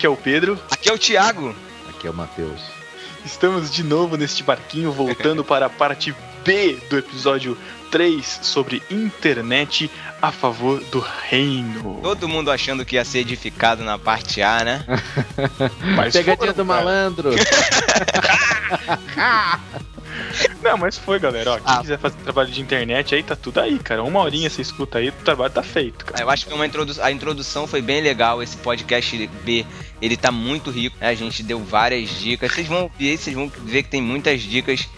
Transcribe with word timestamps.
Aqui 0.00 0.06
é 0.06 0.08
o 0.10 0.16
Pedro. 0.16 0.58
Aqui 0.70 0.88
é 0.88 0.94
o 0.94 0.98
Thiago. 0.98 1.54
Aqui 1.90 2.06
é 2.06 2.10
o 2.10 2.14
Matheus. 2.14 2.62
Estamos 3.22 3.70
de 3.70 3.82
novo 3.82 4.16
neste 4.16 4.42
barquinho, 4.42 4.90
voltando 4.90 5.44
para 5.44 5.66
a 5.66 5.68
parte 5.68 6.14
B 6.42 6.78
do 6.88 6.96
episódio 6.96 7.54
3 7.90 8.40
sobre 8.40 8.82
internet 8.90 9.90
a 10.22 10.32
favor 10.32 10.80
do 10.84 11.00
reino. 11.00 12.00
Todo 12.02 12.26
mundo 12.26 12.50
achando 12.50 12.82
que 12.82 12.96
ia 12.96 13.04
ser 13.04 13.18
edificado 13.18 13.84
na 13.84 13.98
parte 13.98 14.40
A, 14.40 14.64
né? 14.64 14.86
Mas 15.94 16.14
Pegadinha 16.14 16.54
do 16.54 16.64
malandro. 16.64 17.32
Não, 20.62 20.76
mas 20.76 20.98
foi, 20.98 21.18
galera. 21.18 21.52
Ó, 21.52 21.56
quem 21.56 21.64
ah. 21.66 21.80
quiser 21.80 21.98
fazer 21.98 22.16
trabalho 22.18 22.50
de 22.50 22.60
internet 22.60 23.14
aí, 23.14 23.22
tá 23.22 23.34
tudo 23.34 23.60
aí, 23.60 23.78
cara. 23.78 24.02
Uma 24.02 24.20
horinha 24.20 24.50
você 24.50 24.62
escuta 24.62 24.98
aí, 24.98 25.08
o 25.08 25.12
trabalho 25.12 25.52
tá 25.52 25.62
feito, 25.62 26.04
cara. 26.04 26.22
Eu 26.22 26.30
acho 26.30 26.46
que 26.46 26.52
uma 26.52 26.66
introdu 26.66 26.94
a 27.00 27.10
introdução 27.10 27.66
foi 27.66 27.80
bem 27.80 28.02
legal. 28.02 28.42
Esse 28.42 28.56
podcast 28.56 29.26
B, 29.44 29.64
ele 30.00 30.16
tá 30.16 30.30
muito 30.30 30.70
rico. 30.70 30.96
Né? 31.00 31.08
A 31.08 31.14
gente 31.14 31.42
deu 31.42 31.62
várias 31.62 32.08
dicas. 32.08 32.52
Vocês 32.52 32.66
vão 32.66 32.90
ver, 32.98 33.16
vocês 33.16 33.34
vão 33.34 33.50
ver 33.64 33.82
que 33.82 33.90
tem 33.90 34.02
muitas 34.02 34.40
dicas 34.42 34.88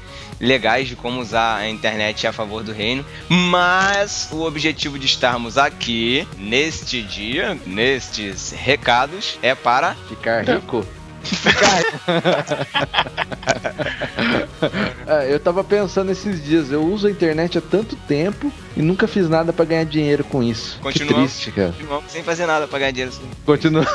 legais 0.41 0.89
de 0.89 0.97
como 0.97 1.21
usar 1.21 1.59
a 1.59 1.69
internet 1.69 2.27
a 2.27 2.33
favor 2.33 2.65
do 2.65 2.73
reino, 2.73 3.05
mas 3.29 4.29
o 4.33 4.43
objetivo 4.43 4.99
de 4.99 5.07
estarmos 5.07 5.57
aqui 5.57 6.27
neste 6.37 7.01
dia, 7.01 7.57
nestes 7.65 8.51
recados, 8.51 9.39
é 9.41 9.55
para 9.55 9.95
ficar 10.09 10.45
rico. 10.45 10.85
é, 15.07 15.33
eu 15.33 15.41
tava 15.41 15.65
pensando 15.65 16.11
esses 16.11 16.45
dias, 16.45 16.71
eu 16.71 16.85
uso 16.85 17.07
a 17.07 17.11
internet 17.11 17.59
há 17.59 17.61
tanto 17.61 17.97
tempo 17.97 18.53
e 18.77 18.83
nunca 18.83 19.07
fiz 19.07 19.29
nada 19.29 19.53
para 19.53 19.65
ganhar 19.65 19.85
dinheiro 19.85 20.25
com 20.25 20.43
isso. 20.43 20.79
Continuamos, 20.81 21.33
que 21.33 21.39
triste, 21.43 21.53
cara. 21.53 21.73
Continuamos 21.73 22.11
sem 22.11 22.23
fazer 22.23 22.47
nada 22.47 22.67
pra 22.67 22.79
ganhar 22.79 22.93
dinheiro. 22.93 23.13
Continuamos 23.45 23.87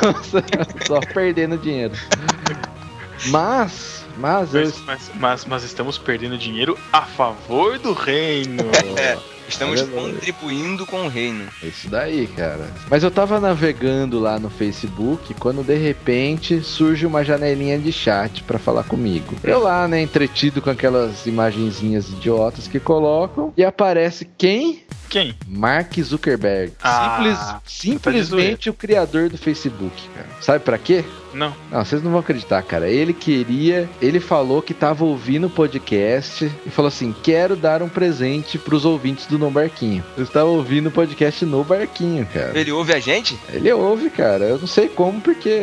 só 0.85 0.99
perdendo 1.13 1.57
dinheiro. 1.57 1.93
Mas, 3.27 4.05
mas, 4.17 4.53
mas, 4.53 4.79
mas, 4.85 5.11
mas, 5.15 5.45
mas, 5.45 5.63
estamos 5.63 5.97
perdendo 5.97 6.37
dinheiro 6.37 6.77
a 6.93 7.01
favor 7.01 7.79
do 7.79 7.93
reino. 7.93 8.63
é. 9.47 9.49
Estamos 9.49 9.81
contribuindo 9.81 10.85
com 10.85 11.05
o 11.05 11.07
reino. 11.07 11.47
Isso 11.63 11.89
daí, 11.89 12.27
cara. 12.27 12.67
Mas 12.89 13.03
eu 13.03 13.09
tava 13.09 13.39
navegando 13.39 14.19
lá 14.19 14.37
no 14.37 14.49
Facebook 14.49 15.33
quando 15.35 15.63
de 15.63 15.75
repente 15.75 16.61
surge 16.61 17.05
uma 17.05 17.23
janelinha 17.23 17.79
de 17.79 17.91
chat 17.91 18.43
para 18.43 18.59
falar 18.59 18.83
comigo. 18.83 19.35
Eu 19.43 19.59
lá, 19.59 19.87
né, 19.87 20.01
entretido 20.01 20.61
com 20.61 20.69
aquelas 20.69 21.25
imagenzinhas 21.25 22.09
idiotas 22.09 22.67
que 22.67 22.79
colocam 22.79 23.53
e 23.55 23.63
aparece 23.63 24.27
quem? 24.37 24.83
Quem? 25.09 25.33
Mark 25.47 25.93
Zuckerberg. 26.01 26.73
Ah, 26.83 27.17
Simples, 27.17 27.37
tá 27.37 27.61
simplesmente 27.65 28.69
o 28.69 28.73
criador 28.73 29.29
do 29.29 29.37
Facebook, 29.37 30.09
cara. 30.13 30.27
Sabe 30.41 30.63
para 30.63 30.77
quê? 30.77 31.05
Não. 31.37 31.53
Não, 31.71 31.85
vocês 31.85 32.01
não 32.01 32.11
vão 32.11 32.19
acreditar, 32.19 32.61
cara. 32.63 32.89
Ele 32.89 33.13
queria, 33.13 33.87
ele 34.01 34.19
falou 34.19 34.61
que 34.61 34.73
tava 34.73 35.05
ouvindo 35.05 35.47
o 35.47 35.49
podcast 35.49 36.51
e 36.65 36.69
falou 36.69 36.87
assim: 36.87 37.15
"Quero 37.23 37.55
dar 37.55 37.83
um 37.83 37.89
presente 37.89 38.57
pros 38.57 38.83
ouvintes 38.83 39.27
do 39.27 39.37
No 39.37 39.51
Barquinho". 39.51 40.03
Eu 40.17 40.23
estava 40.23 40.49
ouvindo 40.49 40.87
o 40.87 40.91
podcast 40.91 41.45
no 41.45 41.63
Barquinho, 41.63 42.25
cara. 42.33 42.57
Ele 42.57 42.71
ouve 42.71 42.93
a 42.93 42.99
gente? 42.99 43.37
Ele 43.53 43.71
ouve, 43.71 44.09
cara. 44.09 44.45
Eu 44.45 44.57
não 44.57 44.67
sei 44.67 44.89
como 44.89 45.21
porque 45.21 45.59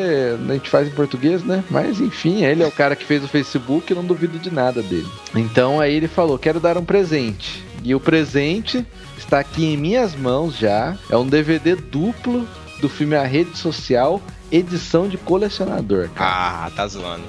a 0.48 0.52
gente 0.52 0.70
faz 0.70 0.86
em 0.86 0.92
português, 0.92 1.42
né? 1.42 1.64
Mas 1.68 2.00
enfim, 2.00 2.44
ele 2.44 2.62
é 2.62 2.66
o 2.66 2.72
cara 2.72 2.94
que 2.94 3.04
fez 3.04 3.24
o 3.24 3.28
Facebook, 3.28 3.90
eu 3.90 3.96
não 3.96 4.04
duvido 4.04 4.38
de 4.38 4.52
nada 4.52 4.80
dele. 4.80 5.08
Então 5.34 5.80
aí 5.80 5.94
ele 5.94 6.08
falou: 6.08 6.38
"Quero 6.38 6.60
dar 6.60 6.78
um 6.78 6.84
presente". 6.84 7.64
E 7.82 7.94
o 7.94 8.00
presente 8.00 8.86
está 9.18 9.40
aqui 9.40 9.66
em 9.66 9.76
minhas 9.76 10.14
mãos 10.14 10.56
já. 10.56 10.96
É 11.10 11.16
um 11.16 11.26
DVD 11.26 11.74
duplo 11.74 12.48
do 12.80 12.88
filme 12.88 13.14
A 13.14 13.24
Rede 13.24 13.56
Social, 13.56 14.22
edição 14.50 15.08
de 15.08 15.16
colecionador. 15.16 16.08
Cara. 16.10 16.66
Ah, 16.66 16.70
tá 16.70 16.86
zoando. 16.86 17.24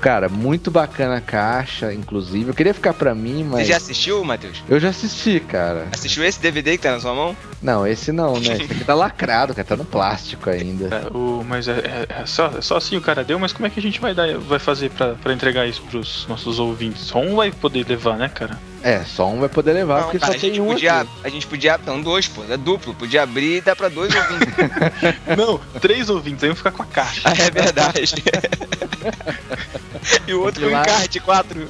Cara, 0.00 0.28
muito 0.28 0.70
bacana 0.70 1.16
a 1.16 1.20
caixa, 1.20 1.92
inclusive. 1.92 2.50
Eu 2.50 2.54
queria 2.54 2.72
ficar 2.72 2.94
pra 2.94 3.14
mim, 3.14 3.42
mas. 3.42 3.62
Você 3.62 3.72
já 3.72 3.76
assistiu, 3.78 4.24
Matheus? 4.24 4.62
Eu 4.68 4.78
já 4.78 4.90
assisti, 4.90 5.40
cara. 5.40 5.88
Assistiu 5.92 6.24
esse 6.24 6.38
DVD 6.40 6.76
que 6.76 6.84
tá 6.84 6.92
na 6.92 7.00
sua 7.00 7.14
mão? 7.14 7.36
Não, 7.60 7.84
esse 7.84 8.12
não, 8.12 8.34
né? 8.34 8.54
Esse 8.54 8.72
aqui 8.72 8.84
tá 8.84 8.94
lacrado, 8.94 9.54
cara. 9.54 9.66
Tá 9.66 9.76
no 9.76 9.84
plástico 9.84 10.48
ainda. 10.48 10.94
É, 10.94 11.16
o, 11.16 11.44
mas 11.46 11.66
é, 11.66 11.72
é, 11.72 12.06
é, 12.22 12.26
só, 12.26 12.46
é 12.56 12.60
só 12.60 12.76
assim 12.76 12.96
o 12.96 13.00
cara 13.00 13.24
deu, 13.24 13.38
mas 13.38 13.52
como 13.52 13.66
é 13.66 13.70
que 13.70 13.80
a 13.80 13.82
gente 13.82 14.00
vai, 14.00 14.14
dar, 14.14 14.38
vai 14.38 14.60
fazer 14.60 14.90
pra, 14.90 15.14
pra 15.14 15.32
entregar 15.32 15.66
isso 15.66 15.82
pros 15.82 16.26
nossos 16.28 16.60
ouvintes? 16.60 17.02
Só 17.02 17.18
um 17.18 17.34
vai 17.34 17.50
poder 17.50 17.84
levar, 17.88 18.16
né, 18.16 18.28
cara? 18.28 18.58
É, 18.82 19.04
só 19.04 19.28
um 19.28 19.40
vai 19.40 19.48
poder 19.48 19.72
levar, 19.72 19.96
não, 19.96 20.02
porque 20.04 20.18
cara, 20.18 20.32
só 20.32 20.38
tem 20.38 20.60
um 20.60 20.66
podia, 20.66 21.00
aqui. 21.00 21.10
A 21.24 21.28
gente 21.28 21.46
podia. 21.46 21.78
Não, 21.84 22.00
dois, 22.00 22.28
pô. 22.28 22.44
É 22.48 22.56
duplo. 22.56 22.94
Podia 22.94 23.22
abrir 23.22 23.56
e 23.56 23.60
dar 23.60 23.74
pra 23.74 23.88
dois 23.88 24.14
ouvintes. 24.14 24.54
não, 25.36 25.58
três 25.80 26.08
ouvintes, 26.08 26.44
aí 26.44 26.50
vão 26.50 26.56
ficar 26.56 26.72
com 26.72 26.82
a 26.82 26.86
caixa. 26.86 27.22
Ah, 27.24 27.32
é 27.32 27.50
verdade. 27.50 28.14
e 30.26 30.34
o 30.34 30.42
outro 30.42 30.66
milagre... 30.66 30.90
com 30.90 30.96
encarte, 30.96 31.20
quatro. 31.20 31.68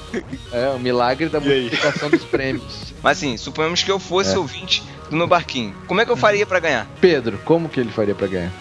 É, 0.52 0.68
o 0.68 0.78
milagre 0.78 1.28
da 1.28 1.40
multiplicação 1.40 2.10
dos 2.10 2.24
prêmios. 2.24 2.94
Mas 3.02 3.18
assim, 3.18 3.36
suponhamos 3.36 3.82
que 3.82 3.90
eu 3.90 3.98
fosse 3.98 4.34
é. 4.34 4.38
ouvinte 4.38 4.82
do 5.08 5.16
No 5.16 5.26
Barquinho. 5.26 5.74
Como 5.86 6.00
é 6.00 6.04
que 6.04 6.10
eu 6.10 6.16
faria 6.16 6.46
para 6.46 6.60
ganhar? 6.60 6.86
Pedro, 7.00 7.38
como 7.44 7.68
que 7.68 7.80
ele 7.80 7.90
faria 7.90 8.14
para 8.14 8.26
ganhar? 8.26 8.52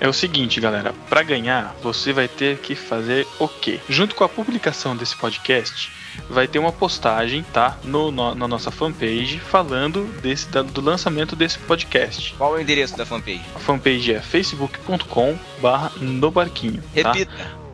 É 0.00 0.08
o 0.08 0.12
seguinte, 0.12 0.60
galera, 0.60 0.92
para 1.08 1.22
ganhar, 1.22 1.74
você 1.82 2.12
vai 2.12 2.26
ter 2.26 2.58
que 2.58 2.74
fazer 2.74 3.26
o 3.38 3.48
quê? 3.48 3.80
Junto 3.88 4.14
com 4.14 4.24
a 4.24 4.28
publicação 4.28 4.96
desse 4.96 5.16
podcast, 5.16 5.90
vai 6.28 6.48
ter 6.48 6.58
uma 6.58 6.72
postagem, 6.72 7.44
tá? 7.52 7.76
No, 7.84 8.10
no, 8.10 8.34
na 8.34 8.48
nossa 8.48 8.70
fanpage 8.70 9.38
falando 9.38 10.04
desse, 10.20 10.48
da, 10.48 10.62
do 10.62 10.80
lançamento 10.80 11.36
desse 11.36 11.58
podcast. 11.58 12.34
Qual 12.36 12.54
é 12.54 12.58
o 12.58 12.60
endereço 12.60 12.96
da 12.96 13.04
fanpage? 13.04 13.44
A 13.54 13.58
fanpage 13.58 14.12
é 14.12 14.20
facebook.com 14.20 15.38
barra 15.60 15.92
no 16.00 16.30
barquinho. 16.30 16.82
Tá? 17.02 17.12
Repita. 17.12 17.64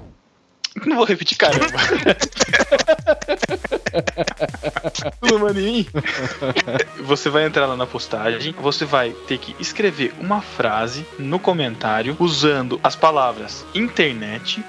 Não 0.86 0.96
vou 0.96 1.04
repetir, 1.04 1.36
caramba. 1.36 1.66
Tudo 5.20 5.40
maninho. 5.40 5.86
Você 7.02 7.28
vai 7.28 7.44
entrar 7.44 7.66
lá 7.66 7.76
na 7.76 7.86
postagem, 7.86 8.54
você 8.58 8.84
vai 8.84 9.10
ter 9.26 9.38
que 9.38 9.54
escrever 9.58 10.14
uma 10.20 10.40
frase 10.40 11.04
no 11.18 11.38
comentário 11.38 12.16
usando 12.20 12.80
as 12.82 12.94
palavras 12.94 13.64
internet, 13.74 14.64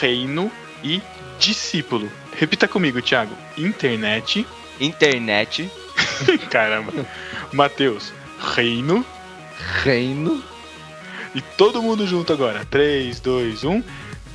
reino 0.00 0.50
e 0.82 1.02
discípulo. 1.38 2.10
Repita 2.36 2.66
comigo, 2.68 3.00
Thiago. 3.00 3.34
Internet. 3.56 4.46
Internet. 4.80 5.70
Caramba. 6.50 6.92
Matheus. 7.52 8.12
Reino. 8.54 9.04
Reino. 9.82 10.42
E 11.34 11.40
todo 11.40 11.82
mundo 11.82 12.06
junto 12.06 12.32
agora. 12.32 12.64
3, 12.70 13.20
2, 13.20 13.64
1 13.64 13.82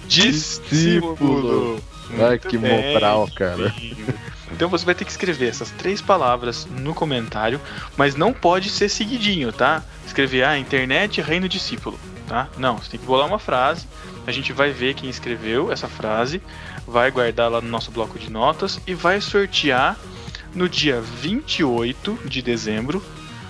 discípulo. 0.10 1.82
Ai, 2.20 2.40
que 2.40 2.58
moral, 2.58 3.30
cara. 3.36 3.74
Então 4.52 4.68
você 4.68 4.84
vai 4.84 4.96
ter 4.96 5.06
que 5.06 5.12
escrever 5.12 5.48
essas 5.48 5.70
três 5.70 6.02
palavras 6.02 6.66
no 6.66 6.94
comentário, 6.94 7.62
mas 7.96 8.16
não 8.16 8.34
pode 8.34 8.70
ser 8.70 8.90
seguidinho, 8.90 9.54
tá? 9.54 9.84
Escrever 10.06 10.44
a 10.44 10.50
ah, 10.50 10.58
internet 10.58 11.22
reino 11.22 11.48
discípulo, 11.48 12.00
tá? 12.28 12.50
Não, 12.58 12.78
você 12.78 12.90
tem 12.90 13.00
que 13.00 13.06
bolar 13.06 13.28
uma 13.28 13.38
frase. 13.38 13.88
A 14.26 14.32
gente 14.32 14.52
vai 14.52 14.72
ver 14.72 14.96
quem 14.96 15.08
escreveu 15.08 15.72
essa 15.72 15.88
frase, 15.88 16.42
vai 16.90 17.12
guardar 17.12 17.50
lá 17.50 17.62
no 17.62 17.70
nosso 17.70 17.92
bloco 17.92 18.18
de 18.18 18.30
notas 18.30 18.80
e 18.86 18.94
vai 18.94 19.22
sortear 19.22 19.98
no 20.54 20.68
dia 20.68 21.00
28 21.00 22.20
de 22.26 22.42
dezembro. 22.42 23.04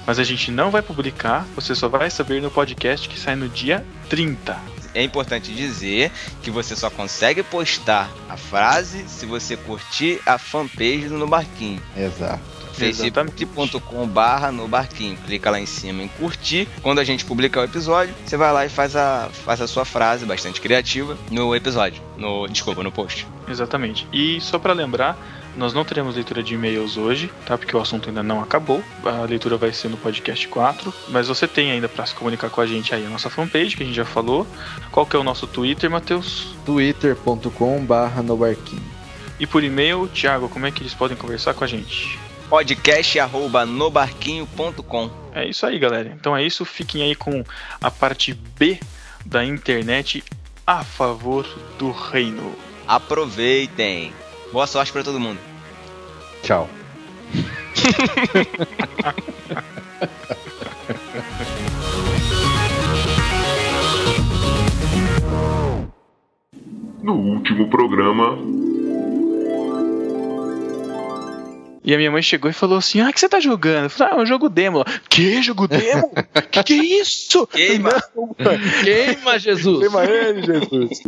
Mas 0.06 0.20
a 0.20 0.24
gente 0.24 0.52
não 0.52 0.72
vai 0.72 0.82
publicar, 0.82 1.46
você 1.56 1.74
só 1.74 1.88
vai 1.88 2.10
saber 2.10 2.42
no 2.42 2.52
podcast 2.52 3.08
que 3.08 3.20
sai 3.20 3.36
no 3.36 3.48
dia 3.48 3.86
30 4.10 4.80
é 4.94 5.04
importante 5.04 5.54
dizer 5.54 6.12
que 6.42 6.50
você 6.50 6.76
só 6.76 6.90
consegue 6.90 7.44
postar 7.44 8.10
a 8.28 8.36
frase 8.36 9.08
se 9.08 9.26
você 9.26 9.56
curtir 9.56 10.20
a 10.26 10.38
fanpage 10.38 11.08
do 11.08 11.18
No 11.18 11.28
Barquinho. 11.28 11.82
Exato 11.96 12.59
facebook.com 12.80 14.08
barra 14.08 14.52
no 14.52 14.68
barquinho. 14.68 15.18
Clica 15.26 15.50
lá 15.50 15.60
em 15.60 15.66
cima 15.66 16.04
em 16.04 16.08
curtir. 16.08 16.68
Quando 16.82 17.00
a 17.00 17.04
gente 17.04 17.26
publicar 17.26 17.62
o 17.62 17.64
episódio, 17.64 18.14
você 18.26 18.38
vai 18.38 18.52
lá 18.52 18.66
e 18.66 18.70
faz 18.70 18.96
a, 18.96 19.30
faz 19.32 19.62
a 19.62 19.68
sua 19.68 19.86
frase 19.86 20.26
bastante 20.26 20.62
criativa 20.62 21.18
no 21.32 21.56
episódio. 21.56 22.02
No, 22.18 22.48
desculpa, 22.48 22.84
no 22.84 22.92
post. 22.92 23.28
Exatamente. 23.48 24.08
E 24.12 24.40
só 24.42 24.60
para 24.60 24.74
lembrar, 24.74 25.18
nós 25.56 25.74
não 25.74 25.84
teremos 25.84 26.16
leitura 26.16 26.42
de 26.42 26.54
e-mails 26.54 26.98
hoje, 26.98 27.32
tá? 27.46 27.58
Porque 27.58 27.76
o 27.76 27.82
assunto 27.82 28.10
ainda 28.10 28.24
não 28.24 28.42
acabou. 28.42 28.84
A 29.04 29.24
leitura 29.24 29.58
vai 29.58 29.74
ser 29.74 29.90
no 29.90 29.98
podcast 29.98 30.48
4. 30.48 30.94
Mas 31.10 31.28
você 31.28 31.48
tem 31.48 31.72
ainda 31.72 31.90
para 31.90 32.06
se 32.06 32.16
comunicar 32.16 32.50
com 32.50 32.62
a 32.62 32.66
gente 32.66 32.94
aí 32.94 33.06
a 33.06 33.10
nossa 33.10 33.30
fanpage, 33.30 33.76
que 33.76 33.84
a 33.84 33.86
gente 33.86 33.96
já 33.96 34.06
falou. 34.06 34.48
Qual 34.92 35.06
que 35.06 35.16
é 35.16 35.20
o 35.20 35.24
nosso 35.24 35.48
Twitter, 35.48 35.90
Matheus? 35.90 36.56
twitter.com 36.66 37.84
barra 37.84 38.22
no 38.22 38.38
barquinho. 38.38 39.00
E 39.40 39.48
por 39.48 39.64
e-mail, 39.64 40.08
Thiago, 40.14 40.50
como 40.50 40.66
é 40.66 40.72
que 40.72 40.82
eles 40.82 40.94
podem 40.94 41.18
conversar 41.18 41.54
com 41.54 41.64
a 41.64 41.68
gente? 41.68 42.20
Podcast 42.50 43.20
arroba 43.20 43.64
nobarquinho.com. 43.64 45.12
É 45.34 45.48
isso 45.48 45.68
aí, 45.68 45.78
galera. 45.78 46.12
Então 46.20 46.36
é 46.36 46.44
isso. 46.44 46.66
Fiquem 46.66 47.04
aí 47.04 47.14
com 47.14 47.44
a 47.80 47.92
parte 47.92 48.34
B 48.34 48.80
da 49.24 49.46
internet 49.46 50.24
a 50.66 50.84
favor 50.84 51.46
do 51.78 51.92
reino. 51.92 52.56
Aproveitem. 52.88 54.12
Boa 54.52 54.66
sorte 54.66 54.92
para 54.92 55.04
todo 55.04 55.20
mundo. 55.20 55.40
Tchau. 56.42 56.68
No 67.02 67.14
último 67.14 67.70
programa, 67.70 68.38
E 71.90 71.94
a 71.96 71.98
minha 71.98 72.12
mãe 72.12 72.22
chegou 72.22 72.52
e 72.52 72.54
falou 72.54 72.78
assim: 72.78 73.02
Ah, 73.02 73.10
o 73.10 73.12
que 73.12 73.20
você 73.20 73.28
tá 73.28 73.40
jogando? 73.40 73.86
Eu 73.86 73.90
falei, 73.90 74.14
ah, 74.14 74.18
é 74.18 74.22
um 74.22 74.26
jogo 74.28 74.48
demo. 74.48 74.86
Que 75.10 75.42
jogo 75.42 75.68
demo? 75.68 76.12
que 76.52 76.64
que 76.64 76.74
é 76.74 77.02
isso? 77.02 77.48
Queima. 77.50 77.90
Não. 78.16 78.36
Queima, 78.84 79.40
Jesus! 79.40 79.80
Queima 79.80 80.06
ele, 80.06 80.44
Jesus. 80.44 81.00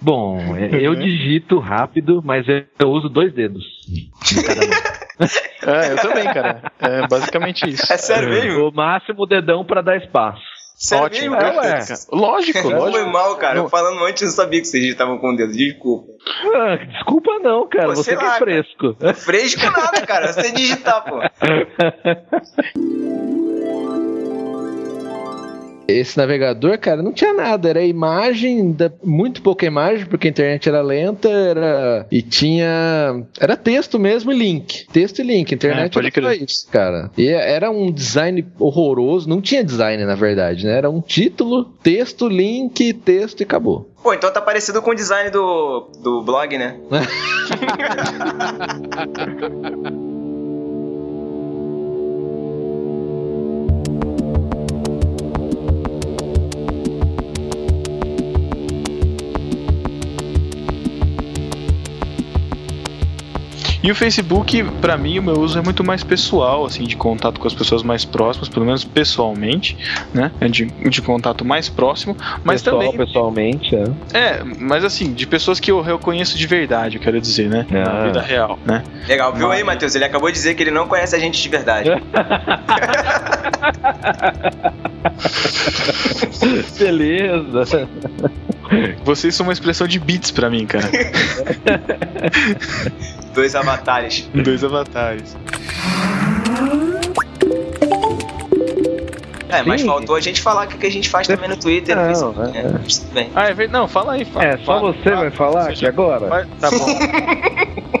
Bom, 0.00 0.38
é, 0.56 0.74
eu 0.80 0.94
digito 0.94 1.58
rápido, 1.58 2.22
mas 2.24 2.48
eu, 2.48 2.64
eu 2.78 2.88
uso 2.88 3.10
dois 3.10 3.30
dedos. 3.34 3.62
É, 5.62 5.92
eu 5.92 5.96
também, 5.98 6.24
cara. 6.24 6.72
É 6.78 7.06
basicamente 7.06 7.68
isso. 7.68 7.92
É 7.92 7.98
sério 7.98 8.30
mesmo? 8.30 8.68
O 8.68 8.72
máximo 8.72 9.26
dedão 9.26 9.62
pra 9.62 9.82
dar 9.82 9.98
espaço. 9.98 10.40
Sério 10.82 11.04
Ótimo, 11.04 11.20
mesmo, 11.32 11.36
é, 11.36 11.40
cara? 11.40 11.58
ué. 11.58 11.84
Lógico, 12.10 12.58
Foi 12.62 12.72
lógico. 12.72 13.10
mal, 13.10 13.36
cara. 13.36 13.54
Não. 13.56 13.68
Falando 13.68 14.02
antes, 14.02 14.22
eu 14.22 14.28
não 14.28 14.34
sabia 14.34 14.62
que 14.62 14.66
vocês 14.66 14.82
digitavam 14.82 15.18
com 15.18 15.34
o 15.34 15.36
dedo. 15.36 15.52
Desculpa. 15.52 16.10
Ah, 16.54 16.76
desculpa 16.76 17.38
não, 17.40 17.68
cara. 17.68 17.88
Pô, 17.88 17.96
Você 17.96 18.16
que 18.16 18.24
lá, 18.24 18.36
é 18.36 18.38
fresco. 18.38 18.96
Fresco 19.14 19.60
nada, 19.62 20.06
cara. 20.06 20.32
Você 20.32 20.50
digitar, 20.52 21.04
pô. 21.04 21.20
Esse 25.90 26.16
navegador, 26.18 26.78
cara, 26.78 27.02
não 27.02 27.12
tinha 27.12 27.32
nada. 27.32 27.68
Era 27.68 27.82
imagem, 27.84 28.72
da- 28.72 28.90
muito 29.02 29.42
pouca 29.42 29.66
imagem, 29.66 30.06
porque 30.06 30.28
a 30.28 30.30
internet 30.30 30.68
era 30.68 30.80
lenta, 30.82 31.28
era. 31.28 32.06
E 32.10 32.22
tinha. 32.22 33.24
Era 33.38 33.56
texto 33.56 33.98
mesmo 33.98 34.32
e 34.32 34.36
link. 34.38 34.86
Texto 34.92 35.20
e 35.20 35.22
link. 35.22 35.52
Internet 35.54 35.90
É, 35.90 35.94
pode 36.02 36.06
era 36.06 36.14
só 36.14 36.20
crer. 36.36 36.42
isso, 36.48 36.68
cara. 36.70 37.10
E 37.16 37.28
era 37.28 37.70
um 37.70 37.90
design 37.90 38.46
horroroso. 38.58 39.28
Não 39.28 39.40
tinha 39.40 39.64
design, 39.64 40.04
na 40.04 40.14
verdade, 40.14 40.66
né? 40.66 40.76
Era 40.78 40.90
um 40.90 41.00
título, 41.00 41.64
texto, 41.82 42.28
link, 42.28 42.92
texto 42.94 43.40
e 43.40 43.44
acabou. 43.44 43.88
Pô, 44.02 44.14
então 44.14 44.32
tá 44.32 44.40
parecido 44.40 44.80
com 44.80 44.92
o 44.92 44.94
design 44.94 45.28
do, 45.30 45.90
do 46.02 46.22
blog, 46.22 46.56
né? 46.56 46.76
E 63.82 63.90
o 63.90 63.94
Facebook, 63.94 64.62
pra 64.80 64.96
mim, 64.98 65.18
o 65.18 65.22
meu 65.22 65.38
uso 65.40 65.58
é 65.58 65.62
muito 65.62 65.82
mais 65.82 66.04
pessoal, 66.04 66.66
assim, 66.66 66.84
de 66.84 66.96
contato 66.96 67.40
com 67.40 67.46
as 67.46 67.54
pessoas 67.54 67.82
mais 67.82 68.04
próximas, 68.04 68.48
pelo 68.48 68.66
menos 68.66 68.84
pessoalmente, 68.84 69.76
né? 70.12 70.30
É 70.40 70.48
De, 70.48 70.66
de 70.66 71.00
contato 71.02 71.44
mais 71.44 71.68
próximo, 71.68 72.16
mas 72.44 72.62
Pessoal, 72.62 72.82
também. 72.82 72.96
pessoalmente, 72.98 73.74
é. 73.74 73.84
É, 74.12 74.42
mas 74.58 74.84
assim, 74.84 75.12
de 75.12 75.26
pessoas 75.26 75.58
que 75.58 75.70
eu 75.70 75.80
reconheço 75.80 76.36
de 76.36 76.46
verdade, 76.46 76.96
eu 76.96 77.02
quero 77.02 77.20
dizer, 77.20 77.48
né? 77.48 77.66
Na 77.70 78.02
Ah. 78.02 78.06
vida 78.06 78.20
real, 78.20 78.58
né? 78.66 78.82
Legal, 79.08 79.32
viu 79.34 79.50
aí, 79.50 79.64
Matheus? 79.64 79.94
Ele 79.94 80.04
acabou 80.04 80.28
de 80.28 80.34
dizer 80.34 80.54
que 80.54 80.62
ele 80.62 80.70
não 80.70 80.86
conhece 80.86 81.16
a 81.16 81.18
gente 81.18 81.40
de 81.42 81.48
verdade. 81.48 81.90
Beleza. 86.78 87.88
Vocês 89.04 89.34
são 89.34 89.46
uma 89.46 89.52
expressão 89.52 89.86
de 89.86 89.98
bits 89.98 90.30
pra 90.30 90.48
mim, 90.50 90.66
cara. 90.66 90.88
Dois 93.34 93.54
avatares. 93.54 94.28
Dois 94.34 94.62
avatares. 94.64 95.36
É, 99.48 99.62
mas 99.64 99.80
Sim. 99.80 99.86
faltou 99.88 100.14
a 100.14 100.20
gente 100.20 100.40
falar 100.40 100.66
o 100.66 100.68
que 100.68 100.86
a 100.86 100.90
gente 100.90 101.08
faz 101.08 101.26
também 101.26 101.48
no 101.48 101.56
Twitter, 101.56 101.96
no 101.96 102.02
Não, 102.02 102.08
Facebook. 102.08 102.56
é. 102.56 102.62
né? 102.62 102.80
Tudo 102.88 103.12
bem. 103.12 103.30
Ah, 103.34 103.48
é. 103.48 103.68
Não, 103.68 103.88
fala 103.88 104.12
aí. 104.12 104.24
Fala, 104.24 104.44
É, 104.44 104.56
só 104.58 104.64
fala, 104.64 104.92
você 104.92 105.02
fala. 105.02 105.16
vai 105.16 105.30
falar 105.30 105.68
aqui 105.70 105.86
agora? 105.86 106.26
Vai- 106.28 106.46
Tá 106.60 106.70
bom. 106.70 106.86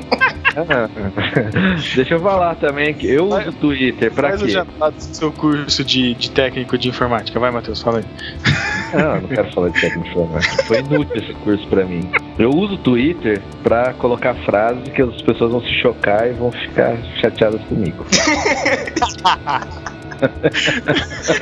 Deixa 1.96 2.14
eu 2.14 2.20
falar 2.20 2.54
também 2.56 2.92
que 2.94 3.06
eu 3.10 3.28
Vai- 3.28 3.42
uso 3.42 3.50
o 3.50 3.52
Twitter 3.60 4.12
pra 4.12 4.28
Faz 4.30 4.42
o 4.42 4.46
quê? 4.46 4.50
jantado 4.52 4.96
do 4.96 5.02
seu 5.02 5.32
curso 5.32 5.84
de, 5.84 6.14
de 6.14 6.30
técnico 6.30 6.76
de 6.78 6.88
informática. 6.88 7.38
Vai, 7.40 7.50
Matheus, 7.50 7.80
fala 7.82 7.98
aí. 7.98 8.04
Não, 8.92 9.14
eu 9.14 9.20
não 9.22 9.28
quero 9.28 9.52
falar 9.52 9.68
de 9.68 9.80
técnica 9.80 10.00
de 10.02 10.08
informática. 10.10 10.62
Foi 10.64 10.78
inútil 10.80 11.16
esse 11.22 11.32
curso 11.34 11.64
pra 11.68 11.84
mim. 11.84 12.10
Eu 12.36 12.50
uso 12.50 12.74
o 12.74 12.78
Twitter 12.78 13.40
pra 13.62 13.92
colocar 13.94 14.34
frases 14.44 14.82
que 14.88 15.00
as 15.00 15.22
pessoas 15.22 15.52
vão 15.52 15.60
se 15.62 15.72
chocar 15.80 16.26
e 16.28 16.32
vão 16.32 16.50
ficar 16.50 16.96
chateadas 17.20 17.60
comigo. 17.68 18.04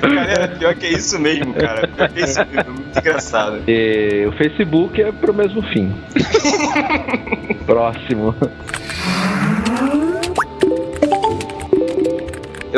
Galera, 0.03 0.49
pior 0.59 0.75
que 0.75 0.87
é 0.87 0.91
isso 0.93 1.19
mesmo, 1.19 1.53
cara. 1.55 1.89
Pior 1.89 2.09
que 2.11 2.21
é 2.21 2.25
isso 2.25 2.39
mesmo. 2.53 2.73
Muito 2.75 2.99
engraçado. 2.99 3.63
E 3.67 4.27
o 4.27 4.33
Facebook 4.33 5.01
é 5.03 5.11
pro 5.11 5.33
mesmo 5.35 5.63
fim. 5.73 5.93
Próximo. 7.67 8.35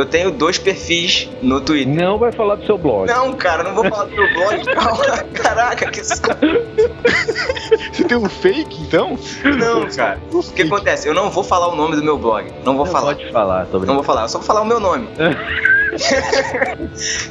Eu 0.01 0.07
tenho 0.07 0.31
dois 0.31 0.59
perfis 0.59 1.29
no 1.43 1.61
Twitter. 1.61 1.95
Não 1.95 2.17
vai 2.19 2.33
falar 2.33 2.55
do 2.55 2.65
seu 2.65 2.79
blog. 2.79 3.07
Não, 3.07 3.33
cara, 3.35 3.63
não 3.63 3.75
vou 3.75 3.85
falar 3.85 4.05
do 4.05 4.17
meu 4.17 4.33
blog, 4.33 4.65
calma. 4.75 5.05
Caraca, 5.35 5.91
que. 5.91 6.01
Você 6.03 8.05
tem 8.09 8.17
um 8.17 8.29
fake, 8.29 8.81
então? 8.83 9.19
Não, 9.59 9.87
cara. 9.91 10.19
O 10.33 10.43
que 10.43 10.63
acontece? 10.63 11.07
Eu 11.07 11.13
não 11.15 11.31
vou 11.31 11.45
falar 11.45 11.69
o 11.69 11.77
nome 11.77 11.97
do 11.97 12.03
meu 12.03 12.17
blog. 12.17 12.47
Não 12.65 12.77
vou 12.77 12.87
Não 12.87 12.93
falar. 12.93 13.15
pode 13.15 13.31
falar, 13.31 13.67
tô 13.67 13.79
Não 13.81 13.95
vou 13.97 14.03
falar, 14.03 14.23
eu 14.23 14.29
só 14.29 14.39
vou 14.39 14.47
falar 14.47 14.63
o 14.63 14.67
meu 14.67 14.81
nome. 14.81 15.07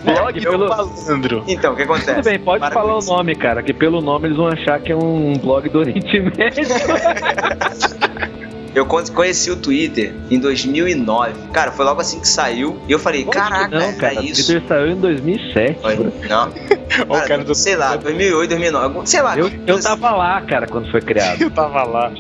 Blog 0.03 0.39
do 0.39 0.49
pelo- 0.51 0.69
malandro. 0.69 1.43
Então, 1.47 1.73
o 1.73 1.75
que 1.75 1.83
acontece? 1.83 2.15
Tudo 2.15 2.25
bem, 2.25 2.39
pode 2.39 2.59
Para 2.59 2.71
falar 2.73 2.97
o 2.97 3.01
nome, 3.01 3.35
cara, 3.35 3.63
que 3.63 3.73
pelo 3.73 4.01
nome 4.01 4.27
eles 4.27 4.37
vão 4.37 4.47
achar 4.47 4.79
que 4.81 4.91
é 4.91 4.95
um 4.95 5.33
blog 5.37 5.69
do 5.69 5.79
Oriente 5.79 6.19
Médio. 6.19 6.65
Eu 8.75 8.85
con- 8.85 9.03
conheci 9.13 9.49
o 9.51 9.55
Twitter 9.55 10.13
em 10.29 10.39
2009. 10.39 11.33
Cara, 11.51 11.71
foi 11.71 11.85
logo 11.85 11.99
assim 12.01 12.19
que 12.19 12.27
saiu. 12.27 12.79
E 12.87 12.91
eu 12.91 12.99
falei, 12.99 13.25
caraca, 13.25 13.67
não, 13.77 13.85
era 13.87 13.93
cara, 13.97 14.21
o 14.21 14.23
isso. 14.23 14.45
Twitter 14.45 14.67
saiu 14.67 14.91
em 14.91 14.95
2007. 14.95 15.79
Foi. 15.81 15.95
Não. 16.29 16.49
O 17.07 17.13
cara 17.27 17.43
do- 17.43 17.53
sei 17.55 17.75
lá, 17.75 17.95
2008, 17.95 18.49
2009. 18.49 18.85
algum- 18.85 19.05
Sei 19.05 19.21
lá. 19.21 19.37
Eu, 19.37 19.49
eu 19.67 19.75
assim. 19.75 19.87
tava 19.87 20.09
lá, 20.11 20.41
cara, 20.41 20.67
quando 20.67 20.89
foi 20.91 20.99
criado. 21.01 21.39
Eu 21.43 21.51
tava 21.51 21.83
lá. 21.83 22.11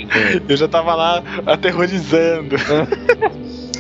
Eu 0.47 0.55
já 0.55 0.67
tava 0.67 0.93
lá 0.95 1.23
aterrorizando. 1.45 2.55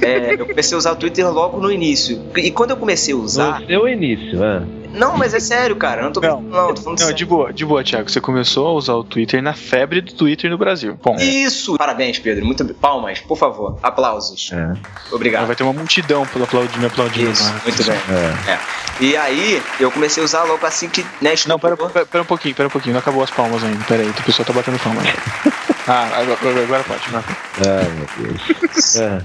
É, 0.01 0.33
eu 0.33 0.45
comecei 0.47 0.75
a 0.75 0.77
usar 0.77 0.91
o 0.93 0.95
Twitter 0.95 1.29
logo 1.31 1.59
no 1.59 1.71
início. 1.71 2.21
E 2.37 2.49
quando 2.51 2.71
eu 2.71 2.77
comecei 2.77 3.13
a 3.13 3.17
usar. 3.17 3.59
No 3.61 3.67
seu 3.67 3.87
início, 3.87 4.41
ah. 4.43 4.63
Não, 4.93 5.15
mas 5.17 5.33
é 5.33 5.39
sério, 5.39 5.75
cara. 5.75 6.01
eu 6.01 6.05
Não 6.05 6.11
tô 6.11 6.19
Não. 6.21 6.41
não, 6.41 6.73
tô 6.73 6.81
falando 6.81 6.97
Não, 6.99 7.05
sério. 7.05 7.15
de 7.15 7.25
boa, 7.25 7.53
de 7.53 7.65
boa, 7.65 7.83
Thiago. 7.83 8.09
Você 8.09 8.19
começou 8.19 8.67
a 8.67 8.71
usar 8.73 8.93
o 8.95 9.03
Twitter 9.03 9.41
na 9.41 9.53
febre 9.53 10.01
do 10.01 10.13
Twitter 10.13 10.49
no 10.49 10.57
Brasil. 10.57 10.97
Bom, 11.03 11.15
Isso! 11.17 11.77
Parabéns, 11.77 12.17
Pedro. 12.19 12.45
Muito 12.45 12.65
palmas, 12.73 13.19
por 13.19 13.37
favor. 13.37 13.77
Aplausos. 13.83 14.51
É, 14.53 14.73
Obrigado. 15.11 15.45
vai 15.47 15.55
ter 15.55 15.63
uma 15.63 15.73
multidão 15.73 16.25
pelo 16.27 16.43
aplaudir, 16.45 16.79
me 16.79 16.85
aplaudindo. 16.87 17.31
Isso, 17.31 17.43
lá. 17.43 17.61
muito 17.63 17.83
bem. 17.83 17.95
é. 17.95 18.51
É. 18.53 18.59
E 19.01 19.15
aí, 19.15 19.61
eu 19.79 19.89
comecei 19.91 20.21
a 20.21 20.25
usar 20.25 20.43
logo 20.43 20.65
assim 20.65 20.89
que, 20.89 21.05
né, 21.21 21.33
Não, 21.47 21.57
pera, 21.57 21.77
pera, 21.77 22.05
pera 22.05 22.21
um 22.23 22.27
pouquinho, 22.27 22.53
pera 22.55 22.67
um 22.67 22.71
pouquinho. 22.71 22.93
Não 22.93 22.99
acabou 22.99 23.23
as 23.23 23.29
palmas 23.31 23.63
ainda. 23.63 23.83
Pera 23.85 24.01
aí, 24.03 24.09
o 24.09 24.23
pessoal 24.23 24.45
tá 24.45 24.51
batendo 24.53 24.77
palma. 24.79 25.01
ah, 25.87 26.09
agora, 26.19 26.63
agora- 26.63 26.83
pode. 26.83 27.01
Agora 27.07 27.23
pode. 27.23 27.69
Ai, 27.69 27.87
meu 27.91 28.27
Deus. 28.31 28.95
É. 28.97 29.21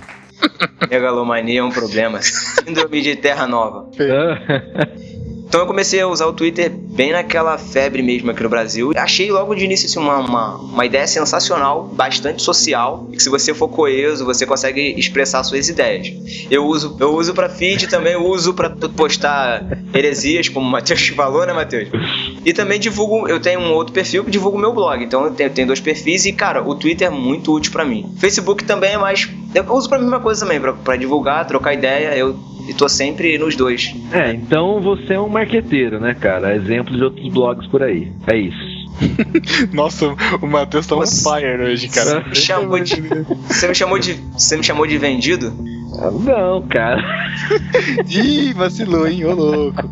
Megalomania 0.90 1.60
é 1.60 1.62
um 1.64 1.70
problema. 1.70 2.20
Síndrome 2.22 3.00
de 3.00 3.16
Terra 3.16 3.46
Nova. 3.46 3.88
Então 5.54 5.62
eu 5.62 5.68
comecei 5.68 6.00
a 6.00 6.08
usar 6.08 6.26
o 6.26 6.32
Twitter 6.32 6.68
bem 6.68 7.12
naquela 7.12 7.56
febre 7.56 8.02
mesmo 8.02 8.28
aqui 8.28 8.42
no 8.42 8.48
Brasil. 8.48 8.90
Achei 8.96 9.30
logo 9.30 9.54
de 9.54 9.64
início 9.64 9.86
assim, 9.86 10.00
uma, 10.00 10.18
uma, 10.18 10.56
uma 10.56 10.84
ideia 10.84 11.06
sensacional, 11.06 11.84
bastante 11.84 12.42
social, 12.42 13.08
que 13.12 13.22
se 13.22 13.30
você 13.30 13.54
for 13.54 13.68
coeso, 13.68 14.24
você 14.24 14.44
consegue 14.44 14.80
expressar 14.98 15.44
suas 15.44 15.68
ideias. 15.68 16.12
Eu 16.50 16.66
uso, 16.66 16.96
eu 16.98 17.14
uso 17.14 17.32
para 17.34 17.48
feed 17.48 17.86
também, 17.86 18.16
uso 18.16 18.52
para 18.52 18.68
postar 18.68 19.78
heresias, 19.94 20.48
como 20.48 20.66
o 20.66 20.70
Matheus 20.72 21.06
falou, 21.14 21.46
né, 21.46 21.52
Matheus? 21.52 21.88
E 22.44 22.52
também 22.52 22.80
divulgo, 22.80 23.28
eu 23.28 23.38
tenho 23.38 23.60
um 23.60 23.72
outro 23.74 23.92
perfil 23.92 24.24
que 24.24 24.32
divulgo 24.32 24.58
meu 24.58 24.72
blog. 24.72 25.04
Então 25.04 25.24
eu 25.24 25.30
tenho, 25.30 25.50
tenho 25.50 25.68
dois 25.68 25.78
perfis 25.78 26.26
e, 26.26 26.32
cara, 26.32 26.68
o 26.68 26.74
Twitter 26.74 27.06
é 27.06 27.10
muito 27.10 27.54
útil 27.54 27.70
para 27.70 27.84
mim. 27.84 28.12
Facebook 28.18 28.64
também 28.64 28.94
é 28.94 28.98
mais. 28.98 29.30
Eu 29.54 29.72
uso 29.72 29.88
pra 29.88 29.98
mesma 29.98 30.20
coisa 30.20 30.44
também, 30.46 30.60
para 30.60 30.96
divulgar, 30.96 31.46
trocar 31.46 31.72
ideia. 31.74 32.16
Eu 32.16 32.36
e 32.68 32.72
tô 32.72 32.88
sempre 32.88 33.36
nos 33.38 33.54
dois. 33.56 33.94
É, 34.10 34.32
então 34.32 34.80
você 34.80 35.12
é 35.14 35.20
um 35.20 35.28
marqueteiro, 35.28 36.00
né, 36.00 36.14
cara? 36.14 36.54
Exemplo 36.56 36.96
de 36.96 37.04
outros 37.04 37.30
blogs 37.32 37.66
por 37.68 37.82
aí. 37.82 38.10
É 38.26 38.36
isso. 38.36 38.74
Nossa, 39.74 40.14
o 40.40 40.46
Matheus 40.46 40.86
tá 40.86 40.96
on 40.96 41.02
fire 41.06 41.60
hoje, 41.62 41.88
cara. 41.88 42.20
Você 42.22 42.28
me 42.30 42.36
chamou 42.36 42.80
de, 42.80 43.02
você 43.48 43.68
me 43.68 43.74
chamou 43.74 43.98
de, 43.98 44.14
você 44.32 44.56
me 44.56 44.62
chamou 44.64 44.86
de 44.86 44.96
vendido? 44.98 45.52
Não, 46.24 46.62
cara. 46.68 47.02
Ih, 48.08 48.52
vacilou, 48.54 49.06
hein, 49.06 49.24
ô 49.26 49.34
louco. 49.34 49.82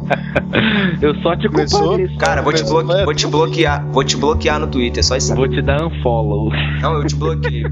Eu 1.03 1.15
só 1.17 1.37
te 1.37 1.49
Começou? 1.49 1.99
Cara, 2.19 2.41
vou 2.43 2.53
te, 2.53 2.65
bloque- 2.65 3.05
vou 3.05 3.15
te 3.15 3.27
bloquear, 3.27 3.87
vou 3.93 4.05
te 4.05 4.17
bloquear 4.17 4.59
no 4.61 4.67
Twitter, 4.67 5.05
só 5.05 5.17
isso. 5.17 5.35
Vou 5.35 5.49
te 5.49 5.61
dar 5.61 5.85
unfollow. 5.85 6.51
Não, 6.81 6.95
eu 6.95 7.07
te 7.07 7.15
bloqueio. 7.17 7.69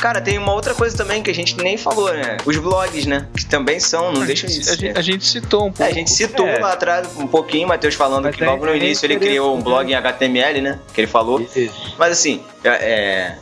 Cara, 0.00 0.20
tem 0.20 0.38
uma 0.38 0.52
outra 0.54 0.74
coisa 0.74 0.96
também 0.96 1.22
que 1.22 1.30
a 1.30 1.34
gente 1.34 1.56
nem 1.56 1.76
falou, 1.76 2.12
né? 2.12 2.38
Os 2.46 2.56
blogs, 2.56 3.04
né? 3.06 3.26
Que 3.36 3.44
também 3.46 3.78
são, 3.78 4.12
não 4.12 4.24
deixam 4.24 4.48
de 4.48 4.60
A 4.60 4.62
ser. 4.64 4.76
gente, 4.78 4.98
a 4.98 5.02
gente 5.02 5.24
citou 5.26 5.64
um 5.64 5.68
É, 5.68 5.72
pouco. 5.72 5.92
a 5.92 5.94
gente 5.94 6.10
citou 6.10 6.46
É. 6.48 6.58
lá 6.58 6.72
atrás 6.72 7.08
um 7.16 7.26
pouquinho, 7.26 7.66
o 7.66 7.68
Matheus 7.68 7.94
falando 7.94 8.24
Mas 8.24 8.36
que 8.36 8.42
é- 8.42 8.46
logo 8.46 8.64
no 8.64 8.72
é 8.72 8.76
início 8.76 9.04
ele 9.06 9.16
criou 9.18 9.54
um 9.56 9.60
blog 9.60 9.90
em 9.90 9.94
HTML, 9.94 10.60
né? 10.60 10.78
Que 10.94 11.02
ele 11.02 11.08
falou. 11.08 11.40
Isso. 11.40 11.94
Mas 11.98 12.12
assim, 12.12 12.42
é, 12.64 12.68
é, 12.68 13.36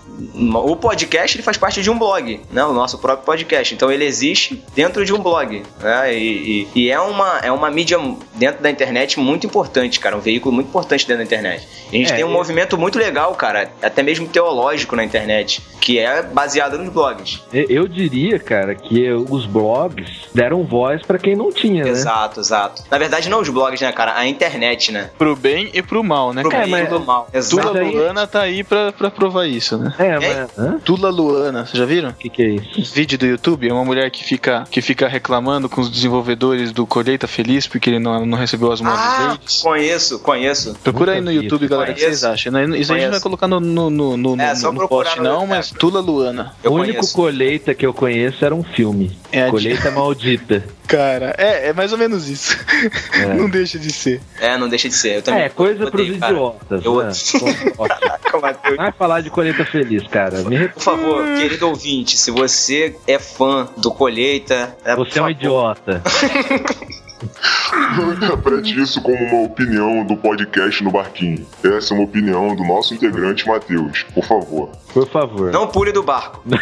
o 0.55 0.75
podcast 0.77 1.37
ele 1.37 1.43
faz 1.45 1.57
parte 1.57 1.81
de 1.81 1.91
um 1.91 1.99
blog, 1.99 2.41
né? 2.51 2.65
O 2.65 2.73
nosso 2.73 2.99
próprio 2.99 3.25
podcast. 3.25 3.73
Então 3.75 3.91
ele 3.91 4.05
existe 4.05 4.63
dentro 4.75 5.05
de 5.05 5.13
um 5.13 5.19
blog. 5.21 5.63
Né? 5.81 6.15
E, 6.15 6.69
e- 6.75 6.83
e 6.87 6.91
é, 6.91 6.99
uma, 7.01 7.39
é 7.41 7.53
uma 7.53 7.71
mídia 7.71 7.99
dentro 8.39 8.63
da 8.63 8.71
internet 8.71 9.19
muito 9.19 9.47
importante, 9.47 9.99
cara. 10.01 10.17
Um 10.17 10.21
veículo 10.21 10.55
muito 10.55 10.69
importante 10.69 11.07
dentro 11.07 11.19
da 11.19 11.25
internet. 11.25 11.67
E 11.93 11.97
a 11.97 11.99
gente 11.99 12.13
É, 12.13 12.17
tem 12.17 12.25
um 12.25 12.31
e- 12.31 12.33
movimento 12.33 12.79
muito 12.79 12.99
legal, 12.99 13.35
cara, 13.35 13.71
até 13.83 14.03
mesmo 14.03 14.27
teológico 14.29 14.95
na 14.97 15.05
internet, 15.05 15.61
que 15.81 15.99
é 15.99 16.23
baseado 16.23 16.79
nos 16.79 16.89
blogs. 16.89 17.41
Eu- 17.53 17.89
diria, 17.89 18.39
cara, 18.39 18.75
que 18.75 19.11
os 19.11 19.47
blogs 19.47 20.29
deram 20.35 20.63
voz 20.63 21.03
pra 21.03 21.19
quem 21.19 21.35
não 21.35 21.51
tinha, 21.53 21.85
né? 21.85 21.91
Exato, 21.91 22.39
exato. 22.41 22.85
Na 22.91 22.99
verdade, 22.99 23.29
não 23.29 23.41
os 23.41 23.49
blogs, 23.49 23.81
né, 23.81 23.91
cara? 23.93 24.17
A 24.17 24.27
internet, 24.27 24.93
né? 24.93 25.11
Pro 25.19 25.35
bem 25.35 25.71
e 25.73 25.83
pro 25.83 26.05
mal, 26.05 26.33
né, 26.33 26.43
Pro 26.43 26.51
cara? 26.51 26.65
bem 26.65 26.75
e 26.75 26.79
mas- 26.81 26.89
pro 26.89 27.01
mal. 27.01 27.25
Tula 27.25 27.39
Exato. 27.39 27.79
Aí- 27.79 27.91
Luana 27.95 28.27
tá 28.27 28.43
aí 28.43 28.63
pra, 28.63 28.93
pra 28.93 29.11
provar 29.11 29.47
isso, 29.47 29.79
né? 29.79 29.95
É, 29.99 30.07
É? 30.07 30.19
mas. 30.19 30.59
Hã? 30.59 30.79
Tula 30.85 31.09
Luana, 31.11 31.65
vocês 31.67 31.79
já 31.79 31.85
viram? 31.87 32.11
O 32.11 32.15
que, 32.15 32.29
que 32.29 32.43
é 32.43 32.49
isso? 32.79 32.95
Vídeo 32.95 33.19
do 33.19 33.27
YouTube, 33.27 33.69
é 33.69 33.73
uma 33.73 33.85
mulher 33.85 34.11
que 34.11 34.23
fica, 34.23 34.65
que 34.71 34.81
fica 34.83 35.09
reclamando 35.09 35.69
com 35.69 35.81
os 35.81 35.91
desenvolvedores 35.91 36.71
do 36.73 36.87
Colheita 36.87 37.27
Feliz 37.27 37.67
porque 37.67 37.89
ele 37.91 37.99
não, 37.99 38.27
não 38.29 38.39
recebeu 38.39 38.71
as 38.71 38.81
moedas 38.81 39.01
Ah, 39.05 39.29
verdes. 39.31 39.63
conheço, 39.63 40.19
conheço. 40.21 40.75
Procura 40.85 41.13
aí 41.13 41.21
nunca 41.21 41.33
no 41.33 41.43
YouTube, 41.43 41.67
galera, 41.69 41.91
o 41.91 41.95
que 41.95 42.01
vocês 42.01 42.21
Conheço. 42.21 42.29
acham? 42.49 42.53
Não, 42.53 42.61
Isso 42.61 42.71
a 42.71 42.77
gente 42.77 42.89
não 42.89 42.95
vai 42.97 43.01
Conheço. 43.07 43.23
colocar 43.23 43.49
no, 43.49 43.61
no, 43.61 43.91
no, 43.91 44.17
no, 44.17 44.41
É, 44.41 44.55
no 44.55 44.75
procurar 44.75 44.89
post, 44.89 45.17
no- 45.19 45.25
não, 45.25 45.43
é. 45.43 45.47
mas 45.47 45.71
Tula 45.71 46.01
Luana. 46.01 46.55
Eu 46.63 46.73
o 46.73 46.75
único 46.77 46.95
conheço. 46.99 47.15
colheita 47.15 47.75
que 47.75 47.85
eu 47.87 47.93
conheço 47.95 48.45
era 48.45 48.55
um 48.55 48.63
filme. 48.63 49.17
É, 49.33 49.51
Colheita 49.51 49.91
Maldita. 49.91 50.65
Cara, 50.89 51.35
é, 51.37 51.69
é 51.69 51.73
mais 51.75 51.93
ou 51.93 51.99
menos 51.99 52.29
isso. 52.31 52.57
É. 53.13 53.27
Não 53.35 53.49
deixa 53.51 53.79
de 53.79 53.93
ser. 53.93 54.23
É, 54.41 54.57
não 54.57 54.69
deixa 54.71 54.89
de 54.89 54.95
ser. 54.95 55.17
Eu 55.17 55.23
também 55.23 55.43
É, 55.43 55.49
coisa 55.51 55.87
pros 55.91 56.03
odeio, 56.07 56.19
cara. 56.19 56.33
idiotas. 56.33 56.83
Eu 56.85 57.03
né? 57.03 57.13
Caraca, 57.77 58.41
Matheus. 58.41 58.77
Vai 58.77 58.93
falar 58.93 59.21
de 59.21 59.29
colheita 59.29 59.67
feliz, 59.67 60.07
cara. 60.07 60.39
Me 60.45 60.69
Por 60.69 60.83
favor, 60.83 61.23
querido 61.37 61.69
ouvinte, 61.69 62.17
se 62.17 62.31
você 62.31 62.97
é 63.07 63.19
fã 63.19 63.69
do 63.77 63.91
Colheita, 63.91 64.75
é, 64.83 64.97
Você 64.97 65.19
é 65.19 65.23
um 65.23 65.27
favor, 65.27 65.31
idiota. 65.31 66.03
Não 67.97 68.13
interprete 68.13 68.81
isso 68.81 69.01
como 69.03 69.17
uma 69.17 69.43
opinião 69.43 70.05
do 70.05 70.17
podcast 70.17 70.83
no 70.83 70.91
Barquinho. 70.91 71.47
Essa 71.65 71.95
é 71.95 71.97
uma 71.97 72.05
opinião 72.05 72.55
do 72.55 72.65
nosso 72.65 72.95
integrante 72.95 73.47
Matheus. 73.47 74.05
Por 74.15 74.25
favor. 74.25 74.71
Por 74.93 75.09
favor. 75.09 75.51
Não 75.51 75.67
pule 75.69 75.93
do 75.93 76.03
barco. 76.03 76.43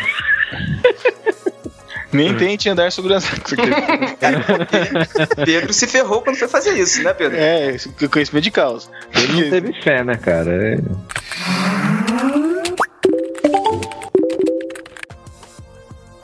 Nem 2.12 2.34
tente 2.36 2.68
andar 2.68 2.92
sobre 2.92 3.14
as 3.14 3.26
águas. 3.26 3.42
Pedro 5.44 5.72
se 5.72 5.86
ferrou 5.86 6.22
quando 6.22 6.36
foi 6.36 6.48
fazer 6.48 6.78
isso, 6.78 7.02
né, 7.02 7.12
Pedro? 7.12 7.36
É, 7.36 7.74
é 7.74 8.08
conhecimento 8.08 8.44
de 8.44 8.50
causa. 8.50 8.88
Ele 9.14 9.42
não 9.42 9.50
teve 9.50 9.82
fé, 9.82 10.04
né, 10.04 10.14
cara? 10.16 10.50
É. 10.50 10.78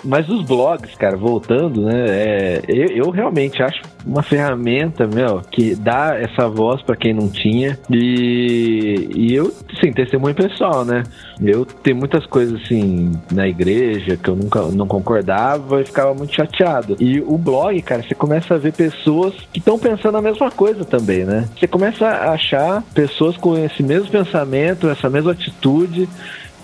Mas 0.05 0.29
os 0.29 0.45
blogs, 0.45 0.95
cara, 0.97 1.17
voltando, 1.17 1.83
né? 1.83 2.05
é, 2.09 2.63
eu, 2.69 3.05
eu 3.05 3.11
realmente 3.11 3.63
acho 3.63 3.83
uma 4.05 4.23
ferramenta, 4.23 5.07
meu, 5.07 5.41
que 5.51 5.75
dá 5.75 6.17
essa 6.19 6.49
voz 6.49 6.83
pra 6.83 6.97
quem 6.97 7.15
não 7.15 7.29
tinha. 7.29 7.79
E, 7.91 9.09
e 9.15 9.35
eu, 9.35 9.53
assim, 9.77 9.93
testemunho 9.93 10.35
pessoal, 10.35 10.85
né? 10.85 11.05
Eu 11.41 11.65
tenho 11.65 11.97
muitas 11.97 12.27
coisas 12.27 12.61
assim 12.63 13.13
na 13.31 13.49
igreja 13.49 14.17
que 14.17 14.29
eu 14.29 14.37
nunca 14.37 14.63
não 14.63 14.87
concordava 14.87 15.81
e 15.81 15.85
ficava 15.85 16.15
muito 16.15 16.35
chateado. 16.35 16.97
E 17.01 17.21
o 17.21 17.39
blog, 17.39 17.81
cara, 17.83 18.03
você 18.03 18.15
começa 18.15 18.55
a 18.55 18.59
ver 18.59 18.73
pessoas 18.73 19.35
que 19.53 19.59
estão 19.59 19.79
pensando 19.79 20.17
a 20.17 20.23
mesma 20.23 20.51
coisa 20.51 20.85
também, 20.85 21.25
né? 21.25 21.49
Você 21.59 21.67
começa 21.67 22.07
a 22.07 22.33
achar 22.33 22.83
pessoas 22.95 23.37
com 23.37 23.57
esse 23.57 23.83
mesmo 23.83 24.11
pensamento, 24.11 24.89
essa 24.89 25.09
mesma 25.09 25.33
atitude. 25.33 26.09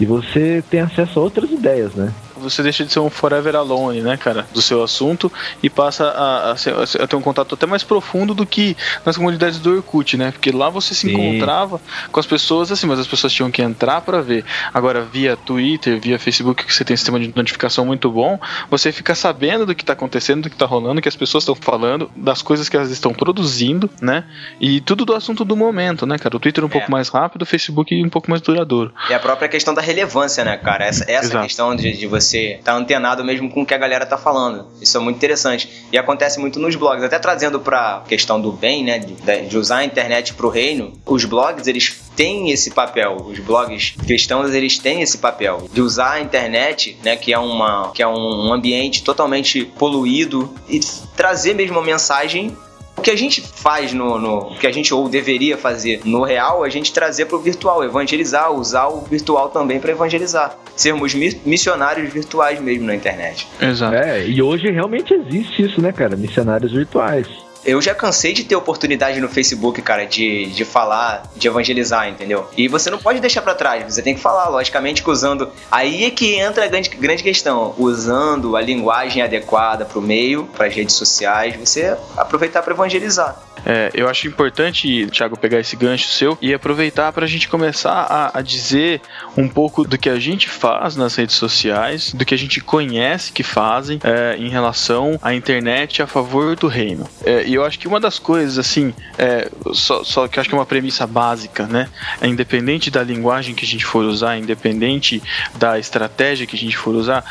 E 0.01 0.07
você 0.07 0.63
tem 0.71 0.81
acesso 0.81 1.19
a 1.19 1.23
outras 1.25 1.51
ideias, 1.51 1.95
né? 1.95 2.13
Você 2.39 2.63
deixa 2.63 2.85
de 2.85 2.93
ser 2.93 3.01
um 3.01 3.11
forever 3.11 3.55
alone, 3.57 4.01
né, 4.01 4.17
cara, 4.17 4.47
do 4.53 4.61
seu 4.63 4.83
assunto 4.83 5.31
e 5.63 5.69
passa 5.71 6.05
a, 6.09 6.53
a, 6.53 6.57
ser- 6.57 6.75
a 7.01 7.07
ter 7.07 7.17
um 7.17 7.21
contato 7.21 7.55
até 7.55 7.67
mais 7.67 7.83
profundo 7.83 8.35
do 8.35 8.47
que 8.47 8.77
nas 9.05 9.17
comunidades 9.17 9.59
do 9.59 9.75
Orkut, 9.77 10.17
né? 10.17 10.31
Porque 10.31 10.51
lá 10.51 10.69
você 10.69 10.95
se 10.95 11.03
Sim. 11.03 11.13
encontrava 11.13 11.81
com 12.13 12.21
as 12.21 12.27
pessoas 12.27 12.71
assim, 12.73 12.87
mas 12.87 12.99
as 12.99 13.07
pessoas 13.07 13.33
tinham 13.33 13.51
que 13.51 13.63
entrar 13.63 14.01
pra 14.01 14.21
ver. 14.21 14.45
Agora, 14.73 15.03
via 15.03 15.37
Twitter, 15.37 16.01
via 16.01 16.19
Facebook, 16.19 16.65
que 16.65 16.73
você 16.75 16.85
tem 16.85 16.95
um 16.95 16.97
sistema 16.97 17.19
de 17.19 17.33
notificação 17.35 17.85
muito 17.87 18.11
bom, 18.11 18.39
você 18.71 18.93
fica 18.93 19.15
sabendo 19.15 19.65
do 19.67 19.75
que 19.75 19.85
tá 19.85 19.93
acontecendo, 19.95 20.43
do 20.43 20.51
que 20.51 20.57
tá 20.57 20.67
rolando, 20.67 20.97
do 20.97 21.03
que 21.03 21.09
as 21.09 21.17
pessoas 21.17 21.43
estão 21.43 21.55
falando, 21.55 22.11
das 22.15 22.43
coisas 22.43 22.69
que 22.69 22.77
elas 22.77 22.91
estão 22.91 23.13
produzindo, 23.13 23.89
né? 24.01 24.25
E 24.61 24.81
tudo 24.81 25.05
do 25.05 25.15
assunto 25.15 25.45
do 25.45 25.57
momento, 25.57 26.05
né, 26.07 26.19
cara? 26.19 26.37
O 26.37 26.41
Twitter 26.41 26.65
um 26.65 26.69
pouco 26.69 26.91
mais 26.91 27.09
rápido, 27.09 27.43
o 27.43 27.47
Facebook 27.47 27.95
um 28.05 28.09
pouco 28.09 28.31
mais 28.31 28.43
duradouro. 28.43 28.93
E 29.09 29.15
a 29.15 29.19
própria 29.19 29.49
questão 29.49 29.73
da 29.73 29.81
relevância, 29.81 30.45
né, 30.45 30.57
cara? 30.57 30.85
Essa, 30.85 31.05
essa 31.11 31.41
questão 31.41 31.75
de, 31.75 31.93
de 31.97 32.07
você 32.07 32.28
estar 32.37 32.75
antenado 32.75 33.25
mesmo 33.25 33.51
com 33.51 33.63
o 33.63 33.67
que 33.67 33.75
a 33.75 33.79
galera 33.79 34.05
tá 34.05 34.19
falando. 34.19 34.67
Isso 34.81 34.97
é 34.97 35.01
muito 35.01 35.17
interessante. 35.17 35.87
E 35.93 35.99
acontece 35.99 36.39
muito 36.39 36.59
nos 36.59 36.77
blogs. 36.77 37.03
Até 37.05 37.19
trazendo 37.19 37.61
pra 37.61 38.03
questão 38.09 38.41
do 38.41 38.53
bem, 38.53 38.85
né? 38.85 38.99
De, 38.99 39.15
de 39.49 39.57
usar 39.57 39.79
a 39.79 39.85
internet 39.85 40.35
pro 40.35 40.49
reino, 40.49 40.93
os 41.07 41.25
blogs, 41.25 41.67
eles 41.67 42.01
têm 42.15 42.51
esse 42.51 42.71
papel. 42.71 43.17
Os 43.17 43.39
blogs 43.39 43.95
cristãos, 44.05 44.53
eles 44.53 44.79
têm 44.79 45.03
esse 45.03 45.19
papel. 45.19 45.69
De 45.73 45.81
usar 45.81 46.13
a 46.13 46.21
internet, 46.21 46.99
né? 47.03 47.17
Que 47.17 47.33
é, 47.33 47.39
uma, 47.39 47.91
que 47.93 48.03
é 48.03 48.09
um 48.09 48.53
ambiente 48.53 49.03
totalmente 49.03 49.65
poluído 49.65 50.53
e 50.69 50.81
trazer 51.17 51.55
mesmo 51.55 51.79
uma 51.79 51.85
mensagem 51.85 52.57
o 52.99 53.01
que 53.01 53.11
a 53.11 53.17
gente 53.17 53.41
faz 53.41 53.93
no, 53.93 54.19
no 54.19 54.39
o 54.39 54.59
que 54.59 54.67
a 54.67 54.73
gente 54.73 54.93
ou 54.93 55.09
deveria 55.09 55.57
fazer 55.57 56.01
no 56.05 56.23
real, 56.25 56.63
a 56.65 56.69
gente 56.69 56.93
trazer 56.93 57.27
pro 57.27 57.39
virtual, 57.39 57.83
evangelizar, 57.85 58.53
usar 58.53 58.89
o 58.89 59.01
virtual 59.03 59.49
também 59.51 59.79
para 59.81 59.91
evangelizar, 59.93 60.59
sermos 60.77 61.15
mi- 61.15 61.41
missionários 61.45 62.13
virtuais 62.13 62.61
mesmo 62.61 62.85
na 62.87 62.95
internet. 62.95 63.47
Exato. 63.61 63.95
É, 63.95 64.27
e 64.27 64.43
hoje 64.43 64.71
realmente 64.71 65.15
existe 65.15 65.63
isso, 65.63 65.81
né, 65.81 65.93
cara? 65.93 66.17
Missionários 66.17 66.73
virtuais. 66.73 67.27
Eu 67.65 67.81
já 67.83 67.95
cansei 67.95 68.33
de 68.33 68.45
ter 68.45 68.57
oportunidade 68.57 69.21
no 69.21 69.29
Facebook, 69.29 69.81
cara, 69.83 70.05
de, 70.05 70.47
de 70.47 70.65
falar, 70.65 71.25
de 71.37 71.49
evangelizar, 71.49 72.09
entendeu? 72.09 72.49
E 72.57 72.69
você 72.69 72.91
não 72.91 72.99
pode 72.99 73.21
deixar 73.21 73.43
para 73.43 73.55
trás, 73.55 73.95
você 73.95 74.03
tem 74.03 74.15
que 74.15 74.21
falar, 74.21 74.49
logicamente 74.49 75.03
que 75.03 75.11
usando. 75.11 75.51
Aí 75.71 76.05
é 76.05 76.11
que 76.11 76.35
entra 76.35 76.65
a 76.65 76.69
grande, 76.69 76.91
grande 76.91 77.23
questão, 77.23 77.75
usando 77.79 78.57
a 78.57 78.61
linguagem 78.61 79.23
adequada 79.23 79.85
para 79.85 79.99
o 79.99 80.03
meio, 80.03 80.45
para 80.45 80.67
as 80.67 80.75
redes 80.75 80.95
sociais, 80.95 81.57
você 81.57 81.97
aproveitar 82.17 82.63
para 82.63 82.73
evangelizar. 82.73 83.49
É, 83.65 83.91
eu 83.95 84.09
acho 84.09 84.27
importante, 84.27 85.07
Thiago, 85.11 85.37
pegar 85.37 85.61
esse 85.61 85.77
gancho 85.77 86.09
seu 86.09 86.39
e 86.41 86.55
aproveitar 86.55 87.13
para 87.13 87.25
a 87.25 87.29
gente 87.29 87.49
começar 87.49 87.93
a, 87.93 88.39
a, 88.39 88.43
dizer 88.43 89.01
um 89.37 89.49
pouco 89.49 89.85
do 89.85 89.99
que 89.99 90.09
a 90.09 90.19
gente 90.19 90.49
faz 90.49 90.97
nas 90.97 91.15
redes 91.15 91.37
sociais, 91.37 92.13
do 92.13 92.25
que 92.25 92.35
a 92.35 92.39
gente 92.39 92.61
conhece 92.61 93.33
que 93.33 93.43
fazem 93.43 93.99
é, 94.03 94.37
em 94.39 94.49
relação 94.49 95.19
à 95.23 95.35
internet 95.35 96.03
a 96.03 96.07
favor 96.07 96.57
do 96.57 96.67
reino. 96.67 97.09
É, 97.25 97.48
e 97.49 97.55
eu 97.55 97.65
acho 97.65 97.79
que 97.79 97.89
uma 97.89 97.99
das 97.99 98.19
coisas, 98.19 98.59
assim, 98.59 98.93
é, 99.17 99.51
só, 99.73 100.05
só, 100.05 100.29
que 100.29 100.39
eu 100.39 100.41
acho 100.43 100.51
que 100.51 100.55
é 100.55 100.59
uma 100.59 100.67
premissa 100.67 101.07
básica, 101.07 101.67
né? 101.67 101.89
É 102.21 102.29
independente 102.29 102.91
da 102.91 103.03
linguagem 103.03 103.55
que 103.55 103.65
a 103.65 103.69
gente 103.69 103.87
for 103.87 104.05
usar, 104.05 104.37
independente 104.37 105.23
da 105.55 105.79
estratégia 105.79 106.47
que 106.47 106.55
a 106.55 106.59
gente 106.59 106.77
for 106.77 106.95
usar, 106.95 107.25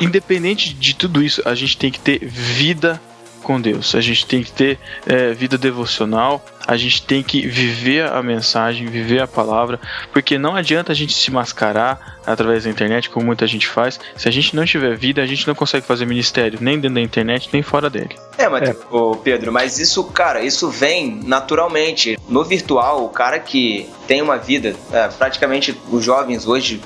independente 0.00 0.72
de 0.72 0.94
tudo 0.94 1.22
isso, 1.22 1.42
a 1.44 1.56
gente 1.56 1.76
tem 1.76 1.90
que 1.90 1.98
ter 1.98 2.24
vida 2.24 3.00
com 3.46 3.60
Deus. 3.60 3.94
A 3.94 4.00
gente 4.00 4.26
tem 4.26 4.42
que 4.42 4.50
ter 4.50 4.76
é, 5.06 5.32
vida 5.32 5.56
devocional, 5.56 6.44
a 6.66 6.76
gente 6.76 7.00
tem 7.00 7.22
que 7.22 7.46
viver 7.46 8.10
a 8.10 8.20
mensagem, 8.20 8.88
viver 8.88 9.22
a 9.22 9.26
palavra, 9.28 9.78
porque 10.12 10.36
não 10.36 10.56
adianta 10.56 10.90
a 10.90 10.94
gente 10.96 11.14
se 11.14 11.30
mascarar 11.30 12.18
através 12.26 12.64
da 12.64 12.70
internet, 12.70 13.08
como 13.08 13.24
muita 13.24 13.46
gente 13.46 13.68
faz. 13.68 14.00
Se 14.16 14.28
a 14.28 14.32
gente 14.32 14.56
não 14.56 14.64
tiver 14.64 14.96
vida, 14.96 15.22
a 15.22 15.26
gente 15.26 15.46
não 15.46 15.54
consegue 15.54 15.86
fazer 15.86 16.06
ministério, 16.06 16.58
nem 16.60 16.76
dentro 16.76 16.96
da 16.96 17.00
internet, 17.00 17.48
nem 17.52 17.62
fora 17.62 17.88
dele. 17.88 18.16
É, 18.36 18.48
mas, 18.48 18.68
é. 18.68 18.76
Ô, 18.90 19.14
Pedro, 19.14 19.52
mas 19.52 19.78
isso, 19.78 20.02
cara, 20.02 20.42
isso 20.42 20.68
vem 20.68 21.20
naturalmente. 21.22 22.18
No 22.28 22.42
virtual, 22.42 23.04
o 23.04 23.08
cara 23.10 23.38
que 23.38 23.88
tem 24.08 24.20
uma 24.20 24.38
vida, 24.38 24.74
é, 24.92 25.06
praticamente 25.06 25.80
os 25.88 26.04
jovens 26.04 26.48
hoje, 26.48 26.80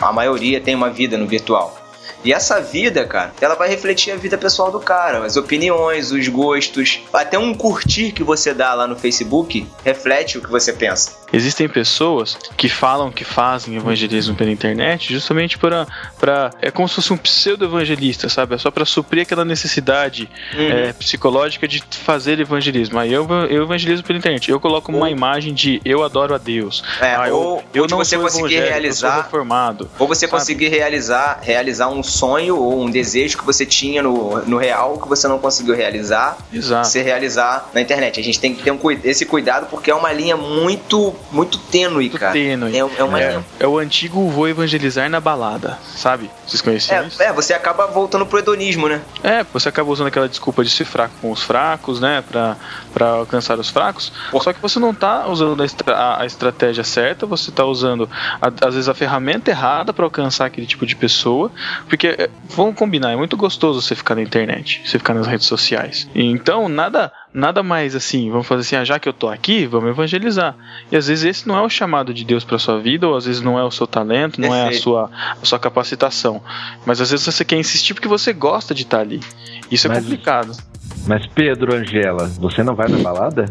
a 0.00 0.10
maioria 0.14 0.62
tem 0.62 0.74
uma 0.74 0.88
vida 0.88 1.18
no 1.18 1.26
virtual. 1.26 1.85
E 2.26 2.32
essa 2.32 2.60
vida, 2.60 3.06
cara, 3.06 3.32
ela 3.40 3.54
vai 3.54 3.68
refletir 3.68 4.10
a 4.10 4.16
vida 4.16 4.36
pessoal 4.36 4.72
do 4.72 4.80
cara, 4.80 5.24
as 5.24 5.36
opiniões, 5.36 6.10
os 6.10 6.26
gostos, 6.26 7.00
até 7.12 7.38
um 7.38 7.54
curtir 7.54 8.10
que 8.10 8.24
você 8.24 8.52
dá 8.52 8.74
lá 8.74 8.84
no 8.84 8.96
Facebook 8.96 9.64
reflete 9.84 10.36
o 10.36 10.42
que 10.42 10.50
você 10.50 10.72
pensa. 10.72 11.12
Existem 11.32 11.68
pessoas 11.68 12.38
que 12.56 12.68
falam 12.68 13.10
que 13.10 13.24
fazem 13.24 13.76
evangelismo 13.76 14.34
pela 14.34 14.50
internet 14.50 15.12
justamente 15.12 15.58
para 15.58 15.86
para 16.18 16.50
é 16.62 16.70
como 16.70 16.88
se 16.88 16.94
fosse 16.94 17.12
um 17.12 17.16
pseudo 17.16 17.64
evangelista, 17.64 18.28
sabe? 18.28 18.54
É 18.54 18.58
só 18.58 18.70
para 18.70 18.84
suprir 18.84 19.22
aquela 19.22 19.44
necessidade 19.44 20.28
uhum. 20.54 20.70
é, 20.70 20.92
psicológica 20.92 21.66
de 21.66 21.82
fazer 21.90 22.38
evangelismo. 22.38 22.98
Aí 22.98 23.12
eu, 23.12 23.26
eu 23.50 23.64
evangelizo 23.64 24.04
pela 24.04 24.18
internet. 24.18 24.50
Eu 24.50 24.60
coloco 24.60 24.92
uma 24.92 25.10
imagem 25.10 25.52
de 25.52 25.80
eu 25.84 26.04
adoro 26.04 26.34
a 26.34 26.38
Deus. 26.38 26.82
É, 27.00 27.14
ah, 27.14 27.28
ou, 27.30 27.62
eu, 27.74 27.82
eu 27.82 27.88
não 27.88 27.98
você 27.98 28.16
conseguir 28.16 28.60
realizar. 28.60 29.28
Ou 29.98 30.06
você 30.06 30.26
sabe? 30.26 30.30
conseguir 30.30 30.68
realizar 30.68 31.40
realizar 31.42 31.88
um 31.88 32.02
sonho 32.02 32.56
ou 32.56 32.82
um 32.82 32.90
desejo 32.90 33.38
que 33.38 33.44
você 33.44 33.66
tinha 33.66 34.02
no, 34.02 34.38
no 34.46 34.56
real 34.56 34.98
que 34.98 35.08
você 35.08 35.26
não 35.26 35.38
conseguiu 35.38 35.74
realizar, 35.74 36.38
Exato. 36.52 36.88
se 36.88 37.00
realizar 37.02 37.70
na 37.72 37.80
internet. 37.80 38.20
A 38.20 38.22
gente 38.22 38.38
tem 38.38 38.54
que 38.54 38.62
ter 38.62 38.70
um, 38.70 38.78
esse 39.04 39.26
cuidado 39.26 39.66
porque 39.70 39.90
é 39.90 39.94
uma 39.94 40.12
linha 40.12 40.36
muito 40.36 41.14
muito 41.30 41.58
tênue, 41.58 41.94
muito 41.94 42.18
cara. 42.18 42.32
Tênue. 42.32 42.74
É, 42.74 42.78
é, 42.78 43.04
uma 43.04 43.20
é, 43.20 43.40
é 43.60 43.66
o 43.66 43.78
antigo 43.78 44.28
vou 44.30 44.48
evangelizar 44.48 45.08
na 45.08 45.20
balada, 45.20 45.78
sabe? 45.94 46.30
Vocês 46.46 46.60
conheciam 46.60 47.02
é, 47.02 47.06
isso? 47.06 47.22
É, 47.22 47.32
você 47.32 47.52
acaba 47.52 47.86
voltando 47.86 48.24
pro 48.24 48.38
hedonismo, 48.38 48.88
né? 48.88 49.00
É, 49.22 49.44
você 49.44 49.68
acaba 49.68 49.90
usando 49.90 50.06
aquela 50.06 50.28
desculpa 50.28 50.64
de 50.64 50.70
ser 50.70 50.84
fraco 50.84 51.14
com 51.20 51.30
os 51.30 51.42
fracos, 51.42 52.00
né? 52.00 52.22
Pra, 52.28 52.56
pra 52.92 53.08
alcançar 53.08 53.58
os 53.58 53.68
fracos. 53.70 54.12
Só 54.40 54.52
que 54.52 54.60
você 54.60 54.78
não 54.78 54.94
tá 54.94 55.26
usando 55.26 55.60
a, 55.60 55.64
estra 55.64 56.18
a 56.18 56.26
estratégia 56.26 56.84
certa, 56.84 57.26
você 57.26 57.50
tá 57.50 57.64
usando, 57.64 58.08
a, 58.40 58.48
às 58.66 58.74
vezes, 58.74 58.88
a 58.88 58.94
ferramenta 58.94 59.50
errada 59.50 59.92
para 59.92 60.04
alcançar 60.04 60.46
aquele 60.46 60.66
tipo 60.66 60.86
de 60.86 60.94
pessoa. 60.94 61.50
Porque, 61.88 62.08
é, 62.08 62.30
vamos 62.48 62.76
combinar, 62.76 63.12
é 63.12 63.16
muito 63.16 63.36
gostoso 63.36 63.82
você 63.82 63.94
ficar 63.94 64.14
na 64.14 64.22
internet, 64.22 64.82
você 64.84 64.98
ficar 64.98 65.14
nas 65.14 65.26
redes 65.26 65.46
sociais. 65.46 66.08
Então, 66.14 66.68
nada 66.68 67.12
nada 67.36 67.62
mais 67.62 67.94
assim, 67.94 68.30
vamos 68.30 68.46
fazer 68.46 68.62
assim, 68.62 68.76
ah, 68.76 68.84
já 68.84 68.98
que 68.98 69.06
eu 69.06 69.12
tô 69.12 69.28
aqui, 69.28 69.66
vamos 69.66 69.90
evangelizar. 69.90 70.56
E 70.90 70.96
às 70.96 71.06
vezes 71.06 71.24
esse 71.24 71.46
não 71.46 71.54
é 71.56 71.60
o 71.60 71.68
chamado 71.68 72.14
de 72.14 72.24
Deus 72.24 72.44
para 72.44 72.58
sua 72.58 72.80
vida, 72.80 73.06
ou 73.06 73.14
às 73.14 73.26
vezes 73.26 73.42
não 73.42 73.58
é 73.58 73.62
o 73.62 73.70
seu 73.70 73.86
talento, 73.86 74.40
não 74.40 74.54
é 74.54 74.68
a 74.68 74.72
sua, 74.72 75.10
a 75.40 75.44
sua 75.44 75.58
capacitação. 75.58 76.42
Mas 76.86 76.98
às 76.98 77.10
vezes 77.10 77.26
você 77.26 77.44
quer 77.44 77.58
insistir 77.58 77.92
porque 77.92 78.08
você 78.08 78.32
gosta 78.32 78.74
de 78.74 78.82
estar 78.82 78.96
tá 78.96 79.02
ali. 79.02 79.20
Isso 79.70 79.86
é 79.86 79.90
mas, 79.90 80.02
complicado. 80.02 80.52
Mas 81.06 81.26
Pedro, 81.26 81.74
Angela, 81.74 82.26
você 82.38 82.62
não 82.62 82.74
vai 82.74 82.88
na 82.88 82.98
balada? 82.98 83.44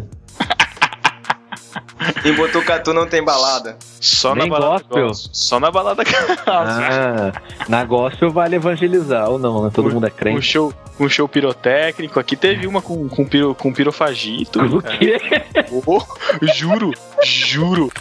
Em 2.24 2.34
Botucatu 2.34 2.94
não 2.94 3.08
tem 3.08 3.24
balada. 3.24 3.78
Só 4.00 4.36
Nem 4.36 4.50
na 4.50 4.60
balada 4.60 4.84
gospel. 4.90 5.14
Só 5.14 5.60
na 5.60 5.72
balada 5.72 6.04
ah, 6.46 7.32
Na 7.68 7.84
gospel 7.84 8.32
vale 8.32 8.56
evangelizar 8.56 9.30
ou 9.30 9.40
não, 9.40 9.64
né? 9.64 9.72
Todo 9.74 9.90
um, 9.90 9.94
mundo 9.94 10.08
é 10.08 10.10
crente. 10.10 10.38
Um 10.38 10.42
show, 10.42 10.74
um 11.00 11.10
show 11.10 11.28
pirotécnico. 11.28 12.20
Aqui 12.20 12.36
teve 12.36 12.68
uma 12.68 12.82
com, 12.82 13.08
com, 13.08 13.26
piro, 13.26 13.56
com 13.56 13.74
pirofagito. 13.74 14.60
O 14.60 14.82
quê? 14.82 15.20
Oh, 15.86 16.02
juro, 16.42 16.92
juro. 17.24 17.92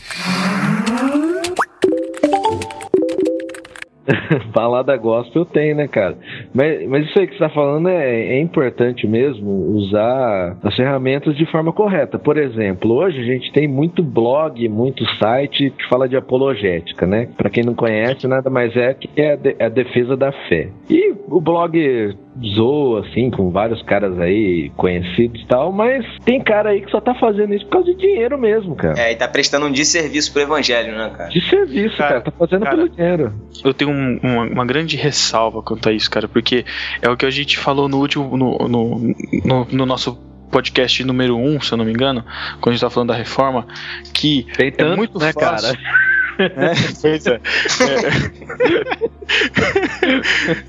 Balada 4.55 4.97
gospel 4.97 5.45
tem, 5.45 5.75
né, 5.75 5.89
cara? 5.89 6.17
Mas, 6.55 6.87
mas 6.89 7.07
isso 7.07 7.19
aí 7.19 7.27
que 7.27 7.35
você 7.35 7.39
tá 7.39 7.49
falando 7.49 7.89
é, 7.89 8.37
é 8.37 8.41
importante 8.41 9.07
mesmo 9.07 9.51
usar 9.77 10.57
as 10.63 10.75
ferramentas 10.77 11.37
de 11.37 11.47
forma 11.47 11.73
correta. 11.73 12.19
Por 12.19 12.37
exemplo, 12.37 12.93
hoje 12.93 13.21
a 13.21 13.25
gente 13.25 13.53
tem 13.53 13.67
muito 13.67 14.03
blog, 14.03 14.69
muito 14.69 15.05
site 15.17 15.71
que 15.71 15.89
fala 15.89 16.09
de 16.09 16.17
apologética, 16.17 17.07
né? 17.07 17.29
Para 17.37 17.51
quem 17.51 17.65
não 17.65 17.75
conhece, 17.75 18.27
nada 18.27 18.51
mais 18.51 18.77
é 18.77 18.95
que 18.95 19.09
é 19.17 19.33
a, 19.33 19.37
de, 19.37 19.57
é 19.59 19.65
a 19.67 19.69
defesa 19.69 20.17
da 20.17 20.33
fé. 20.49 20.69
E 20.89 21.15
o 21.29 21.41
blog 21.41 22.15
zoa, 22.43 23.07
assim, 23.07 23.31
com 23.31 23.51
vários 23.51 23.83
caras 23.83 24.19
aí 24.19 24.71
conhecidos 24.77 25.41
e 25.41 25.47
tal, 25.47 25.71
mas 25.71 26.05
tem 26.25 26.43
cara 26.43 26.71
aí 26.71 26.81
que 26.81 26.91
só 26.91 27.01
tá 27.01 27.15
fazendo 27.15 27.55
isso 27.55 27.65
por 27.67 27.73
causa 27.73 27.95
de 27.95 27.97
dinheiro 27.97 28.37
mesmo, 28.37 28.75
cara. 28.75 28.99
É, 28.99 29.13
e 29.13 29.17
tá 29.17 29.29
prestando 29.29 29.67
um 29.67 29.73
desserviço 29.73 30.33
pro 30.33 30.43
evangelho, 30.43 30.97
né, 30.97 31.13
cara? 31.17 31.31
Desserviço, 31.31 31.97
cara, 31.97 32.09
cara 32.09 32.21
tá 32.23 32.31
fazendo 32.33 32.65
cara, 32.65 32.77
pelo 32.77 32.89
dinheiro. 32.89 33.35
Eu 33.65 33.73
tenho 33.73 33.91
um, 33.91 34.19
uma, 34.23 34.43
uma, 34.45 34.67
grande 34.67 34.97
ressalva 34.97 35.63
quanto 35.63 35.89
a 35.89 35.93
isso, 35.93 36.11
cara, 36.11 36.27
porque 36.27 36.65
é 37.01 37.09
o 37.09 37.17
que 37.17 37.27
a 37.27 37.31
gente 37.31 37.57
falou 37.57 37.89
no 37.89 37.99
último, 37.99 38.37
no, 38.37 38.59
no, 38.69 39.15
no, 39.45 39.65
no 39.71 39.87
nosso 39.87 40.19
podcast 40.51 41.03
número 41.05 41.37
1, 41.37 41.57
um, 41.57 41.61
se 41.61 41.73
eu 41.73 41.79
não 41.79 41.85
me 41.85 41.93
engano, 41.93 42.25
quando 42.61 42.71
a 42.71 42.73
gente 42.73 42.81
tá 42.81 42.91
falando 42.91 43.09
da 43.09 43.17
reforma, 43.17 43.67
que 44.13 44.47
Tem 44.57 44.71
tanto, 44.73 44.93
é 44.93 44.97
muito 44.97 45.19
né, 45.19 45.33
fácil. 45.33 45.73
cara? 45.75 46.05
É, 46.37 46.73
pois 47.01 47.27
é. 47.29 47.41
É. 47.87 49.24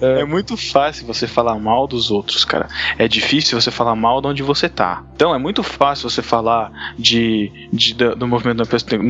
é. 0.02 0.26
muito 0.26 0.58
fácil 0.58 1.06
você 1.06 1.28
falar 1.28 1.56
mal 1.60 1.88
dos 1.88 2.12
outros, 2.12 2.46
cara. 2.46 2.68
É 2.98 3.08
difícil 3.08 3.60
você 3.60 3.72
falar 3.72 3.96
mal 3.96 4.22
de 4.22 4.28
onde 4.28 4.44
você 4.44 4.70
tá. 4.70 5.04
Então 5.16 5.34
é 5.34 5.38
muito 5.38 5.64
fácil 5.64 6.10
você 6.10 6.22
falar 6.22 6.72
de, 6.98 7.52
de 7.72 7.94
do 7.94 8.28
movimento 8.28 8.64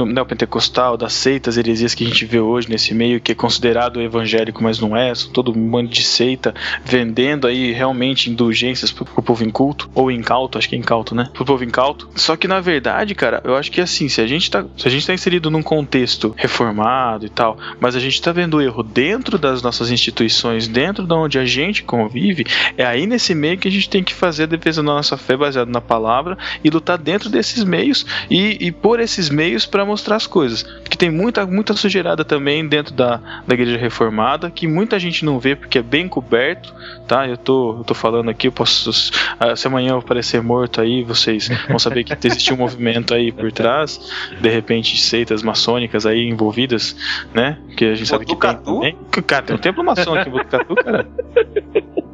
neopentecostal, 0.06 0.98
das 0.98 1.14
seitas, 1.14 1.58
heresias 1.58 1.94
que 1.94 2.04
a 2.04 2.08
gente 2.08 2.26
vê 2.26 2.40
hoje 2.40 2.70
nesse 2.70 2.94
meio, 2.94 3.20
que 3.20 3.32
é 3.32 3.36
considerado 3.36 4.02
evangélico, 4.02 4.64
mas 4.64 4.80
não 4.80 4.96
é. 4.96 5.14
Todo 5.34 5.52
um 5.52 5.86
de 5.86 6.04
seita 6.04 6.54
vendendo 6.84 7.48
aí 7.48 7.72
realmente 7.72 8.30
indulgências 8.30 8.92
pro, 8.92 9.06
pro 9.06 9.22
povo 9.22 9.44
inculto, 9.44 9.90
ou 9.94 10.10
incauto, 10.10 10.58
acho 10.58 10.70
que 10.70 10.76
é 10.76 10.78
incauto, 10.78 11.14
né? 11.14 11.30
Pro 11.34 11.46
povo 11.46 11.64
incauto. 11.64 12.10
Só 12.16 12.36
que 12.36 12.48
na 12.48 12.62
verdade, 12.62 13.14
cara, 13.14 13.42
eu 13.44 13.56
acho 13.56 13.72
que 13.72 13.82
assim, 13.82 14.08
se 14.08 14.22
a 14.22 14.28
gente 14.28 14.50
tá, 14.50 14.66
se 14.78 14.88
a 14.88 14.92
gente 14.92 15.06
tá 15.06 15.14
inserido 15.14 15.52
num 15.52 15.62
contexto 15.62 16.34
reformado 16.38 17.26
e 17.26 17.30
tal, 17.30 17.58
mas 17.80 17.96
a 17.96 18.00
gente 18.00 18.16
está 18.16 18.32
vendo 18.32 18.58
o 18.58 18.62
erro 18.62 18.84
dentro 18.84 19.35
das 19.38 19.62
nossas 19.62 19.92
instituições, 19.92 20.68
dentro 20.68 21.06
de 21.06 21.14
onde 21.14 21.40
a 21.40 21.46
gente 21.46 21.84
convive, 21.84 22.46
é 22.78 22.86
aí 22.86 23.06
nesse 23.06 23.34
meio 23.34 23.58
que 23.58 23.68
a 23.68 23.72
gente 23.72 23.90
tem 23.90 24.04
que 24.04 24.14
fazer 24.14 24.44
a 24.44 24.48
defesa 24.48 24.82
da 24.82 24.94
nossa 24.94 25.18
fé 25.18 25.36
baseada 25.36 25.70
na 25.72 25.82
palavra 25.82 26.38
e 26.64 26.70
lutar 26.70 26.98
dentro 26.98 27.30
desses 27.30 27.64
meios 27.64 28.06
e, 28.30 28.58
e 28.60 28.72
por 28.72 29.00
esses 29.00 29.30
meios 29.30 29.66
para 29.66 29.86
mostrar 29.86 30.16
as 30.16 30.28
coisas. 30.28 30.64
Porque 30.64 30.98
tem 30.98 31.10
muita, 31.10 31.46
muita 31.46 31.74
sujeirada 31.74 32.24
também 32.24 32.68
dentro 32.68 32.94
da, 32.94 33.18
da 33.48 33.54
igreja 33.54 33.78
reformada 33.78 34.50
que 34.50 34.68
muita 34.68 35.00
gente 35.00 35.26
não 35.26 35.40
vê 35.40 35.56
porque 35.56 35.80
é 35.80 35.84
bem 35.84 36.08
coberto, 36.08 36.74
tá? 37.08 37.28
Eu 37.28 37.38
tô, 37.38 37.78
eu 37.78 37.84
tô 37.84 37.94
falando 37.94 38.30
aqui, 38.30 38.48
eu 38.48 38.52
posso. 38.52 38.92
Ah, 39.40 39.56
se 39.56 39.68
amanhã 39.68 39.92
eu 39.92 39.98
aparecer 39.98 40.42
morto 40.42 40.82
aí, 40.82 41.04
vocês 41.04 41.50
vão 41.68 41.80
saber 41.80 42.04
que 42.04 42.16
existe 42.28 42.54
um 42.54 42.58
movimento 42.58 43.14
aí 43.14 43.32
por 43.32 43.52
trás, 43.52 44.00
de 44.40 44.50
repente 44.50 44.98
seitas 44.98 45.44
maçônicas 45.44 46.06
aí 46.06 46.28
envolvidas, 46.28 46.96
né? 47.34 47.58
Que 47.76 47.86
a 47.86 47.96
gente 47.96 48.08
sabe 48.08 48.26
que 48.26 48.36
tem 48.36 48.56
também. 48.56 48.98
Cara, 49.28 49.46
tem 49.46 49.56
um 49.56 49.60
templo 49.60 49.84
maçom 49.84 50.16
aqui 50.16 50.30
em 50.30 50.32
Botucatu, 50.32 50.76
cara. 50.76 51.08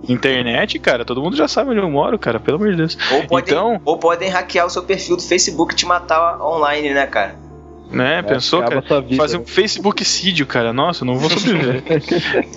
Internet, 0.08 0.80
cara, 0.80 1.06
todo 1.06 1.22
mundo 1.22 1.36
já 1.36 1.48
sabe 1.48 1.72
onde 1.72 1.80
eu 1.80 1.90
moro, 1.90 2.18
cara, 2.18 2.40
pelo 2.40 2.58
amor 2.58 2.72
de 2.72 2.78
Deus. 2.78 2.98
Ou 3.12 3.28
podem, 3.28 3.54
então, 3.54 3.82
ou 3.86 3.98
podem 3.98 4.30
hackear 4.30 4.66
o 4.66 4.70
seu 4.70 4.84
perfil 4.84 5.16
do 5.18 5.22
Facebook 5.22 5.74
e 5.74 5.78
te 5.78 5.86
matar 5.86 6.42
online, 6.42 6.94
né, 6.94 7.06
cara? 7.06 7.36
Né? 7.92 8.22
Pensou, 8.22 8.62
acaba 8.62 8.82
cara? 8.82 9.02
vida, 9.02 9.18
Fazer 9.18 9.38
um 9.38 9.42
né? 9.42 9.46
Facebook 9.46 10.04
sídio, 10.06 10.46
cara. 10.46 10.72
Nossa, 10.72 11.04
eu 11.04 11.08
não 11.08 11.18
vou 11.18 11.30
sobreviver. 11.38 11.84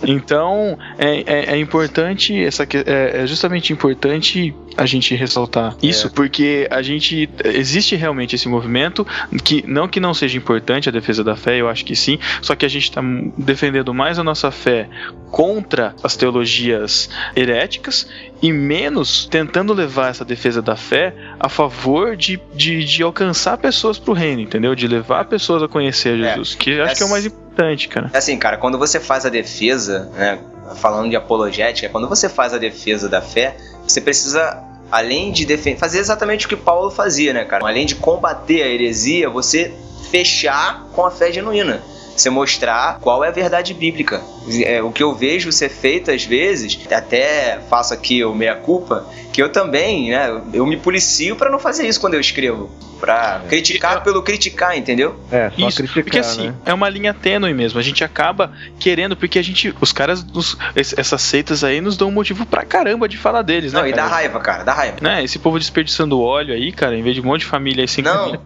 então, 0.06 0.78
é, 0.98 1.22
é, 1.26 1.54
é 1.54 1.58
importante, 1.58 2.42
essa, 2.42 2.62
é, 2.62 3.22
é 3.22 3.26
justamente 3.26 3.72
importante 3.72 4.54
a 4.76 4.86
gente 4.86 5.14
ressaltar 5.14 5.76
isso, 5.82 6.10
porque 6.10 6.66
a 6.70 6.82
gente. 6.82 7.28
Existe 7.44 7.96
realmente 7.96 8.34
esse 8.34 8.48
movimento, 8.48 9.06
que 9.42 9.64
não 9.66 9.88
que 9.88 10.00
não 10.00 10.12
seja 10.12 10.36
importante 10.36 10.88
a 10.88 10.92
defesa 10.92 11.22
da 11.22 11.36
fé, 11.36 11.60
eu 11.60 11.68
acho 11.68 11.84
que 11.84 11.94
sim, 11.94 12.18
só 12.42 12.54
que 12.54 12.64
a 12.64 12.68
gente 12.68 12.84
está 12.84 13.00
defendendo 13.36 13.94
mais 13.94 14.18
a 14.18 14.24
nossa 14.24 14.50
fé 14.50 14.88
contra 15.30 15.94
as 16.02 16.16
teologias 16.16 17.10
heréticas 17.36 18.08
e 18.44 18.52
menos 18.52 19.24
tentando 19.24 19.72
levar 19.72 20.10
essa 20.10 20.22
defesa 20.22 20.60
da 20.60 20.76
fé 20.76 21.14
a 21.40 21.48
favor 21.48 22.14
de, 22.14 22.38
de, 22.52 22.84
de 22.84 23.02
alcançar 23.02 23.56
pessoas 23.56 23.98
pro 23.98 24.12
reino, 24.12 24.42
entendeu? 24.42 24.74
De 24.74 24.86
levar 24.86 25.24
pessoas 25.24 25.62
a 25.62 25.68
conhecer 25.68 26.20
É. 26.20 26.28
Jesus, 26.28 26.54
que 26.54 26.72
eu 26.72 26.84
acho 26.84 26.96
que 26.96 27.02
é 27.02 27.06
o 27.06 27.08
mais 27.08 27.24
importante, 27.24 27.88
cara. 27.88 28.10
Assim, 28.12 28.36
cara, 28.36 28.58
quando 28.58 28.76
você 28.76 29.00
faz 29.00 29.24
a 29.24 29.30
defesa, 29.30 30.10
né, 30.14 30.38
falando 30.76 31.08
de 31.08 31.16
apologética, 31.16 31.88
quando 31.88 32.06
você 32.06 32.28
faz 32.28 32.52
a 32.52 32.58
defesa 32.58 33.08
da 33.08 33.22
fé, 33.22 33.56
você 33.88 33.98
precisa, 33.98 34.62
além 34.90 35.32
de 35.32 35.46
defender, 35.46 35.78
fazer 35.78 36.00
exatamente 36.00 36.44
o 36.44 36.48
que 36.50 36.56
Paulo 36.56 36.90
fazia, 36.90 37.32
né, 37.32 37.46
cara? 37.46 37.66
Além 37.66 37.86
de 37.86 37.94
combater 37.94 38.62
a 38.62 38.68
heresia, 38.68 39.30
você 39.30 39.72
fechar 40.10 40.84
com 40.92 41.06
a 41.06 41.10
fé 41.10 41.32
genuína. 41.32 41.82
Você 42.14 42.28
mostrar 42.28 42.98
qual 43.00 43.24
é 43.24 43.28
a 43.28 43.32
verdade 43.32 43.72
bíblica. 43.72 44.22
É, 44.64 44.82
o 44.82 44.90
que 44.92 45.02
eu 45.02 45.14
vejo 45.14 45.50
ser 45.50 45.68
feito 45.70 46.10
às 46.10 46.24
vezes, 46.24 46.78
até 46.92 47.60
faço 47.70 47.94
aqui 47.94 48.22
o 48.24 48.34
meia-culpa, 48.34 49.06
que 49.32 49.42
eu 49.42 49.48
também, 49.48 50.10
né, 50.10 50.40
eu 50.52 50.66
me 50.66 50.76
policio 50.76 51.34
pra 51.34 51.50
não 51.50 51.58
fazer 51.58 51.86
isso 51.88 52.00
quando 52.00 52.14
eu 52.14 52.20
escrevo. 52.20 52.70
Pra 53.00 53.42
criticar 53.48 54.02
pelo 54.02 54.22
criticar, 54.22 54.78
entendeu? 54.78 55.16
É, 55.30 55.50
só 55.50 55.68
Isso, 55.68 55.76
criticar, 55.78 56.04
porque 56.04 56.18
assim, 56.18 56.46
né? 56.46 56.54
é 56.64 56.72
uma 56.72 56.88
linha 56.88 57.12
tênue 57.12 57.52
mesmo. 57.52 57.78
A 57.78 57.82
gente 57.82 58.02
acaba 58.02 58.52
querendo, 58.78 59.14
porque 59.14 59.38
a 59.38 59.42
gente, 59.42 59.74
os 59.78 59.92
caras, 59.92 60.24
nos- 60.24 60.56
es- 60.74 60.94
essas 60.96 61.20
seitas 61.20 61.62
aí 61.64 61.82
nos 61.82 61.98
dão 61.98 62.08
um 62.08 62.12
motivo 62.12 62.46
pra 62.46 62.64
caramba 62.64 63.06
de 63.06 63.18
falar 63.18 63.42
deles, 63.42 63.74
né? 63.74 63.80
Não, 63.80 63.86
e 63.86 63.90
dá 63.90 63.96
cara? 64.04 64.08
raiva, 64.08 64.40
cara, 64.40 64.62
dá 64.64 64.72
raiva. 64.72 64.96
Né? 65.02 65.22
Esse 65.22 65.38
povo 65.38 65.58
desperdiçando 65.58 66.18
óleo 66.18 66.54
aí, 66.54 66.72
cara, 66.72 66.96
em 66.96 67.02
vez 67.02 67.16
de 67.16 67.20
um 67.20 67.24
monte 67.24 67.40
de 67.40 67.46
família 67.46 67.82
aí 67.82 67.88
sem 67.88 68.02
Não. 68.02 68.24
comida, 68.38 68.42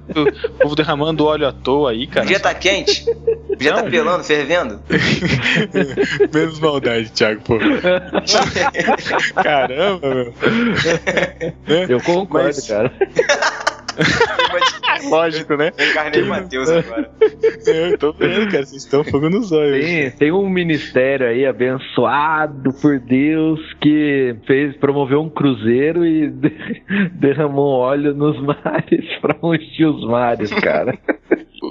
o 0.49 0.51
povo 0.63 0.75
derramando 0.75 1.25
óleo 1.25 1.47
à 1.47 1.53
toa 1.53 1.93
aí, 1.93 2.05
O 2.05 2.09
cara. 2.09 2.27
dia 2.27 2.41
tá 2.41 2.53
quente, 2.53 3.05
o 3.49 3.55
dia 3.55 3.75
tá 3.75 3.83
Não. 3.83 3.91
pelando, 3.91 4.25
fervendo. 4.25 4.81
Menos 6.35 6.61
maldade, 6.61 7.11
Thiago, 7.13 7.41
pô. 7.43 7.59
Caramba, 9.43 10.15
meu. 10.15 10.33
Eu 11.89 12.01
concordo, 12.01 12.47
Mas- 12.47 12.69
cara. 12.69 12.93
Lógico, 15.11 15.57
né? 15.57 15.73
Encarnei 15.79 16.23
o 16.23 16.27
Matheus 16.29 16.71
agora. 16.71 17.11
Eu 17.67 17.99
tô 17.99 18.13
vendo, 18.13 18.49
cara, 18.51 18.65
vocês 18.65 18.85
estão 18.85 19.03
fogo 19.03 19.29
nos 19.29 19.51
olhos. 19.51 19.85
Tem, 19.85 20.11
tem 20.13 20.33
um 20.33 20.49
ministério 20.49 21.27
aí 21.27 21.45
abençoado 21.45 22.73
por 22.81 22.99
Deus 23.01 23.61
que 23.81 24.37
fez 24.47 24.77
promoveu 24.77 25.21
um 25.21 25.29
cruzeiro 25.29 26.07
e 26.07 26.31
de- 26.31 26.83
derramou 27.15 27.79
óleo 27.81 28.15
nos 28.15 28.41
mares 28.41 29.05
pra 29.21 29.37
ungir 29.43 29.89
os 29.89 30.07
mares, 30.09 30.51
cara. 30.53 30.97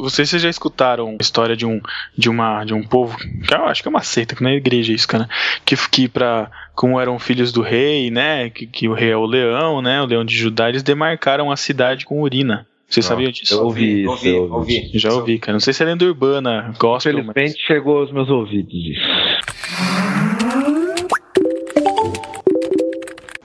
Vocês 0.02 0.30
já 0.30 0.50
escutaram 0.50 1.18
a 1.20 1.22
história 1.22 1.56
de 1.56 1.66
um 1.66 1.82
de 2.18 2.30
uma 2.30 2.64
de 2.64 2.74
um 2.74 2.84
povo 2.84 3.18
que 3.18 3.54
eu 3.54 3.66
acho 3.66 3.82
que 3.82 3.88
é 3.88 3.92
uma 3.92 4.04
seita 4.04 4.36
que 4.36 4.44
não 4.44 4.50
é 4.50 4.56
igreja 4.56 4.94
isso, 4.94 5.08
cara, 5.08 5.28
que 5.66 5.76
que 5.90 6.08
para 6.08 6.50
como 6.76 7.00
eram 7.00 7.18
filhos 7.18 7.52
do 7.52 7.62
rei, 7.62 8.12
né, 8.12 8.50
que, 8.50 8.68
que 8.68 8.88
o 8.88 8.94
rei 8.94 9.12
é 9.12 9.18
o 9.18 9.26
leão, 9.26 9.82
né, 9.82 10.02
o 10.02 10.06
leão 10.06 10.24
de 10.24 10.36
Judá, 10.36 10.70
eles 10.70 10.84
demarcaram 10.84 11.52
a 11.52 11.58
cidade 11.58 12.06
com 12.06 12.22
urina. 12.22 12.68
Vocês 12.88 13.06
sabiam 13.06 13.32
disso? 13.32 13.54
Eu 13.54 13.66
ouvi 13.66 14.04
isso. 14.04 14.12
ouvi, 14.12 14.30
eu 14.30 14.54
ouvi. 14.54 14.92
Já 14.94 15.12
ouvi, 15.12 15.40
cara. 15.40 15.54
Não 15.54 15.60
sei 15.60 15.74
se 15.74 15.84
é 15.84 15.86
lenda 15.86 16.06
urbana, 16.06 16.74
gospel, 16.80 17.16
mas... 17.16 17.28
Infelizmente 17.30 17.68
chegou 17.68 17.98
aos 17.98 18.12
meus 18.14 18.30
ouvidos 18.30 18.74
isso. 18.74 20.47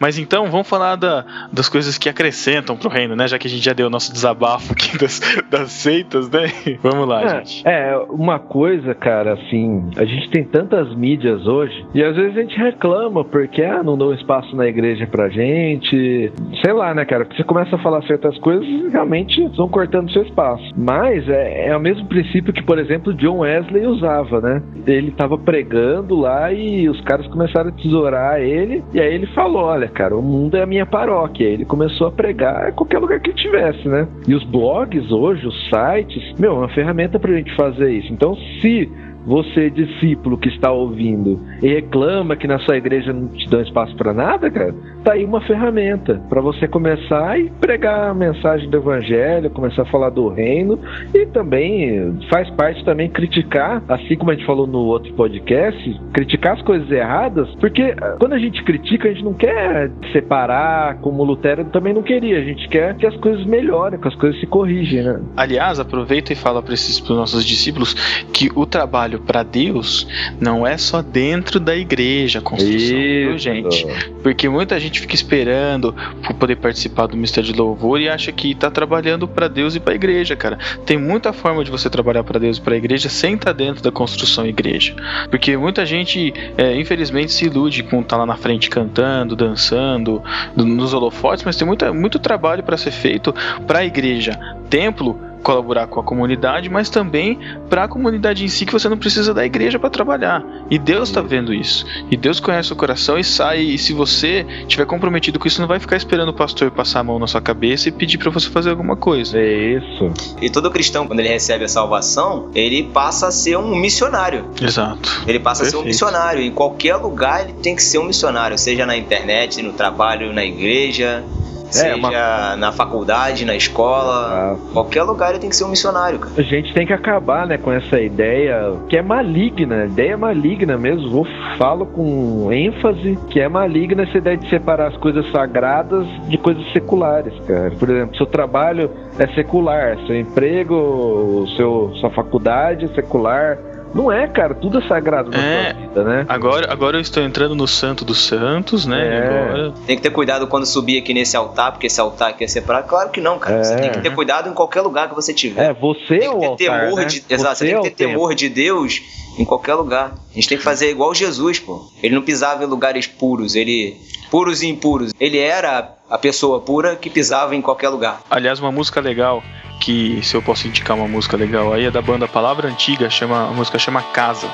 Mas 0.02 0.18
então, 0.18 0.46
vamos 0.50 0.68
falar 0.68 0.96
da- 0.96 1.24
das 1.52 1.68
coisas 1.68 1.96
que 1.96 2.08
acrescentam 2.08 2.76
pro 2.76 2.88
reino, 2.88 3.14
né? 3.14 3.28
Já 3.28 3.38
que 3.38 3.46
a 3.46 3.50
gente 3.50 3.64
já 3.64 3.72
deu 3.72 3.86
o 3.86 3.90
nosso 3.90 4.12
desabafo 4.12 4.72
aqui 4.72 4.98
das, 4.98 5.20
das 5.48 5.70
seitas, 5.70 6.28
né? 6.28 6.48
Vamos 6.82 7.06
lá, 7.06 7.24
gente. 7.38 7.62
É, 7.64 7.92
é, 7.92 7.96
uma 8.10 8.40
coisa, 8.40 8.96
cara, 8.96 9.34
assim, 9.34 9.88
a 9.96 10.04
gente 10.04 10.28
tem 10.30 10.42
tantas 10.42 10.92
mídias 10.96 11.46
hoje 11.46 11.86
e 11.94 12.02
às 12.02 12.16
vezes 12.16 12.36
a 12.36 12.40
gente 12.40 12.56
reclama 12.58 13.24
porque 13.24 13.62
ah, 13.62 13.80
não 13.84 13.96
dão 13.96 14.12
espaço 14.12 14.56
na 14.56 14.66
igreja 14.66 15.06
pra 15.06 15.28
gente. 15.28 16.32
Sei 16.64 16.72
lá, 16.72 16.92
né, 16.92 17.04
cara? 17.04 17.24
Porque 17.24 17.36
você 17.40 17.44
começa 17.44 17.76
a 17.76 17.78
falar 17.78 18.02
certas 18.02 18.36
coisas 18.38 18.66
e 18.66 18.88
realmente 18.88 19.46
vão 19.56 19.68
cortando 19.68 20.12
seu 20.12 20.22
espaço. 20.24 20.64
Mas 20.76 21.28
é, 21.28 21.68
é 21.68 21.76
o 21.76 21.80
mesmo 21.80 22.06
princípio 22.08 22.52
que, 22.52 22.62
por 22.64 22.76
exemplo, 22.80 23.14
John 23.14 23.38
Wesley 23.38 23.86
usava, 23.86 24.40
né? 24.40 24.62
Ele 24.84 25.12
tava 25.12 25.38
pregando 25.38 26.16
lá 26.18 26.52
e 26.52 26.88
os 26.88 27.00
caras 27.02 27.24
começaram 27.28 27.68
a 27.70 27.72
tesourar 27.72 28.40
ele 28.40 28.82
e 28.92 29.00
aí 29.00 29.14
ele 29.14 29.26
falou: 29.28 29.62
olha, 29.62 29.91
cara, 29.92 30.16
o 30.16 30.22
mundo 30.22 30.56
é 30.56 30.62
a 30.62 30.66
minha 30.66 30.86
paróquia. 30.86 31.44
Ele 31.44 31.64
começou 31.64 32.08
a 32.08 32.12
pregar 32.12 32.70
em 32.70 32.72
qualquer 32.72 32.98
lugar 32.98 33.20
que 33.20 33.30
ele 33.30 33.36
tivesse, 33.36 33.88
né? 33.88 34.08
E 34.26 34.34
os 34.34 34.44
blogs 34.44 35.10
hoje, 35.10 35.46
os 35.46 35.68
sites, 35.68 36.38
meu, 36.38 36.52
é 36.52 36.58
uma 36.58 36.68
ferramenta 36.68 37.18
pra 37.18 37.32
gente 37.32 37.54
fazer 37.54 37.90
isso. 37.92 38.12
Então, 38.12 38.36
se 38.60 38.90
você, 39.24 39.70
discípulo 39.70 40.36
que 40.36 40.48
está 40.48 40.70
ouvindo, 40.72 41.40
e 41.62 41.68
reclama 41.68 42.36
que 42.36 42.46
na 42.46 42.58
sua 42.58 42.76
igreja 42.76 43.12
não 43.12 43.28
te 43.28 43.48
dão 43.48 43.62
espaço 43.62 43.94
pra 43.96 44.12
nada, 44.12 44.50
cara, 44.50 44.74
tá 45.02 45.12
aí 45.12 45.24
uma 45.24 45.40
ferramenta 45.42 46.20
pra 46.28 46.40
você 46.40 46.68
começar 46.68 47.38
e 47.38 47.50
pregar 47.60 48.10
a 48.10 48.14
mensagem 48.14 48.68
do 48.70 48.76
evangelho, 48.76 49.50
começar 49.50 49.82
a 49.82 49.86
falar 49.86 50.10
do 50.10 50.28
reino 50.28 50.78
e 51.14 51.26
também 51.26 52.18
faz 52.30 52.48
parte 52.50 52.84
também 52.84 53.08
criticar, 53.08 53.82
assim 53.88 54.16
como 54.16 54.30
a 54.30 54.34
gente 54.34 54.46
falou 54.46 54.66
no 54.66 54.78
outro 54.78 55.12
podcast, 55.14 56.00
criticar 56.12 56.54
as 56.54 56.62
coisas 56.62 56.90
erradas, 56.90 57.48
porque 57.56 57.94
ah, 58.00 58.16
quando 58.18 58.34
a 58.34 58.38
gente 58.38 58.62
critica, 58.62 59.08
a 59.08 59.12
gente 59.12 59.24
não 59.24 59.34
quer 59.34 59.90
separar, 60.12 60.98
como 61.00 61.24
Lutero 61.24 61.64
também 61.66 61.92
não 61.92 62.02
queria, 62.02 62.38
a 62.38 62.44
gente 62.44 62.68
quer 62.68 62.96
que 62.96 63.06
as 63.06 63.16
coisas 63.16 63.44
melhorem, 63.46 63.98
que 63.98 64.08
as 64.08 64.14
coisas 64.14 64.38
se 64.40 64.46
corrigem, 64.46 65.02
né? 65.02 65.20
Aliás, 65.36 65.80
aproveita 65.80 66.32
e 66.32 66.36
fala 66.36 66.62
para 66.62 66.74
esses 66.74 67.00
pros 67.00 67.16
nossos 67.16 67.44
discípulos 67.44 67.94
que 68.32 68.50
o 68.54 68.66
trabalho 68.66 69.20
para 69.20 69.42
Deus 69.42 70.06
não 70.40 70.66
é 70.66 70.76
só 70.76 71.02
dentro 71.02 71.58
da 71.58 71.76
igreja, 71.76 72.38
a 72.38 72.42
construção, 72.42 72.98
viu, 72.98 73.38
gente? 73.38 73.86
Porque 74.22 74.48
muita 74.48 74.78
gente 74.78 74.91
fica 75.00 75.14
esperando 75.14 75.94
por 76.26 76.34
poder 76.34 76.56
participar 76.56 77.06
do 77.06 77.16
mistério 77.16 77.52
de 77.52 77.58
louvor 77.58 78.00
e 78.00 78.08
acha 78.08 78.30
que 78.32 78.54
tá 78.54 78.70
trabalhando 78.70 79.26
para 79.28 79.48
Deus 79.48 79.74
e 79.74 79.80
para 79.80 79.92
a 79.92 79.96
igreja, 79.96 80.34
cara. 80.36 80.58
Tem 80.86 80.96
muita 80.98 81.32
forma 81.32 81.64
de 81.64 81.70
você 81.70 81.88
trabalhar 81.90 82.24
para 82.24 82.38
Deus 82.38 82.58
e 82.58 82.60
para 82.60 82.74
a 82.74 82.76
igreja 82.76 83.08
sem 83.08 83.34
estar 83.34 83.52
dentro 83.52 83.82
da 83.82 83.90
construção 83.90 84.46
igreja. 84.46 84.94
Porque 85.30 85.56
muita 85.56 85.84
gente, 85.86 86.32
é, 86.56 86.76
infelizmente, 86.78 87.32
se 87.32 87.46
ilude 87.46 87.82
com 87.82 88.00
estar 88.00 88.16
lá 88.16 88.26
na 88.26 88.36
frente 88.36 88.68
cantando, 88.70 89.34
dançando, 89.36 90.22
do- 90.56 90.64
nos 90.66 90.92
holofotes, 90.94 91.44
mas 91.44 91.56
tem 91.56 91.66
muita, 91.66 91.92
muito 91.92 92.18
trabalho 92.18 92.62
para 92.62 92.76
ser 92.76 92.90
feito 92.90 93.34
para 93.66 93.80
a 93.80 93.84
igreja, 93.84 94.38
templo, 94.68 95.18
colaborar 95.42 95.86
com 95.86 96.00
a 96.00 96.02
comunidade, 96.02 96.68
mas 96.68 96.88
também 96.88 97.38
para 97.68 97.84
a 97.84 97.88
comunidade 97.88 98.44
em 98.44 98.48
si 98.48 98.64
que 98.64 98.72
você 98.72 98.88
não 98.88 98.96
precisa 98.96 99.34
da 99.34 99.44
igreja 99.44 99.78
para 99.78 99.90
trabalhar. 99.90 100.44
E 100.70 100.78
Deus 100.78 101.08
está 101.08 101.20
vendo 101.20 101.52
isso. 101.52 101.84
E 102.10 102.16
Deus 102.16 102.40
conhece 102.40 102.72
o 102.72 102.76
coração 102.76 103.18
e 103.18 103.24
sai. 103.24 103.60
E 103.60 103.78
se 103.78 103.92
você 103.92 104.46
estiver 104.60 104.86
comprometido 104.86 105.38
com 105.38 105.46
isso, 105.46 105.60
não 105.60 105.68
vai 105.68 105.80
ficar 105.80 105.96
esperando 105.96 106.28
o 106.28 106.34
pastor 106.34 106.70
passar 106.70 107.00
a 107.00 107.04
mão 107.04 107.18
na 107.18 107.26
sua 107.26 107.40
cabeça 107.40 107.88
e 107.88 107.92
pedir 107.92 108.18
para 108.18 108.30
você 108.30 108.48
fazer 108.48 108.70
alguma 108.70 108.96
coisa. 108.96 109.38
É 109.38 109.78
isso. 109.78 110.10
E 110.40 110.48
todo 110.48 110.70
cristão, 110.70 111.06
quando 111.06 111.20
ele 111.20 111.28
recebe 111.28 111.64
a 111.64 111.68
salvação, 111.68 112.48
ele 112.54 112.84
passa 112.84 113.28
a 113.28 113.30
ser 113.30 113.56
um 113.58 113.74
missionário. 113.74 114.46
Exato. 114.60 115.22
Ele 115.26 115.38
passa 115.38 115.62
a 115.62 115.66
ser 115.66 115.76
um 115.76 115.82
Perfeito. 115.82 115.86
missionário. 115.86 116.42
Em 116.42 116.50
qualquer 116.50 116.96
lugar 116.96 117.44
ele 117.44 117.54
tem 117.54 117.74
que 117.74 117.82
ser 117.82 117.98
um 117.98 118.04
missionário, 118.04 118.56
seja 118.56 118.86
na 118.86 118.96
internet, 118.96 119.62
no 119.62 119.72
trabalho, 119.72 120.32
na 120.32 120.44
igreja, 120.44 121.24
seja 121.72 121.96
uma- 121.96 122.56
na 122.56 122.72
faculdade, 122.72 123.44
na 123.44 123.54
escola. 123.54 124.56
Ah, 124.56 124.56
Qualquer 124.72 125.02
lugar 125.02 125.30
ele 125.30 125.38
tem 125.38 125.50
que 125.50 125.56
ser 125.56 125.64
um 125.64 125.68
missionário, 125.68 126.18
cara. 126.18 126.32
A 126.36 126.42
gente 126.42 126.72
tem 126.74 126.86
que 126.86 126.92
acabar, 126.92 127.46
né, 127.46 127.58
com 127.58 127.72
essa 127.72 128.00
ideia 128.00 128.72
que 128.88 128.96
é 128.96 129.02
maligna, 129.02 129.86
ideia 129.86 130.16
maligna 130.16 130.76
mesmo. 130.76 131.10
Vou 131.10 131.26
falo 131.58 131.86
com 131.86 132.52
ênfase 132.52 133.18
que 133.28 133.40
é 133.40 133.48
maligna 133.48 134.02
essa 134.02 134.18
ideia 134.18 134.36
de 134.36 134.48
separar 134.48 134.88
as 134.88 134.96
coisas 134.96 135.30
sagradas 135.30 136.06
de 136.28 136.38
coisas 136.38 136.64
seculares, 136.72 137.32
cara. 137.46 137.70
Por 137.78 137.88
exemplo, 137.90 138.16
seu 138.16 138.26
trabalho 138.26 138.90
é 139.18 139.26
secular, 139.28 139.96
seu 140.06 140.18
emprego, 140.18 141.44
seu 141.56 141.92
sua 142.00 142.10
faculdade 142.10 142.84
é 142.86 142.88
secular. 142.88 143.58
Não 143.94 144.10
é, 144.10 144.26
cara, 144.26 144.54
tudo 144.54 144.78
é 144.78 144.88
sagrado 144.88 145.30
na 145.30 145.38
É. 145.38 145.70
sua 145.72 145.80
vida, 145.80 146.04
né? 146.04 146.24
Agora, 146.28 146.72
agora 146.72 146.96
eu 146.96 147.00
estou 147.00 147.22
entrando 147.22 147.54
no 147.54 147.66
Santo 147.68 148.04
dos 148.04 148.26
Santos, 148.26 148.86
né? 148.86 149.06
É. 149.06 149.28
Agora, 149.28 149.74
Tem 149.86 149.96
que 149.96 150.02
ter 150.02 150.10
cuidado 150.10 150.46
quando 150.46 150.64
subir 150.64 150.98
aqui 150.98 151.12
nesse 151.12 151.36
altar, 151.36 151.72
porque 151.72 151.86
esse 151.88 152.00
altar 152.00 152.30
aqui 152.30 152.44
é 152.44 152.48
separado. 152.48 152.88
Claro 152.88 153.10
que 153.10 153.20
não, 153.20 153.38
cara. 153.38 153.62
Você 153.62 153.74
É. 153.74 153.76
tem 153.78 153.90
que 153.90 154.00
ter 154.00 154.14
cuidado 154.14 154.48
em 154.48 154.54
qualquer 154.54 154.80
lugar 154.80 155.08
que 155.08 155.14
você 155.14 155.34
tiver. 155.34 155.70
É, 155.70 155.72
você 155.74 156.18
Tem 156.18 156.28
é 156.28 156.30
o 156.30 156.34
que 156.34 156.56
ter 156.56 156.68
altar, 156.68 156.80
temor 156.86 156.98
né? 157.00 157.04
de, 157.04 157.24
exato, 157.28 157.58
você 157.58 157.64
tem 157.66 157.74
é 157.74 157.80
que 157.80 157.90
ter 157.90 158.06
temor 158.06 158.34
de 158.34 158.48
Deus 158.48 159.00
em 159.38 159.44
qualquer 159.44 159.74
lugar. 159.74 160.14
A 160.30 160.34
gente 160.34 160.48
tem 160.48 160.58
que 160.58 160.64
fazer 160.64 160.90
igual 160.90 161.14
Jesus, 161.14 161.58
pô. 161.58 161.88
Ele 162.02 162.14
não 162.14 162.22
pisava 162.22 162.64
em 162.64 162.66
lugares 162.66 163.06
puros, 163.06 163.54
ele 163.54 163.96
puros 164.30 164.62
e 164.62 164.68
impuros. 164.68 165.12
Ele 165.20 165.38
era 165.38 165.94
a 166.08 166.18
pessoa 166.18 166.60
pura 166.60 166.96
que 166.96 167.10
pisava 167.10 167.54
em 167.54 167.62
qualquer 167.62 167.88
lugar. 167.90 168.22
aliás, 168.30 168.60
uma 168.60 168.72
música 168.72 169.00
legal 169.00 169.42
que 169.80 170.20
se 170.22 170.34
eu 170.34 170.42
posso 170.42 170.68
indicar 170.68 170.96
uma 170.96 171.08
música 171.08 171.36
legal 171.36 171.72
aí 171.72 171.86
é 171.86 171.90
da 171.90 172.00
banda 172.00 172.28
Palavra 172.28 172.68
Antiga, 172.68 173.10
chama, 173.10 173.48
a 173.48 173.52
música 173.52 173.78
chama 173.78 174.00
Casa. 174.00 174.48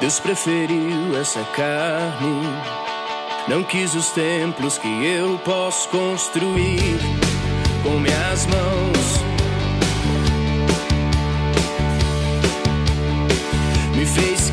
Deus 0.00 0.18
preferiu 0.18 1.16
essa 1.20 1.40
carne, 1.54 2.48
não 3.46 3.62
quis 3.62 3.94
os 3.94 4.10
templos 4.10 4.78
que 4.78 4.88
eu 4.88 5.38
posso 5.44 5.88
construir 5.90 6.98
com 7.84 7.90
minhas 8.00 8.46
mãos. 8.46 8.81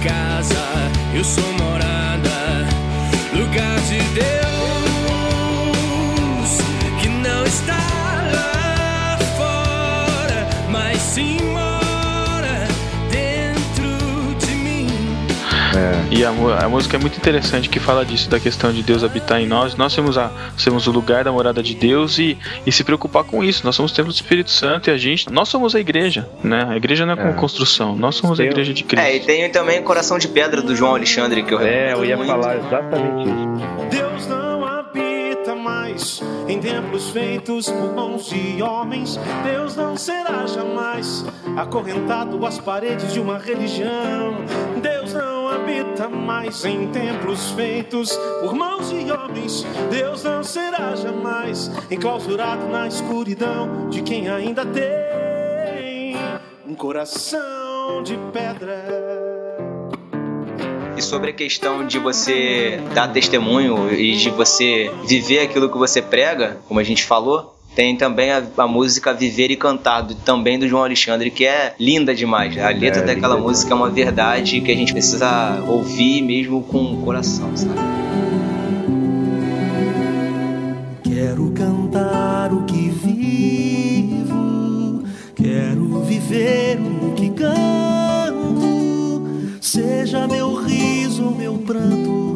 Casa, 0.03 0.91
eu 1.13 1.23
sou 1.23 1.68
E 16.11 16.25
a, 16.25 16.29
a, 16.29 16.69
música 16.69 16.97
é 16.97 16.99
muito 16.99 17.17
interessante 17.17 17.69
que 17.69 17.79
fala 17.79 18.05
disso, 18.05 18.29
da 18.29 18.39
questão 18.39 18.71
de 18.71 18.81
Deus 18.81 19.03
habitar 19.03 19.39
em 19.39 19.47
nós. 19.47 19.75
Nós 19.75 19.93
somos, 19.93 20.17
a, 20.17 20.31
somos 20.57 20.87
o 20.87 20.91
lugar 20.91 21.23
da 21.23 21.31
morada 21.31 21.61
de 21.61 21.75
Deus 21.75 22.17
e, 22.17 22.37
e 22.65 22.71
se 22.71 22.83
preocupar 22.83 23.23
com 23.23 23.43
isso. 23.43 23.65
Nós 23.65 23.75
somos 23.75 23.91
o 23.91 23.95
templo 23.95 24.11
do 24.11 24.15
Espírito 24.15 24.49
Santo 24.49 24.89
e 24.89 24.93
a 24.93 24.97
gente, 24.97 25.31
nós 25.31 25.49
somos 25.49 25.75
a 25.75 25.79
igreja, 25.79 26.27
né? 26.43 26.65
A 26.69 26.77
igreja 26.77 27.05
não 27.05 27.13
é 27.13 27.15
como 27.15 27.29
é. 27.29 27.33
construção, 27.33 27.95
nós 27.95 28.15
somos 28.15 28.39
a 28.39 28.43
igreja 28.43 28.73
de 28.73 28.83
Cristo. 28.83 29.05
É, 29.05 29.15
e 29.15 29.19
tem 29.19 29.49
também 29.51 29.79
o 29.79 29.83
Coração 29.83 30.17
de 30.17 30.27
Pedra 30.27 30.61
do 30.61 30.75
João 30.75 30.95
Alexandre 30.95 31.43
que 31.43 31.53
eu 31.53 31.59
É, 31.59 31.93
eu 31.93 32.03
ia 32.03 32.17
muito. 32.17 32.29
falar 32.29 32.57
exatamente 32.57 33.29
isso. 33.29 33.97
Deus 33.97 34.27
não 34.27 34.65
habita 34.65 35.55
mais 35.55 36.21
em 36.47 36.59
templos 36.59 37.09
feitos 37.11 37.69
por 37.69 37.93
mãos 37.93 38.29
de 38.29 38.61
homens. 38.61 39.19
Deus 39.43 39.75
não 39.75 39.95
será 39.95 40.45
jamais 40.47 41.25
acorrentado 41.55 42.43
às 42.45 42.57
paredes 42.59 43.13
de 43.13 43.19
uma 43.19 43.37
religião. 43.37 44.45
Deus 44.81 44.98
não 44.98 44.98
habita 45.99 46.09
mais 46.09 46.63
em 46.63 46.87
templos 46.87 47.51
feitos 47.51 48.15
por 48.41 48.53
mãos 48.53 48.89
de 48.89 49.11
homens. 49.11 49.65
Deus 49.91 50.23
não 50.23 50.43
será 50.43 50.95
jamais 50.95 51.69
enclausurado 51.91 52.67
na 52.67 52.87
escuridão 52.87 53.89
de 53.89 54.01
quem 54.01 54.29
ainda 54.29 54.65
tem 54.65 56.15
um 56.65 56.73
coração 56.73 58.01
de 58.03 58.17
pedra. 58.31 58.85
E 60.95 61.01
sobre 61.01 61.31
a 61.31 61.33
questão 61.33 61.85
de 61.85 61.99
você 61.99 62.79
dar 62.93 63.09
testemunho 63.09 63.93
e 63.93 64.15
de 64.15 64.29
você 64.29 64.91
viver 65.05 65.39
aquilo 65.39 65.69
que 65.69 65.77
você 65.77 66.01
prega, 66.01 66.59
como 66.67 66.79
a 66.79 66.83
gente 66.83 67.03
falou, 67.03 67.58
tem 67.79 67.95
também 67.95 68.29
a, 68.29 68.43
a, 68.57 68.67
música 68.67 69.13
Viver 69.13 69.51
e 69.51 69.55
Cantado, 69.55 70.13
também 70.13 70.59
do 70.59 70.67
João 70.67 70.83
Alexandre, 70.83 71.31
que 71.31 71.45
é 71.45 71.73
linda 71.79 72.13
demais. 72.13 72.57
A 72.57 72.71
letra 72.71 73.03
é, 73.03 73.05
daquela 73.05 73.37
música 73.37 73.71
é 73.71 73.75
uma 73.75 73.89
verdade 73.89 74.59
que 74.59 74.69
a 74.69 74.75
gente 74.75 74.91
precisa 74.91 75.63
ouvir 75.65 76.21
mesmo 76.21 76.61
com 76.61 76.95
o 76.95 76.97
coração, 77.03 77.55
sabe? 77.55 77.79
Quero 81.03 81.51
cantar 81.51 82.51
o 82.51 82.65
que 82.65 82.89
vivo, 82.89 84.25
quero 85.33 86.01
viver 86.01 86.79
o 86.81 87.13
que 87.13 87.29
canto, 87.29 89.23
seja 89.61 90.27
meu 90.27 90.53
riso, 90.55 91.31
meu 91.31 91.53
pranto, 91.59 92.28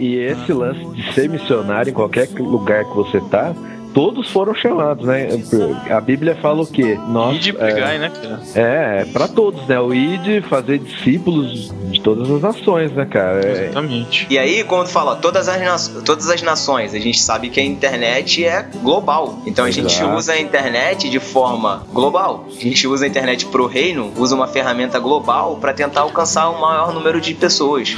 e, 0.00 0.16
esse 0.16 0.52
lance 0.52 0.84
de 0.94 1.12
ser 1.12 1.28
missionário 1.28 1.90
em 1.90 1.94
qualquer 1.94 2.28
lugar 2.38 2.84
que 2.84 2.96
você 2.96 3.20
tá, 3.30 3.54
todos 3.92 4.30
foram 4.30 4.54
chamados, 4.54 5.06
né? 5.06 5.28
A 5.90 6.00
Bíblia 6.00 6.36
fala 6.36 6.62
o 6.62 6.66
quê? 6.66 6.98
Nós, 7.08 7.36
id 7.36 7.54
pregai, 7.54 7.96
é, 7.96 7.98
né? 7.98 8.12
É, 8.54 9.02
é 9.02 9.04
para 9.04 9.28
todos, 9.28 9.66
né? 9.66 9.78
O 9.80 9.92
id 9.92 10.42
fazer 10.48 10.78
discípulos 10.78 11.72
de 11.90 12.00
todas 12.00 12.30
as 12.30 12.40
nações, 12.40 12.92
né, 12.92 13.04
cara? 13.04 13.40
É... 13.44 13.64
Exatamente. 13.64 14.26
E 14.30 14.38
aí, 14.38 14.64
quando 14.64 14.88
fala 14.88 15.16
todas 15.16 15.48
as, 15.48 15.88
todas 16.04 16.30
as 16.30 16.42
nações, 16.42 16.94
a 16.94 16.98
gente 16.98 17.20
sabe 17.20 17.50
que 17.50 17.60
a 17.60 17.64
internet 17.64 18.44
é 18.44 18.62
global. 18.82 19.40
Então 19.46 19.64
a 19.64 19.70
gente 19.70 19.94
Exato. 19.94 20.16
usa 20.16 20.32
a 20.32 20.40
internet 20.40 21.08
de 21.08 21.20
forma 21.20 21.84
global. 21.92 22.46
A 22.48 22.62
gente 22.62 22.86
usa 22.86 23.04
a 23.04 23.08
internet 23.08 23.46
pro 23.46 23.66
reino, 23.66 24.12
usa 24.16 24.34
uma 24.34 24.46
ferramenta 24.46 24.98
global 24.98 25.56
para 25.60 25.72
tentar 25.72 26.02
alcançar 26.02 26.48
o 26.48 26.60
maior 26.60 26.92
número 26.94 27.20
de 27.20 27.34
pessoas. 27.34 27.96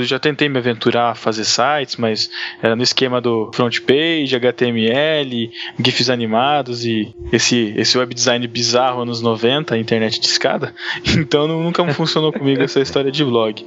Eu 0.00 0.06
já 0.06 0.18
tentei 0.18 0.48
me 0.48 0.58
aventurar 0.58 1.10
a 1.10 1.14
fazer 1.14 1.44
sites, 1.44 1.96
mas 1.96 2.30
era 2.62 2.74
no 2.74 2.82
esquema 2.82 3.20
do 3.20 3.50
front 3.52 3.80
page, 3.80 4.34
HTML, 4.34 5.50
GIFs 5.78 6.10
animados 6.10 6.84
e 6.84 7.14
esse, 7.32 7.74
esse 7.76 7.96
web 7.98 8.14
design 8.14 8.46
bizarro 8.46 9.02
anos 9.02 9.20
90, 9.20 9.76
internet 9.76 10.20
de 10.20 10.26
escada. 10.26 10.74
Então 11.20 11.46
nunca 11.46 11.86
funcionou 11.92 12.32
comigo 12.32 12.62
essa 12.62 12.80
história 12.80 13.10
de 13.10 13.24
blog. 13.24 13.64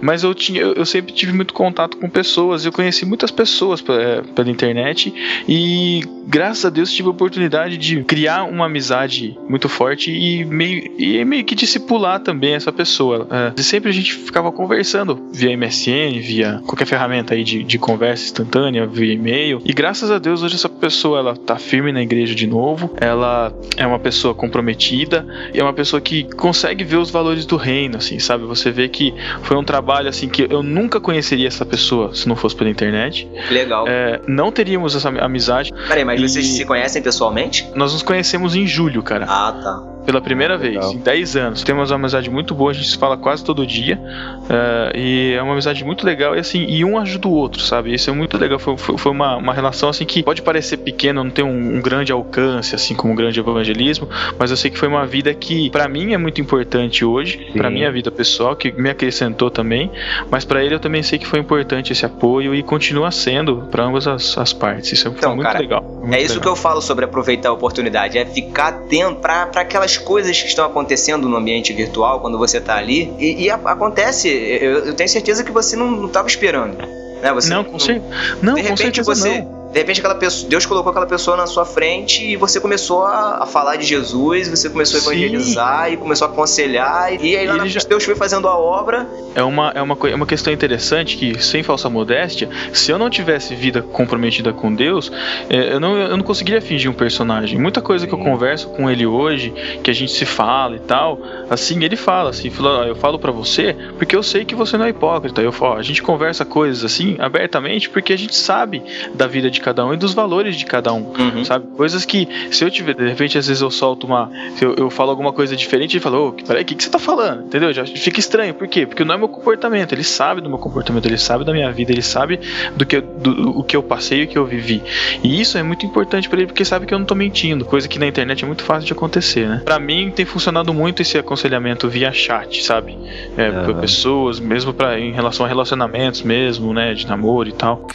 Mas 0.00 0.24
eu, 0.24 0.34
tinha, 0.34 0.60
eu, 0.60 0.84
sempre 0.84 1.12
tive 1.12 1.32
muito 1.32 1.54
contato 1.54 1.96
com 1.96 2.08
pessoas, 2.08 2.64
eu 2.64 2.72
conheci 2.72 3.04
muitas 3.04 3.30
pessoas 3.30 3.82
é, 3.88 4.22
pela 4.34 4.50
internet 4.50 5.12
e 5.48 6.02
graças 6.26 6.64
a 6.64 6.70
Deus 6.70 6.92
tive 6.92 7.08
a 7.08 7.10
oportunidade 7.10 7.76
de 7.76 8.02
criar 8.04 8.44
uma 8.44 8.66
amizade 8.66 9.38
muito 9.48 9.68
forte 9.68 10.10
e 10.10 10.44
meio, 10.44 10.92
e 10.98 11.24
meio 11.24 11.44
que 11.44 11.54
discipular 11.54 12.20
também 12.20 12.54
essa 12.54 12.72
pessoa. 12.72 13.26
É, 13.30 13.52
e 13.56 13.62
sempre 13.62 13.90
a 13.90 13.92
gente 13.92 14.14
ficava 14.14 14.50
conversando 14.50 15.28
via 15.32 15.56
MSN, 15.56 15.67
via 15.68 16.60
qualquer 16.66 16.86
ferramenta 16.86 17.34
aí 17.34 17.44
de, 17.44 17.62
de 17.62 17.78
conversa 17.78 18.24
instantânea, 18.24 18.86
via 18.86 19.12
e-mail. 19.12 19.60
E 19.64 19.72
graças 19.72 20.10
a 20.10 20.18
Deus 20.18 20.42
hoje 20.42 20.54
essa 20.54 20.68
pessoa 20.68 21.18
ela 21.18 21.36
tá 21.36 21.56
firme 21.56 21.92
na 21.92 22.02
igreja 22.02 22.34
de 22.34 22.46
novo, 22.46 22.90
ela 23.00 23.52
é 23.76 23.86
uma 23.86 23.98
pessoa 23.98 24.34
comprometida 24.34 25.26
e 25.52 25.60
é 25.60 25.62
uma 25.62 25.72
pessoa 25.72 26.00
que 26.00 26.24
consegue 26.34 26.84
ver 26.84 26.96
os 26.96 27.10
valores 27.10 27.46
do 27.46 27.56
reino, 27.56 27.96
assim, 27.96 28.18
sabe? 28.18 28.44
Você 28.44 28.70
vê 28.70 28.88
que 28.88 29.14
foi 29.42 29.56
um 29.56 29.64
trabalho 29.64 30.08
assim 30.08 30.28
que 30.28 30.46
eu 30.50 30.62
nunca 30.62 31.00
conheceria 31.00 31.48
essa 31.48 31.64
pessoa 31.64 32.14
se 32.14 32.28
não 32.28 32.36
fosse 32.36 32.56
pela 32.56 32.70
internet. 32.70 33.28
Legal. 33.50 33.86
É, 33.88 34.20
não 34.26 34.50
teríamos 34.50 34.94
essa 34.94 35.08
amizade. 35.08 35.72
Peraí, 35.88 36.04
mas 36.04 36.20
e... 36.20 36.28
vocês 36.28 36.46
se 36.46 36.64
conhecem 36.64 37.02
pessoalmente? 37.02 37.66
Nós 37.74 37.92
nos 37.92 38.02
conhecemos 38.02 38.54
em 38.54 38.66
julho, 38.66 39.02
cara. 39.02 39.26
Ah, 39.28 39.52
tá 39.52 39.97
pela 40.08 40.22
primeira 40.22 40.56
vez 40.56 40.82
em 40.86 40.96
10 40.96 41.36
anos. 41.36 41.62
Temos 41.62 41.90
uma 41.90 41.96
amizade 41.96 42.30
muito 42.30 42.54
boa, 42.54 42.70
a 42.70 42.74
gente 42.74 42.88
se 42.88 42.96
fala 42.96 43.14
quase 43.18 43.44
todo 43.44 43.66
dia. 43.66 44.00
Uh, 44.48 44.96
e 44.96 45.34
é 45.34 45.42
uma 45.42 45.52
amizade 45.52 45.84
muito 45.84 46.06
legal 46.06 46.34
e 46.34 46.38
assim, 46.38 46.64
e 46.66 46.82
um 46.82 46.96
ajuda 46.96 47.28
o 47.28 47.30
outro, 47.30 47.60
sabe? 47.60 47.92
Isso 47.92 48.08
é 48.08 48.12
muito 48.14 48.38
legal. 48.38 48.58
Foi, 48.58 48.74
foi, 48.78 48.96
foi 48.96 49.12
uma, 49.12 49.36
uma 49.36 49.52
relação 49.52 49.90
assim 49.90 50.06
que 50.06 50.22
pode 50.22 50.40
parecer 50.40 50.78
pequena, 50.78 51.22
não 51.22 51.30
tem 51.30 51.44
um, 51.44 51.76
um, 51.76 51.82
grande 51.82 52.10
alcance, 52.10 52.74
assim 52.74 52.94
como 52.94 53.12
um 53.12 53.16
grande 53.16 53.38
evangelismo, 53.38 54.08
mas 54.38 54.50
eu 54.50 54.56
sei 54.56 54.70
que 54.70 54.78
foi 54.78 54.88
uma 54.88 55.04
vida 55.04 55.34
que 55.34 55.68
para 55.68 55.86
mim 55.86 56.14
é 56.14 56.16
muito 56.16 56.40
importante 56.40 57.04
hoje, 57.04 57.50
para 57.52 57.68
minha 57.68 57.92
vida 57.92 58.10
pessoal, 58.10 58.56
que 58.56 58.72
me 58.72 58.88
acrescentou 58.88 59.50
também, 59.50 59.90
mas 60.30 60.42
para 60.42 60.64
ele 60.64 60.74
eu 60.74 60.80
também 60.80 61.02
sei 61.02 61.18
que 61.18 61.26
foi 61.26 61.38
importante 61.38 61.92
esse 61.92 62.06
apoio 62.06 62.54
e 62.54 62.62
continua 62.62 63.10
sendo 63.10 63.68
para 63.70 63.84
ambas 63.84 64.06
as, 64.06 64.38
as 64.38 64.54
partes. 64.54 64.90
Isso 64.90 65.06
é 65.06 65.10
então, 65.10 65.36
muito 65.36 65.46
cara, 65.46 65.58
legal. 65.58 65.82
Muito 65.82 66.14
é 66.14 66.22
isso 66.22 66.32
legal. 66.32 66.40
que 66.40 66.48
eu 66.48 66.56
falo 66.56 66.80
sobre 66.80 67.04
aproveitar 67.04 67.50
a 67.50 67.52
oportunidade, 67.52 68.16
é 68.16 68.24
ficar 68.24 68.68
atento 68.68 69.16
para 69.16 69.42
aquelas 69.54 69.97
coisas 69.98 70.40
que 70.40 70.48
estão 70.48 70.64
acontecendo 70.64 71.28
no 71.28 71.36
ambiente 71.36 71.72
virtual 71.72 72.20
quando 72.20 72.38
você 72.38 72.58
está 72.58 72.76
ali. 72.76 73.12
E, 73.18 73.44
e 73.44 73.50
a, 73.50 73.56
acontece, 73.56 74.28
eu, 74.28 74.86
eu, 74.86 74.94
tenho 74.94 75.08
certeza 75.08 75.44
que 75.44 75.50
você 75.50 75.76
não 75.76 76.06
estava 76.06 76.28
esperando. 76.28 76.76
Né? 76.76 77.32
Você, 77.34 77.50
não, 77.50 77.64
com, 77.64 77.76
não, 77.76 78.02
não, 78.42 78.54
de 78.54 78.62
repente 78.62 79.02
você. 79.02 79.40
Não 79.40 79.57
de 79.72 79.78
repente 79.78 80.00
aquela 80.00 80.14
pessoa, 80.14 80.48
Deus 80.48 80.64
colocou 80.64 80.90
aquela 80.90 81.06
pessoa 81.06 81.36
na 81.36 81.46
sua 81.46 81.64
frente 81.64 82.24
e 82.24 82.36
você 82.36 82.60
começou 82.60 83.04
a, 83.04 83.42
a 83.42 83.46
falar 83.46 83.76
de 83.76 83.84
Jesus, 83.84 84.48
você 84.48 84.70
começou 84.70 84.98
a 84.98 85.02
evangelizar 85.02 85.86
Sim. 85.86 85.92
e 85.92 85.96
começou 85.96 86.26
a 86.26 86.30
aconselhar 86.30 87.12
e 87.22 87.36
aí 87.36 87.46
lá 87.46 87.56
na 87.56 87.66
já... 87.66 87.80
Deus 87.88 88.04
foi 88.04 88.14
fazendo 88.14 88.48
a 88.48 88.56
obra. 88.56 89.06
É 89.34 89.42
uma, 89.42 89.70
é, 89.74 89.82
uma, 89.82 89.96
é 90.04 90.14
uma 90.14 90.26
questão 90.26 90.52
interessante 90.52 91.16
que, 91.16 91.42
sem 91.42 91.62
falsa 91.62 91.88
modéstia, 91.88 92.48
se 92.72 92.90
eu 92.90 92.98
não 92.98 93.10
tivesse 93.10 93.54
vida 93.54 93.82
comprometida 93.82 94.52
com 94.52 94.74
Deus, 94.74 95.12
é, 95.48 95.74
eu, 95.74 95.80
não, 95.80 95.96
eu 95.96 96.16
não 96.16 96.24
conseguiria 96.24 96.60
fingir 96.60 96.90
um 96.90 96.94
personagem. 96.94 97.58
Muita 97.58 97.80
coisa 97.80 98.06
que 98.06 98.12
eu 98.12 98.18
converso 98.18 98.68
com 98.70 98.90
ele 98.90 99.06
hoje, 99.06 99.52
que 99.82 99.90
a 99.90 99.94
gente 99.94 100.12
se 100.12 100.24
fala 100.24 100.76
e 100.76 100.80
tal, 100.80 101.18
assim, 101.50 101.84
ele 101.84 101.96
fala 101.96 102.30
assim, 102.30 102.50
eu 102.86 102.96
falo 102.96 103.18
para 103.18 103.30
você 103.30 103.76
porque 103.96 104.16
eu 104.16 104.22
sei 104.22 104.44
que 104.44 104.54
você 104.54 104.76
não 104.76 104.86
é 104.86 104.88
hipócrita. 104.88 105.40
Eu 105.40 105.52
falo, 105.52 105.74
a 105.74 105.82
gente 105.82 106.02
conversa 106.02 106.44
coisas 106.44 106.84
assim 106.84 107.16
abertamente 107.18 107.88
porque 107.88 108.12
a 108.12 108.18
gente 108.18 108.34
sabe 108.34 108.82
da 109.14 109.26
vida 109.26 109.50
de 109.50 109.57
de 109.58 109.64
cada 109.64 109.84
um 109.84 109.92
e 109.92 109.96
dos 109.96 110.14
valores 110.14 110.56
de 110.56 110.64
cada 110.64 110.92
um, 110.92 111.12
Uhum. 111.18 111.44
sabe? 111.44 111.66
Coisas 111.76 112.04
que, 112.04 112.28
se 112.50 112.64
eu 112.64 112.70
tiver, 112.70 112.94
de 112.94 113.06
repente, 113.08 113.36
às 113.36 113.46
vezes 113.46 113.60
eu 113.62 113.70
solto 113.70 114.06
uma. 114.06 114.30
Eu, 114.60 114.74
eu 114.76 114.90
falo 114.90 115.10
alguma 115.10 115.32
coisa 115.32 115.54
diferente, 115.56 115.96
ele 115.96 116.02
fala, 116.02 116.18
ô, 116.18 116.32
peraí, 116.32 116.62
o 116.62 116.64
que, 116.64 116.74
que 116.74 116.82
você 116.84 116.90
tá 116.90 116.98
falando? 116.98 117.44
Entendeu? 117.46 117.72
Já 117.72 117.84
fica 117.84 118.20
estranho. 118.20 118.54
Por 118.54 118.66
quê? 118.68 118.86
Porque 118.86 119.04
não 119.04 119.14
é 119.14 119.18
meu 119.18 119.28
comportamento. 119.28 119.92
Ele 119.92 120.04
sabe 120.04 120.40
do 120.40 120.48
meu 120.48 120.58
comportamento, 120.58 121.06
ele 121.06 121.18
sabe 121.18 121.44
da 121.44 121.52
minha 121.52 121.70
vida, 121.72 121.92
ele 121.92 122.02
sabe 122.02 122.38
do 122.76 122.86
que, 122.86 122.96
eu- 122.96 123.02
do, 123.02 123.58
o 123.58 123.64
que 123.64 123.76
eu 123.76 123.82
passei 123.82 124.22
e 124.22 124.24
o 124.24 124.28
que 124.28 124.38
eu 124.38 124.46
vivi. 124.46 124.82
E 125.22 125.40
isso 125.40 125.58
é 125.58 125.62
muito 125.62 125.84
importante 125.84 126.28
pra 126.28 126.38
ele, 126.38 126.46
porque 126.46 126.64
sabe 126.64 126.86
que 126.86 126.94
eu 126.94 126.98
não 126.98 127.06
tô 127.06 127.14
mentindo. 127.14 127.64
Coisa 127.64 127.88
que 127.88 127.98
na 127.98 128.06
internet 128.06 128.44
é 128.44 128.46
muito 128.46 128.62
fácil 128.62 128.86
de 128.86 128.92
acontecer, 128.92 129.48
né? 129.48 129.62
Pra 129.64 129.78
mim 129.78 130.10
tem 130.14 130.24
funcionado 130.24 130.72
muito 130.72 131.02
esse 131.02 131.18
aconselhamento 131.18 131.88
via 131.88 132.12
chat, 132.12 132.62
sabe? 132.62 132.96
É, 133.36 133.50
pessoas, 133.80 134.38
mesmo 134.40 134.72
pra, 134.72 134.98
em 134.98 135.12
relação 135.12 135.44
a 135.44 135.48
relacionamentos 135.48 136.22
mesmo, 136.22 136.72
né? 136.72 136.94
De 136.94 137.06
namoro 137.06 137.48
e 137.48 137.52
tal. 137.52 137.86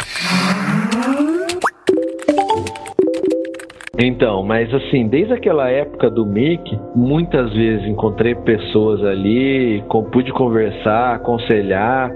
Então, 4.05 4.43
mas 4.43 4.73
assim, 4.73 5.07
desde 5.07 5.33
aquela 5.33 5.69
época 5.69 6.09
do 6.09 6.25
Mic, 6.25 6.61
muitas 6.93 7.53
vezes 7.53 7.87
encontrei 7.87 8.35
pessoas 8.35 9.01
ali, 9.01 9.81
pude 10.11 10.31
conversar, 10.33 11.15
aconselhar. 11.15 12.11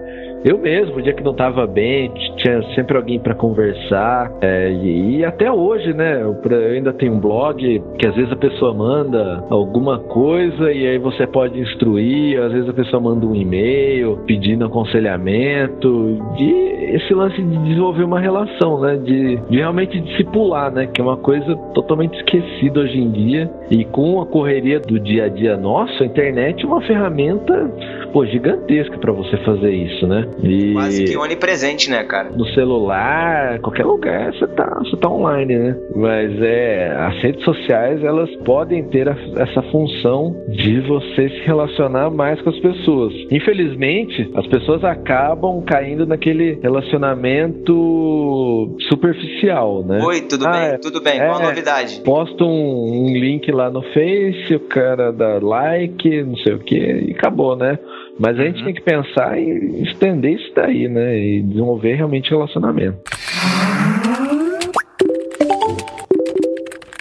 Eu 0.48 0.58
mesmo, 0.58 0.96
o 0.96 1.02
dia 1.02 1.12
que 1.12 1.22
não 1.22 1.34
tava 1.34 1.68
bem, 1.68 2.10
tinha 2.38 2.64
sempre 2.74 2.96
alguém 2.96 3.20
para 3.20 3.36
conversar. 3.36 4.32
é, 4.42 4.72
e, 4.72 5.18
e 5.18 5.26
até 5.26 5.52
hoje, 5.52 5.94
né? 5.94 6.22
Eu 6.22 6.38
ainda 6.74 6.94
tenho 6.94 7.16
um 7.16 7.20
blog 7.20 7.84
que 8.00 8.08
às 8.08 8.16
vezes 8.16 8.32
a 8.32 8.36
pessoa 8.38 8.74
manda 8.74 9.44
alguma 9.50 10.00
coisa 10.00 10.72
e 10.72 10.88
aí 10.88 10.98
você 11.00 11.28
pode 11.28 11.60
instruir. 11.60 12.42
Às 12.42 12.54
vezes 12.54 12.70
a 12.70 12.74
pessoa 12.74 13.02
manda 13.02 13.26
um 13.26 13.36
e-mail 13.36 14.20
pedindo 14.26 14.64
aconselhamento. 14.64 16.18
E 16.40 16.96
esse 16.96 17.14
lance 17.14 17.42
de 17.42 17.58
desenvolver 17.66 18.06
uma 18.06 18.22
relação, 18.22 18.80
né? 18.80 18.96
De, 18.96 19.36
de 19.50 19.58
realmente 19.58 20.00
discipular, 20.00 20.72
né? 20.72 20.88
Que 20.88 21.02
é 21.02 21.04
uma 21.04 21.18
coisa 21.18 21.58
totalmente 21.74 22.16
esquecida 22.20 22.80
hoje 22.80 22.98
em 22.98 23.12
dia. 23.12 23.52
E 23.70 23.84
com 23.84 24.22
a 24.22 24.26
correria 24.26 24.80
do 24.80 24.98
dia 24.98 25.26
a 25.26 25.28
dia 25.28 25.58
nosso, 25.58 26.02
a 26.02 26.06
internet 26.06 26.64
é 26.64 26.68
uma 26.68 26.80
ferramenta 26.84 27.70
pô, 28.14 28.26
gigantesca 28.26 28.98
para 28.98 29.12
você 29.12 29.38
fazer 29.38 29.72
isso, 29.72 30.08
né? 30.08 30.26
E 30.44 30.74
Quase 30.74 31.04
que 31.06 31.18
onipresente, 31.18 31.90
né, 31.90 32.04
cara? 32.04 32.30
no 32.30 32.46
celular, 32.54 33.60
qualquer 33.60 33.86
lugar, 33.86 34.32
você 34.34 34.46
tá, 34.48 34.78
você 34.80 34.96
tá 34.98 35.10
online, 35.10 35.58
né? 35.58 35.76
Mas 35.96 36.42
é, 36.42 36.92
as 36.96 37.16
redes 37.24 37.44
sociais, 37.44 38.04
elas 38.04 38.30
podem 38.46 38.84
ter 38.90 39.10
a- 39.10 39.18
essa 39.38 39.62
função 39.72 40.36
de 40.50 40.80
você 40.82 41.30
se 41.30 41.40
relacionar 41.46 42.12
mais 42.12 42.40
com 42.42 42.50
as 42.52 42.60
pessoas. 42.60 43.14
Infelizmente, 43.32 44.30
as 44.36 44.46
pessoas 44.48 44.84
acabam 44.84 45.62
caindo 45.66 46.06
naquele 46.06 46.60
relacionamento 46.62 48.76
superficial, 48.90 49.84
né? 49.84 50.00
Oi, 50.04 50.22
tudo 50.22 50.46
Ah, 50.48 50.52
bem? 50.52 50.62
é. 50.70 50.78
Tudo 50.78 51.02
bem, 51.02 51.18
qual 51.20 51.40
a 51.40 51.44
É. 51.44 51.48
novidade? 51.48 52.02
Posta 52.04 52.44
um, 52.44 53.08
um 53.08 53.14
link 53.18 53.52
lá 53.52 53.70
no 53.70 53.82
Face, 53.82 54.56
o 54.56 54.60
cara 54.68 55.12
dá 55.12 55.40
like, 55.42 56.24
não 56.24 56.36
sei 56.38 56.54
o 56.54 56.60
que, 56.60 56.78
e 56.78 57.12
acabou, 57.18 57.56
né? 57.56 57.78
Mas 58.20 58.40
a 58.40 58.44
gente 58.44 58.60
Uhum. 58.60 58.66
tem 58.66 58.74
que 58.74 58.82
pensar 58.82 59.38
em 59.40 59.84
estender 59.84 60.34
isso 60.34 60.52
daí, 60.56 60.88
né? 60.88 61.18
E 61.18 61.42
desenvolver 61.42 61.94
realmente 61.96 62.30
relacionamento. 62.32 62.98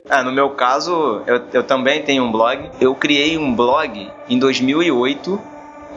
Ah, 0.09 0.23
no 0.23 0.33
meu 0.33 0.51
caso, 0.51 1.23
eu, 1.27 1.41
eu 1.53 1.63
também 1.65 2.03
tenho 2.03 2.23
um 2.25 2.31
blog. 2.33 2.71
Eu 2.81 2.95
criei 2.95 3.37
um 3.37 3.55
blog 3.55 4.09
em 4.29 4.39
2008. 4.39 5.39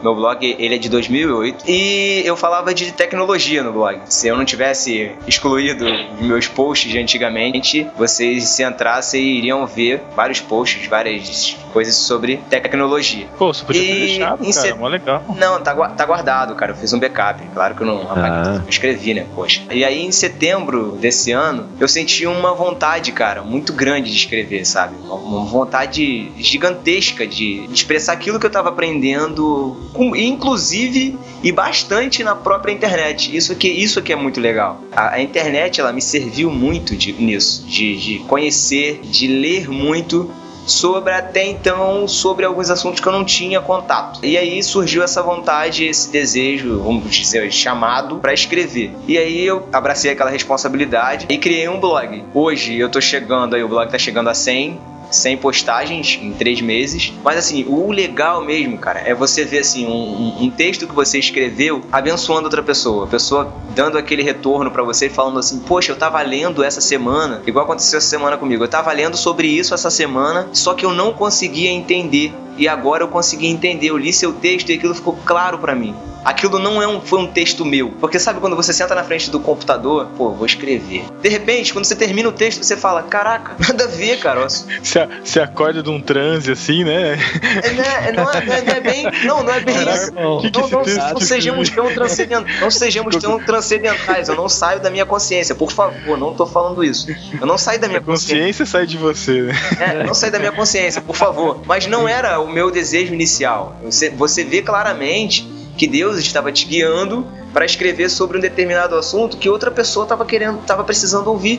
Meu 0.02 0.14
blog, 0.14 0.56
ele 0.58 0.74
é 0.74 0.78
de 0.78 0.88
2008. 0.88 1.64
E 1.68 2.22
eu 2.24 2.36
falava 2.36 2.72
de 2.74 2.92
tecnologia 2.92 3.62
no 3.62 3.72
blog. 3.72 4.00
Se 4.06 4.28
eu 4.28 4.36
não 4.36 4.44
tivesse 4.44 5.12
excluído 5.26 5.84
meus 6.20 6.46
posts 6.48 6.90
de 6.90 6.98
antigamente, 6.98 7.86
vocês 7.96 8.44
se 8.48 8.62
entrassem 8.62 9.22
iriam 9.22 9.66
ver 9.66 10.02
vários 10.16 10.40
posts, 10.40 10.86
várias 10.86 11.56
coisas 11.72 11.94
sobre 11.94 12.38
tecnologia. 12.48 13.26
Pô, 13.38 13.52
você 13.52 13.64
podia 13.64 13.82
ter 13.82 13.88
E 13.94 13.98
deixado, 14.06 14.40
em 14.44 14.50
cara. 14.52 14.66
set- 14.66 14.78
Mó 14.78 14.88
legal. 14.88 15.22
Não, 15.36 15.60
tá, 15.60 15.74
tá 15.90 16.04
guardado, 16.06 16.54
cara. 16.54 16.72
Eu 16.72 16.76
fiz 16.76 16.92
um 16.92 16.98
backup. 16.98 17.42
Claro 17.52 17.74
que 17.74 17.82
eu 17.82 17.86
não 17.86 18.06
Ah. 18.10 18.60
eu 18.64 18.68
escrevi, 18.68 19.14
né? 19.14 19.26
Poxa. 19.34 19.62
E 19.70 19.84
aí, 19.84 20.04
em 20.04 20.10
setembro 20.10 20.92
desse 21.00 21.30
ano, 21.32 21.68
eu 21.78 21.86
senti 21.86 22.26
uma 22.26 22.54
vontade, 22.54 23.12
cara, 23.12 23.42
muito 23.42 23.72
grande 23.72 24.10
de 24.10 24.16
escrever, 24.16 24.64
sabe? 24.64 24.94
Uma- 25.04 25.20
Uma 25.30 25.44
vontade 25.44 26.32
gigantesca 26.38 27.26
de 27.26 27.68
expressar 27.72 28.14
aquilo 28.14 28.38
que 28.40 28.46
eu 28.46 28.50
tava 28.50 28.68
aprendendo, 28.70 29.76
com- 29.92 30.14
inclusive 30.16 31.18
e 31.42 31.52
bastante 31.52 32.22
na 32.22 32.34
própria 32.34 32.72
internet. 32.72 33.34
Isso 33.36 33.54
que 33.56 33.68
isso 33.68 34.02
que 34.02 34.12
é 34.12 34.16
muito 34.16 34.40
legal. 34.40 34.80
A, 34.94 35.14
a 35.14 35.22
internet, 35.22 35.80
ela 35.80 35.92
me 35.92 36.02
serviu 36.02 36.50
muito 36.50 36.96
de- 36.96 37.12
nisso, 37.12 37.64
de, 37.66 37.96
de 37.96 38.18
conhecer, 38.20 39.00
de 39.02 39.26
ler 39.26 39.68
muito 39.70 40.30
sobre 40.66 41.12
até 41.12 41.46
então 41.48 42.06
sobre 42.06 42.44
alguns 42.44 42.70
assuntos 42.70 43.00
que 43.00 43.06
eu 43.08 43.12
não 43.12 43.24
tinha 43.24 43.60
contato. 43.60 44.20
E 44.24 44.36
aí 44.36 44.62
surgiu 44.62 45.02
essa 45.02 45.20
vontade, 45.22 45.84
esse 45.84 46.10
desejo, 46.10 46.78
vamos 46.80 47.10
dizer, 47.12 47.50
chamado 47.50 48.16
para 48.16 48.32
escrever. 48.32 48.92
E 49.08 49.18
aí 49.18 49.44
eu 49.44 49.66
abracei 49.72 50.12
aquela 50.12 50.30
responsabilidade 50.30 51.26
e 51.28 51.38
criei 51.38 51.68
um 51.68 51.80
blog. 51.80 52.22
Hoje 52.32 52.78
eu 52.78 52.88
tô 52.88 53.00
chegando 53.00 53.56
aí, 53.56 53.64
o 53.64 53.68
blog 53.68 53.90
tá 53.90 53.98
chegando 53.98 54.28
a 54.28 54.34
100 54.34 54.78
100 55.10 55.36
postagens 55.38 56.18
em 56.22 56.32
três 56.32 56.60
meses. 56.60 57.12
Mas 57.24 57.38
assim, 57.38 57.64
o 57.68 57.90
legal 57.90 58.44
mesmo, 58.44 58.78
cara, 58.78 59.00
é 59.00 59.14
você 59.14 59.44
ver 59.44 59.58
assim 59.60 59.86
um, 59.86 60.44
um- 60.44 60.50
texto 60.50 60.86
que 60.86 60.94
você 60.94 61.18
escreveu 61.18 61.80
abençoando 61.92 62.44
outra 62.44 62.62
pessoa. 62.62 63.04
A 63.04 63.08
pessoa 63.08 63.52
dando 63.74 63.96
aquele 63.96 64.22
retorno 64.22 64.70
pra 64.70 64.82
você 64.82 65.06
e 65.06 65.10
falando 65.10 65.38
assim, 65.38 65.60
poxa, 65.60 65.92
eu 65.92 65.96
tava 65.96 66.20
lendo 66.22 66.62
essa 66.62 66.80
semana, 66.80 67.40
igual 67.46 67.64
aconteceu 67.64 67.98
essa 67.98 68.08
semana 68.08 68.36
comigo. 68.36 68.64
Eu 68.64 68.68
tava 68.68 68.92
lendo 68.92 69.16
sobre 69.16 69.46
isso 69.46 69.72
essa 69.72 69.90
semana, 69.90 70.48
só 70.52 70.74
que 70.74 70.84
eu 70.84 70.92
não 70.92 71.12
conseguia 71.12 71.70
entender. 71.70 72.34
E 72.58 72.68
agora 72.68 73.04
eu 73.04 73.08
consegui 73.08 73.46
entender. 73.46 73.86
Eu 73.88 73.96
li 73.96 74.12
seu 74.12 74.32
texto 74.32 74.70
e 74.70 74.74
aquilo 74.74 74.94
ficou 74.94 75.16
claro 75.24 75.58
pra 75.58 75.74
mim. 75.74 75.94
Aquilo 76.24 76.58
não 76.58 76.82
é 76.82 76.86
um, 76.88 77.00
foi 77.00 77.18
um 77.20 77.26
texto 77.26 77.64
meu. 77.64 77.90
Porque 78.00 78.18
sabe 78.18 78.40
quando 78.40 78.56
você 78.56 78.72
senta 78.72 78.94
na 78.94 79.02
frente 79.04 79.30
do 79.30 79.40
computador, 79.40 80.08
pô, 80.16 80.30
vou 80.30 80.46
escrever. 80.46 81.04
De 81.22 81.28
repente, 81.28 81.72
quando 81.72 81.84
você 81.84 81.96
termina 81.96 82.28
o 82.28 82.32
texto, 82.32 82.62
você 82.62 82.76
fala, 82.76 83.02
caraca, 83.02 83.54
nada 83.66 83.84
a 83.84 83.88
ver, 83.88 84.18
cara. 84.18 84.40
Você, 84.48 85.06
você 85.24 85.40
acorda 85.40 85.82
de 85.82 85.90
um 85.90 86.00
transe 86.00 86.50
assim, 86.52 86.84
né? 86.84 87.18
É, 87.62 87.72
né? 87.72 88.12
não, 88.12 88.30
é, 88.30 88.44
não 88.44 88.52
é- 88.54 88.62
não 88.62 88.72
é 88.74 88.80
bem. 88.80 89.06
Não, 89.24 89.42
não 89.42 89.52
é 89.52 89.60
bem 89.60 89.74
Caraca, 89.74 89.94
isso. 90.04 90.12
o 90.18 90.40
que 90.40 90.50
que 90.50 90.60
Não, 90.60 90.70
não, 90.70 91.12
não 91.14 91.20
sejamos 91.20 91.70
tão 91.70 91.92
transcendentais. 91.92 92.60
Não 92.60 92.70
sejamos 92.70 93.16
tão 93.16 93.38
transcendentais. 93.44 94.28
Eu 94.28 94.36
não 94.36 94.48
saio 94.48 94.80
da 94.80 94.90
minha 94.90 95.06
consciência. 95.06 95.54
Por 95.54 95.72
favor, 95.72 96.18
não 96.18 96.34
tô 96.34 96.46
falando 96.46 96.84
isso. 96.84 97.06
Eu 97.40 97.46
não 97.46 97.58
saio 97.58 97.80
da 97.80 97.88
minha 97.88 98.00
A 98.00 98.02
consciência 98.02 98.64
sai 98.66 98.86
de 98.86 98.96
você, 98.96 99.42
né? 99.42 99.54
é, 99.80 100.04
não 100.04 100.14
sair 100.14 100.30
da 100.30 100.38
minha 100.38 100.52
consciência, 100.52 101.00
por 101.00 101.16
favor. 101.16 101.60
Mas 101.66 101.86
não 101.86 102.06
era 102.08 102.38
o 102.40 102.46
meu 102.50 102.70
desejo 102.70 103.12
inicial. 103.14 103.76
Você, 103.84 104.10
você 104.10 104.44
vê 104.44 104.62
claramente 104.62 105.49
que 105.80 105.86
Deus 105.86 106.18
estava 106.18 106.52
te 106.52 106.66
guiando 106.66 107.26
para 107.54 107.64
escrever 107.64 108.10
sobre 108.10 108.36
um 108.36 108.40
determinado 108.40 108.94
assunto 108.96 109.38
que 109.38 109.48
outra 109.48 109.70
pessoa 109.70 110.02
estava 110.02 110.26
querendo, 110.26 110.60
estava 110.60 110.84
precisando 110.84 111.28
ouvir. 111.28 111.58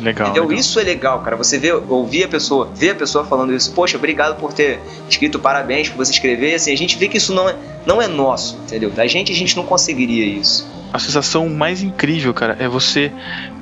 Legal. 0.00 0.28
Entendeu? 0.28 0.44
legal. 0.44 0.58
Isso 0.58 0.80
é 0.80 0.82
legal, 0.82 1.20
cara. 1.20 1.36
Você 1.36 1.58
vê, 1.58 1.70
ouvir 1.70 2.24
a 2.24 2.28
pessoa, 2.28 2.70
ver 2.74 2.92
a 2.92 2.94
pessoa 2.94 3.22
falando 3.22 3.52
isso. 3.54 3.70
Poxa, 3.72 3.98
obrigado 3.98 4.40
por 4.40 4.54
ter 4.54 4.80
escrito 5.10 5.38
parabéns 5.38 5.90
por 5.90 5.98
você 5.98 6.10
escrever. 6.10 6.54
Assim, 6.54 6.72
a 6.72 6.76
gente 6.76 6.96
vê 6.96 7.06
que 7.06 7.18
isso 7.18 7.34
não 7.34 7.50
é, 7.50 7.54
não 7.84 8.00
é 8.00 8.08
nosso, 8.08 8.58
entendeu? 8.64 8.88
Da 8.88 9.06
gente 9.06 9.30
a 9.30 9.36
gente 9.36 9.54
não 9.54 9.66
conseguiria 9.66 10.24
isso. 10.24 10.66
A 10.90 10.98
sensação 10.98 11.46
mais 11.50 11.82
incrível, 11.82 12.32
cara, 12.32 12.56
é 12.58 12.66
você 12.66 13.12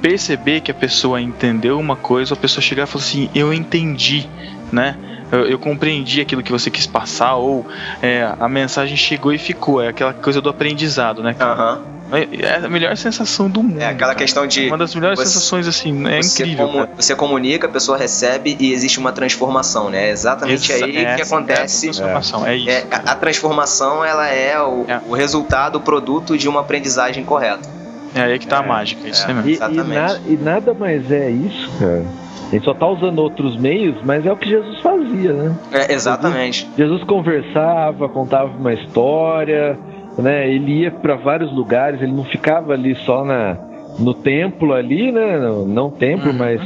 perceber 0.00 0.60
que 0.60 0.70
a 0.70 0.74
pessoa 0.74 1.20
entendeu 1.20 1.76
uma 1.76 1.96
coisa, 1.96 2.34
a 2.34 2.36
pessoa 2.36 2.62
chegar 2.62 2.84
e 2.84 2.86
falar 2.86 3.04
assim, 3.04 3.28
eu 3.34 3.52
entendi, 3.52 4.28
né? 4.70 4.96
Eu, 5.30 5.46
eu 5.46 5.58
compreendi 5.58 6.20
aquilo 6.20 6.42
que 6.42 6.50
você 6.52 6.70
quis 6.70 6.86
passar, 6.86 7.34
ou 7.36 7.66
é, 8.02 8.28
a 8.38 8.48
mensagem 8.48 8.96
chegou 8.96 9.32
e 9.32 9.38
ficou. 9.38 9.82
É 9.82 9.88
aquela 9.88 10.12
coisa 10.14 10.40
do 10.40 10.48
aprendizado, 10.48 11.22
né? 11.22 11.34
cara? 11.34 11.52
Aham. 11.52 11.80
É, 12.10 12.26
é 12.42 12.56
a 12.64 12.68
melhor 12.70 12.96
sensação 12.96 13.50
do 13.50 13.62
mundo. 13.62 13.78
É 13.82 13.84
aquela 13.84 14.12
cara. 14.12 14.14
questão 14.14 14.46
de 14.46 14.66
Uma 14.68 14.78
das 14.78 14.94
melhores 14.94 15.18
você- 15.18 15.26
sensações, 15.26 15.68
assim, 15.68 16.08
é 16.08 16.22
você, 16.22 16.42
incrível. 16.42 16.66
cara. 16.72 16.90
você 16.96 17.14
comunica, 17.14 17.66
a 17.66 17.70
pessoa 17.70 17.98
recebe 17.98 18.56
e 18.58 18.72
existe 18.72 18.98
uma 18.98 19.12
transformação, 19.12 19.90
né? 19.90 20.08
É 20.08 20.10
exatamente 20.10 20.72
Exa- 20.72 20.86
aí 20.86 20.96
essa 20.96 21.14
que 21.16 21.20
é 21.20 21.22
a 21.22 21.26
acontece. 21.26 21.82
transformação, 21.88 22.46
é, 22.46 22.56
isso. 22.56 22.70
É, 22.70 22.84
a, 22.90 23.12
a 23.12 23.14
transformação 23.14 24.02
ela 24.02 24.26
é 24.26 24.58
o, 24.58 24.86
É. 24.88 25.00
o 25.06 25.12
resultado, 25.12 25.76
o 25.76 25.80
produto 25.82 26.38
de 26.38 26.48
uma 26.48 26.60
aprendizagem 26.60 27.22
correta. 27.24 27.68
É 28.14 28.22
aí 28.22 28.38
que 28.38 28.46
tá 28.46 28.60
a 28.60 28.62
mágica, 28.62 29.06
é 29.06 29.10
isso 29.10 29.26
aí 29.28 29.34
mesmo. 29.34 29.48
E, 29.50 29.52
e, 29.52 29.56
Exatamente. 29.56 29.90
na- 29.94 30.18
e 30.26 30.36
nada 30.38 30.72
mais 30.72 31.10
é 31.12 31.30
isso, 31.30 31.70
cara. 31.78 32.04
Ele 32.52 32.62
só 32.64 32.72
tá 32.72 32.86
usando 32.88 33.18
outros 33.18 33.56
meios, 33.58 33.96
mas 34.04 34.24
é 34.24 34.32
o 34.32 34.36
que 34.36 34.48
Jesus 34.48 34.80
fazia, 34.80 35.32
né? 35.32 35.56
É, 35.72 35.92
exatamente. 35.92 36.66
Jesus 36.76 37.04
conversava, 37.04 38.08
contava 38.08 38.50
uma 38.56 38.72
história, 38.72 39.78
né? 40.18 40.50
Ele 40.50 40.80
ia 40.80 40.90
para 40.90 41.14
vários 41.16 41.52
lugares, 41.54 42.00
ele 42.00 42.12
não 42.12 42.24
ficava 42.24 42.72
ali 42.72 42.94
só 43.04 43.24
na 43.24 43.56
no 43.98 44.14
templo 44.14 44.72
ali, 44.72 45.10
né? 45.12 45.38
Não, 45.38 45.66
não 45.66 45.90
templo, 45.90 46.30
Uhum. 46.30 46.38
mas 46.38 46.60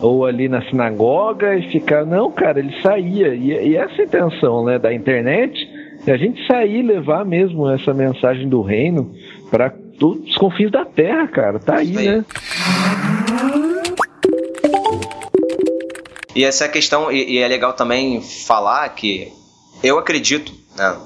ou 0.00 0.24
ali 0.24 0.48
na 0.48 0.62
sinagoga 0.62 1.56
e 1.56 1.62
ficar, 1.70 2.06
não, 2.06 2.30
cara, 2.30 2.60
ele 2.60 2.72
saía. 2.80 3.34
E, 3.34 3.50
e 3.70 3.76
essa 3.76 4.00
é 4.00 4.04
intenção, 4.04 4.64
né, 4.64 4.78
da 4.78 4.94
internet, 4.94 5.52
é 6.06 6.12
a 6.12 6.16
gente 6.16 6.44
sair 6.46 6.78
e 6.78 6.82
levar 6.82 7.24
mesmo 7.24 7.68
essa 7.68 7.92
mensagem 7.92 8.48
do 8.48 8.62
reino 8.62 9.10
para 9.50 9.70
todos 9.98 10.30
os 10.30 10.36
confins 10.36 10.70
da 10.70 10.84
terra, 10.84 11.26
cara. 11.26 11.58
Tá 11.58 11.76
aí. 11.78 11.92
né? 11.92 12.24
E 16.38 16.44
essa 16.44 16.68
questão, 16.68 17.10
e, 17.10 17.32
e 17.32 17.38
é 17.38 17.48
legal 17.48 17.72
também 17.72 18.20
falar 18.22 18.88
que 18.90 19.32
eu 19.82 19.98
acredito, 19.98 20.52
né? 20.76 20.96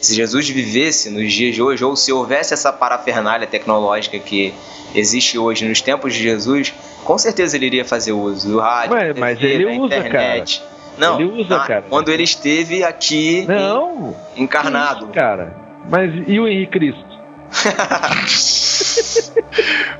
Se 0.00 0.14
Jesus 0.14 0.48
vivesse 0.48 1.10
nos 1.10 1.30
dias 1.30 1.54
de 1.54 1.60
hoje, 1.60 1.84
ou 1.84 1.94
se 1.94 2.10
houvesse 2.10 2.54
essa 2.54 2.72
parafernália 2.72 3.46
tecnológica 3.46 4.18
que 4.18 4.54
existe 4.94 5.36
hoje 5.36 5.68
nos 5.68 5.82
tempos 5.82 6.14
de 6.14 6.22
Jesus, 6.22 6.72
com 7.04 7.18
certeza 7.18 7.54
ele 7.56 7.66
iria 7.66 7.84
fazer 7.84 8.12
uso 8.12 8.48
do 8.48 8.60
rádio, 8.60 8.94
Ué, 8.94 9.12
da 9.12 9.20
mas 9.20 9.38
TV, 9.38 9.52
ele 9.52 9.64
da 9.66 9.70
usa, 9.84 9.96
internet. 9.98 10.62
Não, 10.96 11.20
Ele 11.20 11.42
usa, 11.42 11.58
na- 11.58 11.66
cara. 11.66 11.84
quando 11.86 12.08
ele 12.08 12.22
esteve 12.22 12.82
aqui 12.82 13.44
Não, 13.46 14.16
em- 14.36 14.44
encarnado. 14.44 15.08
cara. 15.08 15.54
Mas 15.90 16.10
e 16.26 16.40
o 16.40 16.48
Henrique 16.48 16.72
Cristo? 16.72 17.04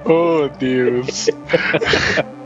Oh, 0.04 0.48
Deus. 0.58 1.26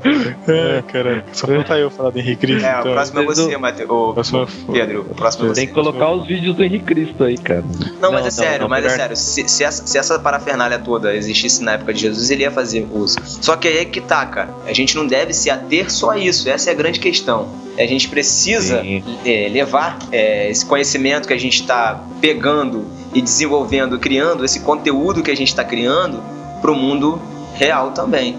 é, 0.48 0.82
cara. 0.90 1.24
Só 1.32 1.46
falta 1.46 1.78
eu 1.78 1.90
falar 1.90 2.10
do 2.10 2.18
Henrique 2.18 2.46
Cristo. 2.46 2.64
É, 2.66 2.76
o 2.76 2.80
então. 2.80 2.92
próximo 2.92 3.20
é 3.20 3.24
você, 3.24 3.56
Matheus. 3.56 3.90
Ô, 3.90 4.12
Próximo 4.12 4.42
é- 4.42 4.72
Pedro, 4.72 5.06
o 5.10 5.14
próximo 5.14 5.44
é 5.44 5.48
você. 5.48 5.60
Tem 5.60 5.66
que 5.68 5.74
colocar 5.74 6.10
os 6.12 6.26
vídeos 6.26 6.56
do 6.56 6.64
Henrique 6.64 6.84
Cristo 6.84 7.24
aí, 7.24 7.38
cara. 7.38 7.62
Não, 8.00 8.10
mas 8.10 8.12
Não, 8.12 8.18
é 8.18 8.22
não, 8.22 8.30
sério, 8.30 8.60
não, 8.62 8.68
mas 8.68 8.84
é 8.84 8.88
melhor- 8.88 8.96
sério. 8.98 9.16
Se, 9.16 9.48
se 9.48 9.64
essa, 9.64 9.86
se 9.86 9.98
essa 9.98 10.18
parafernália 10.18 10.78
toda 10.78 11.14
existisse 11.14 11.62
na 11.62 11.72
época 11.72 11.94
de 11.94 12.00
Jesus, 12.00 12.30
ele 12.30 12.42
ia 12.42 12.50
fazer 12.50 12.86
uso. 12.92 13.18
Só 13.24 13.56
que 13.56 13.68
aí 13.68 13.78
é 13.78 13.84
que 13.84 14.00
tá, 14.00 14.24
cara. 14.26 14.50
A 14.66 14.72
gente 14.72 14.96
não 14.96 15.06
deve 15.06 15.32
se 15.32 15.50
ater 15.50 15.90
só 15.90 16.10
a 16.10 16.18
isso. 16.18 16.48
Essa 16.48 16.70
é 16.70 16.72
a 16.72 16.76
grande 16.76 16.98
questão. 16.98 17.48
A 17.78 17.86
gente 17.86 18.08
precisa 18.08 18.82
é, 19.24 19.48
levar 19.50 19.98
é, 20.12 20.50
esse 20.50 20.64
conhecimento 20.66 21.26
que 21.26 21.32
a 21.32 21.38
gente 21.40 21.60
está 21.62 22.02
pegando 22.20 22.84
e 23.14 23.22
desenvolvendo, 23.22 23.98
criando, 23.98 24.44
esse 24.44 24.60
conteúdo 24.60 25.22
que 25.22 25.30
a 25.30 25.36
gente 25.36 25.48
está 25.48 25.64
criando 25.64 26.22
pro 26.60 26.74
mundo 26.74 27.20
real 27.54 27.92
também. 27.92 28.36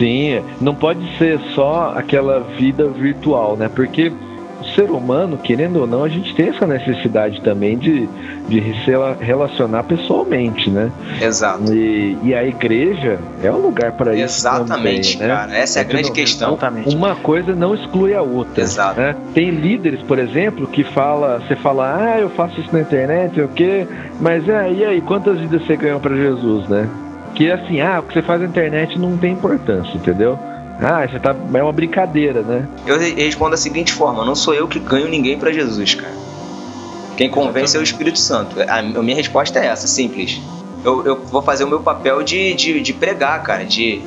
Sim, 0.00 0.40
não 0.60 0.74
pode 0.74 1.06
ser 1.18 1.38
só 1.54 1.92
aquela 1.94 2.40
vida 2.58 2.88
virtual, 2.88 3.54
né? 3.56 3.68
Porque 3.68 4.10
o 4.60 4.64
ser 4.74 4.90
humano, 4.90 5.36
querendo 5.38 5.80
ou 5.80 5.86
não, 5.86 6.04
a 6.04 6.08
gente 6.08 6.34
tem 6.34 6.48
essa 6.48 6.66
necessidade 6.66 7.40
também 7.42 7.76
de, 7.78 8.08
de 8.48 8.60
se 8.82 8.90
rela- 8.90 9.16
relacionar 9.20 9.82
pessoalmente, 9.84 10.70
né? 10.70 10.90
Exato. 11.20 11.72
E, 11.72 12.16
e 12.22 12.34
a 12.34 12.44
igreja 12.44 13.18
é 13.42 13.50
um 13.52 13.58
lugar 13.58 13.92
para 13.92 14.14
isso. 14.14 14.40
Exatamente, 14.40 15.16
também, 15.18 15.28
né? 15.28 15.34
cara. 15.34 15.56
Essa 15.56 15.78
é 15.78 15.82
a 15.82 15.84
grande 15.84 16.08
não- 16.08 16.14
questão. 16.14 16.48
Exatamente. 16.52 16.94
Uma 16.96 17.14
coisa 17.16 17.54
não 17.54 17.74
exclui 17.74 18.14
a 18.14 18.22
outra. 18.22 18.62
Exato. 18.62 18.98
né? 19.00 19.14
Tem 19.34 19.50
líderes, 19.50 20.00
por 20.02 20.18
exemplo, 20.18 20.66
que 20.66 20.82
fala, 20.82 21.40
você 21.46 21.56
fala, 21.56 21.96
ah, 21.98 22.20
eu 22.20 22.30
faço 22.30 22.58
isso 22.58 22.70
na 22.72 22.80
internet, 22.80 23.38
o 23.40 23.48
quê, 23.48 23.86
mas 24.18 24.48
é, 24.48 24.72
e 24.72 24.82
aí, 24.84 25.00
quantas 25.02 25.38
vidas 25.38 25.62
você 25.66 25.76
ganhou 25.76 26.00
para 26.00 26.14
Jesus, 26.16 26.66
né? 26.68 26.88
Que 27.40 27.50
assim, 27.50 27.80
ah, 27.80 28.00
o 28.00 28.02
que 28.02 28.12
você 28.12 28.20
faz 28.20 28.38
na 28.42 28.46
internet 28.46 28.98
não 28.98 29.16
tem 29.16 29.32
importância, 29.32 29.96
entendeu? 29.96 30.38
Ah, 30.78 31.08
você 31.08 31.18
tá, 31.18 31.34
é 31.54 31.62
uma 31.62 31.72
brincadeira, 31.72 32.42
né? 32.42 32.68
Eu 32.86 32.98
re- 32.98 33.14
respondo 33.14 33.52
da 33.52 33.56
seguinte 33.56 33.94
forma: 33.94 34.26
não 34.26 34.34
sou 34.34 34.52
eu 34.52 34.68
que 34.68 34.78
ganho 34.78 35.08
ninguém 35.08 35.38
pra 35.38 35.50
Jesus, 35.50 35.94
cara. 35.94 36.12
Quem 37.16 37.30
convence 37.30 37.74
é 37.74 37.80
o 37.80 37.82
Espírito 37.82 38.18
Santo. 38.18 38.56
A, 38.68 38.82
minha 38.82 39.16
resposta 39.16 39.58
é 39.58 39.68
essa, 39.68 39.86
simples. 39.86 40.38
Eu, 40.84 41.06
eu 41.06 41.24
vou 41.24 41.40
fazer 41.40 41.64
o 41.64 41.68
meu 41.68 41.80
papel 41.80 42.22
de, 42.22 42.52
de, 42.52 42.82
de 42.82 42.92
pregar, 42.92 43.42
cara, 43.42 43.64
de, 43.64 44.02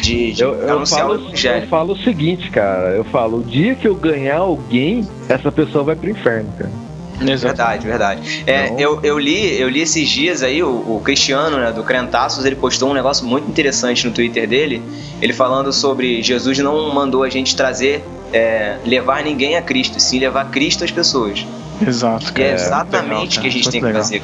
de, 0.00 0.32
de 0.32 0.40
Eu, 0.40 0.54
eu, 0.54 0.86
falo, 0.86 1.14
o 1.14 1.26
evangelho. 1.26 1.64
eu 1.64 1.68
falo 1.68 1.92
o 1.94 1.96
seguinte, 1.98 2.50
cara, 2.52 2.90
eu 2.90 3.02
falo, 3.02 3.38
o 3.38 3.42
dia 3.42 3.74
que 3.74 3.88
eu 3.88 3.96
ganhar 3.96 4.38
alguém, 4.38 5.04
essa 5.28 5.50
pessoa 5.50 5.82
vai 5.82 5.96
pro 5.96 6.08
inferno, 6.08 6.52
cara. 6.56 6.70
Verdade, 7.18 7.86
verdade. 7.86 8.44
É, 8.46 8.70
Não. 8.70 8.78
eu, 8.78 9.00
eu, 9.02 9.18
li, 9.18 9.58
eu 9.60 9.68
li 9.68 9.80
esses 9.80 10.08
dias 10.08 10.42
aí, 10.42 10.62
o, 10.62 10.68
o 10.68 11.00
Cristiano, 11.02 11.56
né, 11.56 11.72
do 11.72 11.82
Crentaços, 11.82 12.44
ele 12.44 12.56
postou 12.56 12.90
um 12.90 12.94
negócio 12.94 13.26
muito 13.26 13.48
interessante 13.48 14.06
no 14.06 14.12
Twitter 14.12 14.46
dele, 14.46 14.82
ele 15.22 15.32
falando 15.32 15.72
sobre 15.72 16.22
Jesus 16.22 16.58
não 16.58 16.92
mandou 16.94 17.22
a 17.22 17.28
gente 17.28 17.56
trazer, 17.56 18.04
é, 18.32 18.76
levar 18.84 19.22
ninguém 19.22 19.56
a 19.56 19.62
Cristo, 19.62 19.98
sim 19.98 20.18
levar 20.18 20.50
Cristo 20.50 20.84
às 20.84 20.90
pessoas. 20.90 21.46
Exato, 21.86 22.30
E 22.30 22.32
cara. 22.32 22.48
é 22.48 22.54
exatamente 22.54 23.38
o 23.38 23.40
legal, 23.40 23.42
que 23.42 23.46
a 23.48 23.50
gente 23.50 23.70
tem 23.70 23.80
que 23.80 23.86
Muito 23.86 23.96
fazer. 23.96 24.22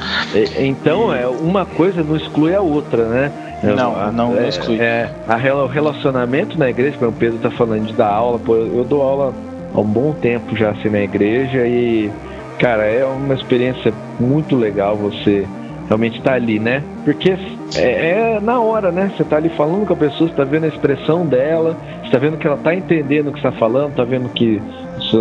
Então, 0.59 1.13
é, 1.13 1.27
uma 1.27 1.65
coisa 1.65 2.03
não 2.03 2.15
exclui 2.15 2.53
a 2.55 2.61
outra, 2.61 3.05
né? 3.07 3.31
Não, 3.63 3.95
A- 3.95 4.11
não 4.11 4.35
é, 4.37 4.49
exclui. 4.49 4.77
É, 4.79 5.09
a 5.27 5.35
o 5.55 5.67
relacionamento 5.67 6.57
na 6.57 6.69
igreja, 6.69 6.97
como 6.97 7.11
o 7.11 7.13
Pedro 7.13 7.39
tá 7.39 7.51
falando 7.51 7.85
de 7.85 7.93
dar 7.93 8.09
aula, 8.09 8.39
pô, 8.39 8.55
eu, 8.55 8.77
eu 8.77 8.83
dou 8.83 9.01
aula 9.01 9.33
há 9.73 9.79
um 9.79 9.85
bom 9.85 10.13
tempo 10.13 10.55
já 10.55 10.71
assim 10.71 10.89
na 10.89 11.01
igreja 11.01 11.65
e, 11.65 12.11
cara, 12.59 12.83
é 12.85 13.05
uma 13.05 13.33
experiência 13.33 13.93
muito 14.19 14.55
legal 14.55 14.95
você 14.95 15.45
realmente 15.87 16.17
estar 16.17 16.33
ali, 16.33 16.59
né? 16.59 16.83
Porque 17.03 17.35
é, 17.75 18.35
é 18.35 18.39
na 18.39 18.59
hora, 18.59 18.91
né? 18.91 19.11
Você 19.15 19.23
tá 19.23 19.37
ali 19.37 19.49
falando 19.49 19.85
com 19.85 19.93
a 19.93 19.97
pessoa, 19.97 20.29
você 20.29 20.35
tá 20.35 20.43
vendo 20.43 20.65
a 20.65 20.67
expressão 20.67 21.25
dela, 21.25 21.77
você 22.03 22.11
tá 22.11 22.19
vendo 22.19 22.37
que 22.37 22.47
ela 22.47 22.57
tá 22.57 22.73
entendendo 22.73 23.29
o 23.29 23.33
que 23.33 23.39
você 23.39 23.49
tá 23.49 23.57
falando, 23.57 23.95
tá 23.95 24.03
vendo 24.03 24.29
que 24.29 24.61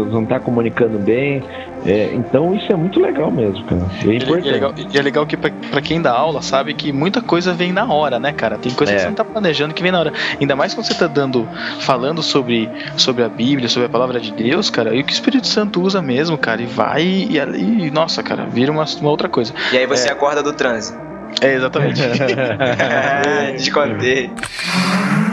você 0.01 0.11
não 0.13 0.25
tá 0.27 0.39
comunicando 0.41 0.99
bem. 0.99 1.43
É, 1.85 2.11
então 2.15 2.55
isso 2.55 2.73
é 2.73 2.77
muito 2.77 3.01
legal 3.01 3.31
mesmo, 3.31 3.65
cara. 3.65 3.83
É 4.03 4.07
E 4.07 4.11
é- 4.11 4.15
importante. 4.17 4.47
E 4.47 4.49
é 4.49 4.53
legal, 4.53 4.75
e 4.95 4.99
é 4.99 5.03
legal 5.03 5.27
que 5.27 5.37
pra, 5.37 5.51
pra 5.71 5.81
quem 5.83 6.01
dá 6.01 6.13
aula 6.13 6.41
sabe 6.43 6.75
que 6.75 6.93
muita 6.93 7.21
coisa 7.21 7.53
vem 7.53 7.73
na 7.73 7.93
hora, 7.93 8.19
né, 8.21 8.33
cara? 8.33 8.57
Tem 8.57 8.73
coisa 8.73 8.93
É. 8.93 8.97
que 8.97 9.01
você 9.03 9.09
não 9.09 9.15
tá 9.15 9.25
planejando 9.25 9.75
que 9.75 9.83
vem 9.83 9.91
na 9.91 9.99
hora. 9.99 10.13
Ainda 10.41 10.55
mais 10.55 10.75
quando 10.75 10.87
você 10.87 10.95
tá 10.95 11.07
dando, 11.09 11.49
falando 11.81 12.23
sobre, 12.23 12.69
sobre 12.97 13.25
a 13.25 13.29
Bíblia, 13.29 13.69
sobre 13.69 13.87
a 13.87 13.89
palavra 13.89 14.21
de 14.21 14.33
Deus, 14.33 14.71
cara, 14.71 14.95
e 14.95 15.01
o 15.01 15.05
que 15.05 15.13
o 15.13 15.15
Espírito 15.15 15.47
Santo 15.47 15.81
usa 15.83 16.01
mesmo, 16.01 16.39
cara, 16.39 16.63
e 16.63 16.67
vai 16.67 17.03
e, 17.31 17.41
ali, 17.41 17.91
nossa, 17.91 18.23
cara, 18.23 18.45
vira 18.47 18.71
uma, 18.71 18.85
uma 19.01 19.11
outra 19.11 19.29
coisa. 19.29 19.53
E 19.73 19.77
aí 19.79 19.87
você 19.87 20.09
acorda 20.11 20.43
do 20.43 20.53
transe. 20.53 20.95
É, 21.41 21.55
exatamente. 21.55 22.01
Descontei. 23.57 24.27
Eu 24.27 25.32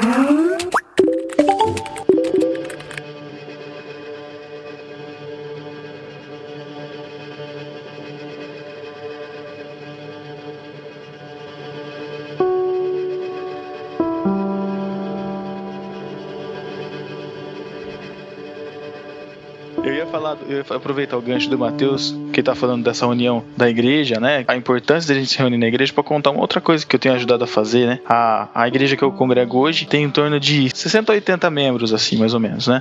aproveitar 20.70 21.18
o 21.18 21.22
gancho 21.22 21.50
do 21.50 21.58
Matheus, 21.58 22.14
que 22.40 22.44
tá 22.44 22.56
falando 22.56 22.84
dessa 22.84 23.06
reunião 23.06 23.44
da 23.56 23.70
igreja, 23.70 24.20
né? 24.20 24.44
A 24.48 24.56
importância 24.56 25.14
da 25.14 25.20
gente 25.20 25.32
se 25.32 25.38
reunir 25.38 25.58
na 25.58 25.68
igreja 25.68 25.92
para 25.94 26.04
contar 26.04 26.32
uma 26.32 26.42
outra 26.42 26.62
coisa 26.62 26.86
que 26.86 26.96
eu 26.96 27.00
tenho 27.00 27.16
ajudado 27.16 27.44
a 27.44 27.48
fazer, 27.48 27.86
né? 27.86 28.00
A, 28.06 28.48
a 28.54 28.68
igreja 28.68 28.96
que 28.96 29.04
eu 29.04 29.12
congrego 29.12 29.58
hoje 29.58 29.86
tem 29.86 30.04
em 30.04 30.10
torno 30.10 30.40
de 30.40 30.70
60 30.76 31.12
a 31.12 31.16
80 31.16 31.50
membros, 31.50 31.94
assim, 31.94 32.18
mais 32.18 32.34
ou 32.34 32.40
menos, 32.40 32.68
né? 32.68 32.80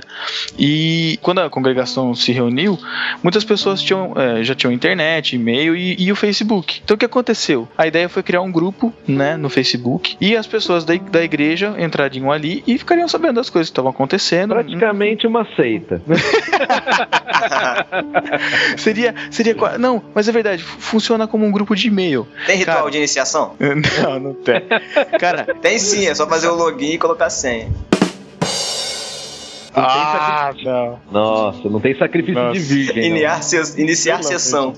E 0.57 1.19
quando 1.21 1.39
a 1.39 1.49
congregação 1.49 2.15
se 2.15 2.31
reuniu, 2.31 2.79
muitas 3.21 3.43
pessoas 3.43 3.81
tinham, 3.81 4.13
é, 4.15 4.43
já 4.43 4.55
tinham 4.55 4.71
internet, 4.71 5.35
e-mail 5.35 5.75
e, 5.75 5.95
e 5.99 6.11
o 6.11 6.15
Facebook. 6.15 6.81
Então 6.83 6.95
o 6.95 6.97
que 6.97 7.05
aconteceu? 7.05 7.67
A 7.77 7.87
ideia 7.87 8.07
foi 8.09 8.23
criar 8.23 8.41
um 8.41 8.51
grupo, 8.51 8.93
né, 9.07 9.35
no 9.35 9.49
Facebook, 9.49 10.15
e 10.21 10.35
as 10.35 10.47
pessoas 10.47 10.85
da, 10.85 10.95
da 10.95 11.23
igreja 11.23 11.75
entrariam 11.77 12.31
ali 12.31 12.63
e 12.65 12.77
ficariam 12.77 13.07
sabendo 13.07 13.35
das 13.35 13.49
coisas 13.49 13.69
que 13.69 13.73
estavam 13.73 13.91
acontecendo. 13.91 14.53
Praticamente 14.53 15.27
uma 15.27 15.45
seita. 15.55 16.01
Seria, 18.77 19.15
seria. 19.29 19.48
Qua- 19.53 19.77
Não, 19.77 20.01
mas 20.13 20.27
é 20.27 20.31
verdade, 20.31 20.63
fu- 20.63 20.79
funciona 20.79 21.27
como 21.27 21.45
um 21.45 21.51
grupo 21.51 21.75
de 21.75 21.87
e-mail. 21.87 22.27
Tem 22.45 22.57
ritual 22.57 22.77
Cara. 22.77 22.91
de 22.91 22.97
iniciação? 22.97 23.55
Não, 23.59 24.19
não 24.19 24.33
tem. 24.33 24.61
Cara, 25.19 25.43
Tem 25.61 25.77
sim, 25.79 26.07
é 26.07 26.13
só 26.15 26.27
fazer 26.27 26.47
o 26.47 26.55
login 26.55 26.91
e 26.93 26.97
colocar 26.97 27.25
a 27.25 27.29
senha. 27.29 27.69
ah, 29.75 30.51
não. 30.63 30.99
Nossa, 31.11 31.69
não 31.69 31.79
tem 31.79 31.95
sacrifício 31.97 32.33
Nossa. 32.41 32.53
de 32.53 32.59
virgem. 32.59 32.95
não. 33.09 33.17
Iniciar, 33.17 33.41
se- 33.43 33.81
iniciar 33.81 34.23
sessão. 34.23 34.73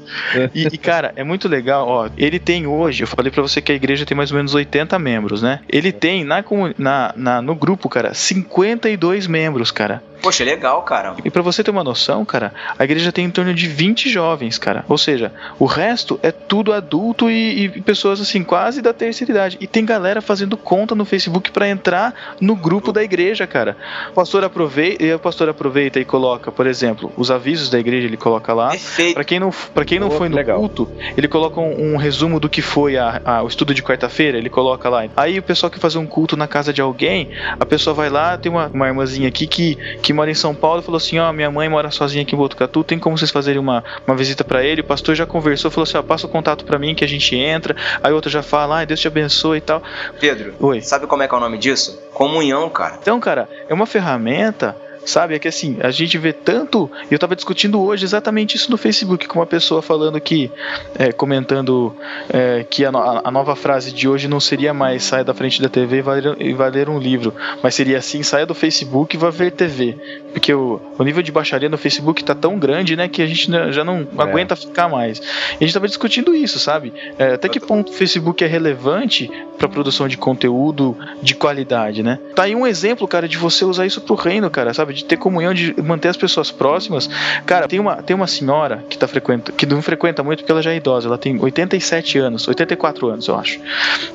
E, 0.54 0.68
e, 0.72 0.78
cara, 0.78 1.14
é 1.16 1.24
muito 1.24 1.48
legal, 1.48 1.88
ó. 1.88 2.10
Ele 2.18 2.38
tem 2.40 2.68
hoje, 2.68 3.04
eu 3.04 3.08
falei 3.08 3.32
pra 3.32 3.42
você 3.42 3.62
que 3.62 3.72
a 3.72 3.76
igreja 3.76 4.06
tem 4.06 4.16
mais 4.16 4.32
ou 4.32 4.38
menos 4.38 4.54
80 4.54 5.00
membros, 5.00 5.42
né? 5.42 5.62
Ele 5.70 5.92
tem 5.92 6.24
na, 6.24 6.44
na, 6.78 7.14
na, 7.16 7.42
no 7.42 7.56
grupo, 7.56 7.88
cara, 7.90 8.14
52 8.14 9.28
membros, 9.28 9.72
cara. 9.72 10.04
Poxa, 10.22 10.44
legal, 10.44 10.82
cara. 10.84 11.16
E 11.26 11.30
pra 11.30 11.42
você 11.42 11.64
ter 11.64 11.72
uma 11.72 11.84
noção, 11.84 12.24
cara, 12.26 12.54
a 12.78 12.84
igreja 12.84 13.12
tem 13.12 13.26
em 13.26 13.32
torno 13.32 13.54
de 13.54 13.68
20 13.68 14.10
jovens, 14.10 14.58
cara. 14.58 14.86
Ou 14.88 14.98
seja, 14.98 15.32
o 15.60 15.66
resto 15.66 16.20
é 16.22 16.32
tudo 16.32 16.74
adulto 16.74 17.30
e, 17.30 17.66
e 17.66 17.82
pessoas 17.82 18.22
assim, 18.22 18.44
quase 18.44 18.82
da 18.82 18.94
terceira 18.94 19.32
idade. 19.32 19.58
E 19.60 19.68
tem 19.68 19.84
galera 19.86 20.22
fazendo 20.22 20.56
conta 20.58 20.94
no 20.96 21.06
Facebook 21.06 21.52
pra 21.52 21.68
entrar 21.68 22.14
no 22.40 22.56
grupo 22.56 22.92
da 22.92 23.04
igreja, 23.04 23.48
cara. 23.48 23.76
O 24.10 24.14
pastor 24.14 24.44
aproveita, 24.44 25.04
e 25.04 25.14
o 25.14 25.20
pastor 25.20 25.50
aproveita 25.50 26.00
e 26.00 26.06
coloca, 26.06 26.52
por 26.52 26.68
exemplo, 26.68 27.12
os 27.18 27.32
avisos 27.32 27.70
da 27.70 27.80
igreja, 27.80 28.08
ele 28.08 28.18
coloca 28.18 28.54
lá. 28.54 28.70
Perfeito. 28.72 29.14
Pra 29.16 29.24
quem 29.24 29.40
não, 29.40 29.50
pra 29.74 29.86
quem 29.86 30.00
não 30.00 30.08
Oh, 30.08 30.12
foi 30.12 30.30
no 30.30 30.36
legal. 30.36 30.60
culto, 30.60 30.90
ele 31.18 31.28
coloca 31.28 31.60
um, 31.60 31.94
um 31.94 31.98
resumo 31.98 32.40
do 32.40 32.50
que 32.50 32.62
foi 32.62 32.98
a- 32.98 33.22
a- 33.24 33.42
o 33.44 33.48
estudo 33.48 33.74
de 33.74 33.82
quarta-feira, 33.82 34.38
ele 34.38 34.50
coloca 34.50 34.90
lá. 34.90 35.06
Aí 35.16 35.40
o 35.40 35.44
pessoal 35.44 35.70
que 35.70 35.80
faz 35.80 35.96
um 35.96 36.06
culto 36.06 36.36
na 36.38 36.48
casa 36.48 36.72
de 36.74 36.82
alguém, 36.82 37.30
a 37.60 37.66
pessoa 37.66 37.94
vai 37.94 38.10
lá, 38.10 38.38
tem 38.38 38.52
uma, 38.52 38.68
uma 38.74 38.88
irmãzinha 38.88 39.28
aqui 39.28 39.48
que, 39.48 39.76
que 40.02 40.11
mora 40.14 40.32
em 40.32 40.36
São 40.36 40.54
Paulo 40.54 40.82
falou 40.82 40.98
assim: 40.98 41.20
Ó, 41.20 41.32
minha 41.32 41.52
mãe 41.52 41.68
mora 41.70 41.92
sozinha 41.92 42.24
aqui 42.24 42.36
em 42.36 42.38
Botucatu, 42.38 42.84
tem 42.84 43.00
como 43.00 43.18
vocês 43.18 43.32
fazerem 43.32 43.60
uma, 43.60 43.84
uma 44.08 44.16
visita 44.16 44.44
pra 44.44 44.64
ele? 44.64 44.82
O 44.82 44.86
pastor 44.86 45.16
já 45.16 45.26
conversou, 45.26 45.72
falou 45.72 45.84
assim: 45.84 45.98
Ó, 45.98 46.02
passa 46.02 46.26
o 46.26 46.30
contato 46.30 46.66
pra 46.66 46.80
mim 46.80 46.96
que 46.96 47.04
a 47.04 47.08
gente 47.08 47.36
entra. 47.36 47.76
Aí 48.02 48.12
outro 48.12 48.30
já 48.30 48.42
fala: 48.42 48.78
Ai, 48.78 48.86
Deus 48.86 49.00
te 49.00 49.08
abençoe 49.08 49.58
e 49.58 49.62
tal. 49.62 49.82
Pedro, 50.20 50.54
Oi. 50.60 50.82
sabe 50.82 51.08
como 51.08 51.24
é 51.24 51.28
que 51.28 51.34
é 51.34 51.38
o 51.38 51.42
nome 51.42 51.58
disso? 51.58 52.00
Comunhão, 52.14 52.70
cara. 52.70 52.98
Então, 53.02 53.20
cara, 53.20 53.48
é 53.68 53.74
uma 53.74 53.86
ferramenta 53.86 54.76
sabe? 55.06 55.36
É 55.36 55.40
que 55.40 55.48
assim, 55.48 55.78
a 55.82 55.92
gente 55.92 56.18
vê 56.18 56.34
tanto. 56.34 56.90
Eu 57.10 57.18
tava 57.20 57.36
discutindo 57.36 57.82
hoje 57.82 58.06
exatamente 58.06 58.56
isso 58.56 58.70
no 58.72 58.78
Facebook 58.78 59.28
com 59.28 59.40
uma 59.40 59.46
pessoa 59.46 59.82
falando 59.82 60.20
que, 60.20 60.52
é, 60.98 61.12
comentando 61.12 61.96
é, 62.32 62.66
que 62.70 62.86
a, 62.86 62.92
no- 62.92 63.22
a 63.24 63.32
nova 63.32 63.56
frase 63.56 63.92
de 63.92 64.08
hoje 64.08 64.28
não 64.28 64.40
seria 64.40 64.74
mais 64.74 65.04
saia 65.04 65.24
da 65.24 65.34
frente 65.34 65.62
da 65.62 65.70
TV 65.70 65.98
e 65.98 66.02
valer, 66.02 66.36
e 66.40 66.54
valer 66.54 66.90
um 66.90 67.00
livro, 67.00 67.34
mas 67.62 67.76
seria 67.76 67.98
assim, 67.98 68.24
saia 68.24 68.46
do 68.46 68.54
Facebook 68.54 69.16
e 69.16 69.20
vá 69.20 69.30
ver 69.30 69.52
TV. 69.52 69.98
Porque 70.34 70.54
o, 70.54 70.80
o 70.98 71.04
nível 71.04 71.22
de 71.22 71.32
baixaria 71.32 71.70
no 71.70 71.78
Facebook 71.78 72.24
tá 72.24 72.34
tão 72.36 72.58
grande, 72.58 72.96
né, 72.96 73.08
que 73.08 73.22
a 73.22 73.28
gente 73.28 73.50
já 73.72 73.84
não 73.84 74.08
aguenta 74.18 74.56
ficar 74.56 74.88
mais. 74.90 75.20
E 75.20 75.56
a 75.64 75.64
gente 75.66 75.74
tava 75.74 75.88
discutindo 75.88 76.34
isso, 76.36 76.60
sabe? 76.60 76.94
É, 77.18 77.34
até 77.34 77.50
que 77.50 77.60
ponto 77.60 77.92
o 77.92 77.94
Facebook 77.94 78.44
é 78.44 78.48
relevante 78.48 79.30
para 79.58 79.68
produção 79.68 80.08
de 80.08 80.18
conteúdo 80.18 80.98
de 81.22 81.36
qualidade, 81.36 82.02
né? 82.02 82.20
Tá 82.36 82.44
aí 82.44 82.56
um 82.56 82.66
exemplo, 82.66 83.08
cara, 83.08 83.28
de 83.28 83.38
você 83.38 83.66
usar 83.66 83.86
isso 83.86 84.02
pro 84.02 84.16
reino, 84.16 84.50
cara, 84.50 84.74
sabe? 84.74 84.91
De 84.92 85.06
ter 85.06 85.18
comunhão, 85.18 85.54
de 85.54 85.76
manter 85.82 86.10
as 86.10 86.18
pessoas 86.18 86.52
próximas. 86.52 87.10
Cara, 87.46 87.68
tem 87.68 87.80
uma, 87.80 87.98
tem 87.98 88.16
uma 88.16 88.28
senhora 88.28 88.84
que 88.90 88.98
tá 88.98 89.08
frequenta, 89.08 89.52
que 89.52 89.66
não 89.66 89.82
frequenta 89.82 90.24
muito 90.24 90.40
porque 90.40 90.52
ela 90.52 90.62
já 90.62 90.72
é 90.72 90.78
idosa, 90.78 91.08
ela 91.08 91.18
tem 91.18 91.40
87 91.40 92.18
anos, 92.18 92.48
84 92.48 93.08
anos, 93.08 93.28
eu 93.28 93.36
acho. 93.36 93.60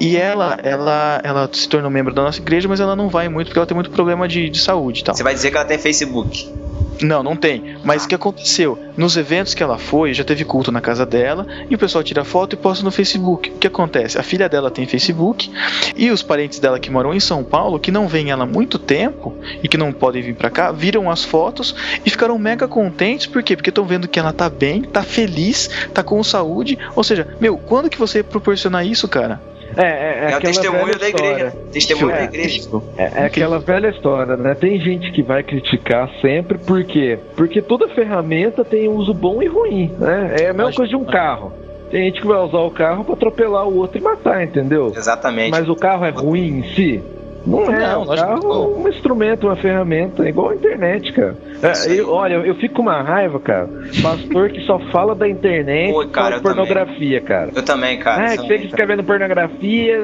E 0.01 0.17
ela, 0.17 0.59
ela, 0.63 1.21
ela 1.23 1.51
se 1.53 1.69
tornou 1.69 1.91
membro 1.91 2.15
da 2.15 2.23
nossa 2.23 2.41
igreja, 2.41 2.69
mas 2.69 2.81
ela 2.81 2.97
não 2.97 3.09
vai 3.09 3.29
muito 3.29 3.49
porque 3.49 3.59
ela 3.59 3.67
tem 3.67 3.75
muito 3.75 3.91
problema 3.91 4.29
de, 4.29 4.49
de 4.49 4.59
saúde 4.59 5.01
e 5.01 5.05
tal. 5.05 5.15
Você 5.15 5.23
vai 5.23 5.35
dizer 5.35 5.51
que 5.51 5.57
ela 5.57 5.67
tem 5.67 5.79
Facebook. 5.79 6.66
Não, 7.03 7.23
não 7.23 7.37
tem. 7.37 7.77
Mas 7.85 8.05
o 8.05 8.09
que 8.09 8.15
aconteceu? 8.15 8.79
Nos 8.97 9.17
eventos 9.17 9.55
que 9.55 9.63
ela 9.63 9.79
foi, 9.79 10.15
já 10.15 10.25
teve 10.25 10.45
culto 10.45 10.73
na 10.73 10.81
casa 10.81 11.05
dela, 11.05 11.47
e 11.69 11.75
o 11.75 11.79
pessoal 11.79 12.03
tira 12.03 12.25
foto 12.25 12.55
e 12.55 12.57
posta 12.57 12.85
no 12.85 12.91
Facebook. 12.91 13.51
O 13.51 13.59
que 13.59 13.67
acontece? 13.67 14.19
A 14.19 14.23
filha 14.23 14.49
dela 14.49 14.71
tem 14.71 14.87
Facebook, 14.87 15.51
e 15.95 16.11
os 16.11 16.23
parentes 16.23 16.59
dela 16.59 16.81
que 16.81 16.91
moram 16.91 17.13
em 17.13 17.21
São 17.21 17.45
Paulo, 17.45 17.79
que 17.79 17.91
não 17.91 18.09
veem 18.09 18.31
ela 18.31 18.45
há 18.45 18.47
muito 18.47 18.79
tempo 18.79 19.37
e 19.63 19.69
que 19.69 19.77
não 19.77 19.93
podem 19.93 20.23
vir 20.23 20.35
pra 20.35 20.51
cá, 20.51 20.73
viram 20.73 21.11
as 21.11 21.25
fotos 21.25 21.75
e 22.05 22.11
ficaram 22.11 22.39
mega 22.39 22.67
contentes. 22.67 23.27
Por 23.27 23.43
quê? 23.43 23.57
Porque 23.57 23.71
estão 23.71 23.85
vendo 23.85 24.09
que 24.09 24.19
ela 24.19 24.33
tá 24.33 24.49
bem, 24.49 24.83
tá 24.83 25.03
feliz, 25.03 25.69
tá 25.93 26.03
com 26.03 26.23
saúde. 26.23 26.79
Ou 26.95 27.05
seja, 27.05 27.29
meu, 27.41 27.59
quando 27.59 27.91
que 27.91 27.99
você 27.99 28.23
proporcionar 28.23 28.87
isso, 28.87 29.07
cara? 29.09 29.41
É, 29.77 29.83
é, 29.83 29.87
é, 29.87 29.91
É, 29.91 30.25
o 30.25 30.27
aquela 30.37 30.41
testemunho 30.41 30.87
velha 30.87 30.99
da 30.99 31.09
igreja. 31.09 31.33
história. 31.47 31.53
Testemunho 31.73 32.11
É. 32.11 32.19
da 32.19 32.25
igreja. 32.25 32.69
É, 32.97 33.03
é 33.05 33.25
aquela 33.27 33.59
velha 33.59 33.89
história, 33.89 34.37
né? 34.37 34.55
Tem 34.55 34.81
gente 34.81 35.13
que 35.13 35.23
vai 35.23 35.43
criticar 35.43 36.11
sempre, 36.21 36.57
por 36.59 36.83
quê? 36.85 37.19
Porque 37.37 37.61
toda 37.61 37.89
ferramenta 37.89 38.65
tem 38.65 38.89
uso 38.89 39.13
bom 39.13 39.43
e 39.43 39.47
ruim, 39.47 39.93
né? 39.99 40.37
É 40.41 40.49
a 40.51 40.55
mesma 40.55 40.73
coisa 40.73 40.89
de 40.91 40.97
um 40.97 41.05
carro. 41.05 41.53
Tem 41.91 42.05
gente 42.07 42.21
que 42.21 42.27
vai 42.27 42.39
usar 42.39 42.59
o 42.59 42.71
carro 42.71 43.05
pra 43.05 43.15
atropelar 43.15 43.69
o 43.69 43.77
outro 43.77 43.99
e 43.99 44.01
matar, 44.01 44.43
entendeu? 44.43 44.93
Exatamente. 44.97 45.51
Mas 45.53 45.69
o 45.69 45.77
carro 45.77 46.05
é 46.05 46.11
ruim 46.11 46.59
em 46.59 46.63
si? 46.75 47.03
Não 47.47 47.63
é, 47.73 47.79
Não, 47.93 48.07
carro 48.07 48.39
é 48.39 48.43
não. 48.43 48.83
um 48.83 48.89
instrumento, 48.89 49.47
uma 49.47 49.55
ferramenta, 49.57 50.25
é 50.25 50.29
igual 50.31 50.51
a 50.51 50.55
internet, 50.55 51.13
cara. 51.13 51.37
É, 51.63 51.73
Isso 51.73 51.89
eu- 51.91 52.11
olha, 52.11 52.35
eu 52.35 52.55
fico 52.57 52.75
com 52.75 52.83
uma 52.83 53.01
raiva, 53.03 53.39
cara. 53.41 53.69
Pastor 54.03 54.51
que 54.51 54.61
só 54.67 54.79
fala 54.91 55.15
da 55.15 55.29
internet 55.29 55.95
Oi, 55.95 56.05
e 56.05 56.09
cara, 56.09 56.37
eu 56.37 56.43
também. 56.43 56.57
pornografia, 56.57 57.21
cara. 57.21 57.51
Eu 57.55 57.63
também, 57.63 57.99
cara. 57.99 58.33
Ah, 58.33 58.37
que 58.37 58.49
fica 58.49 58.65
escrevendo 58.67 59.05
pornografia. 59.05 59.97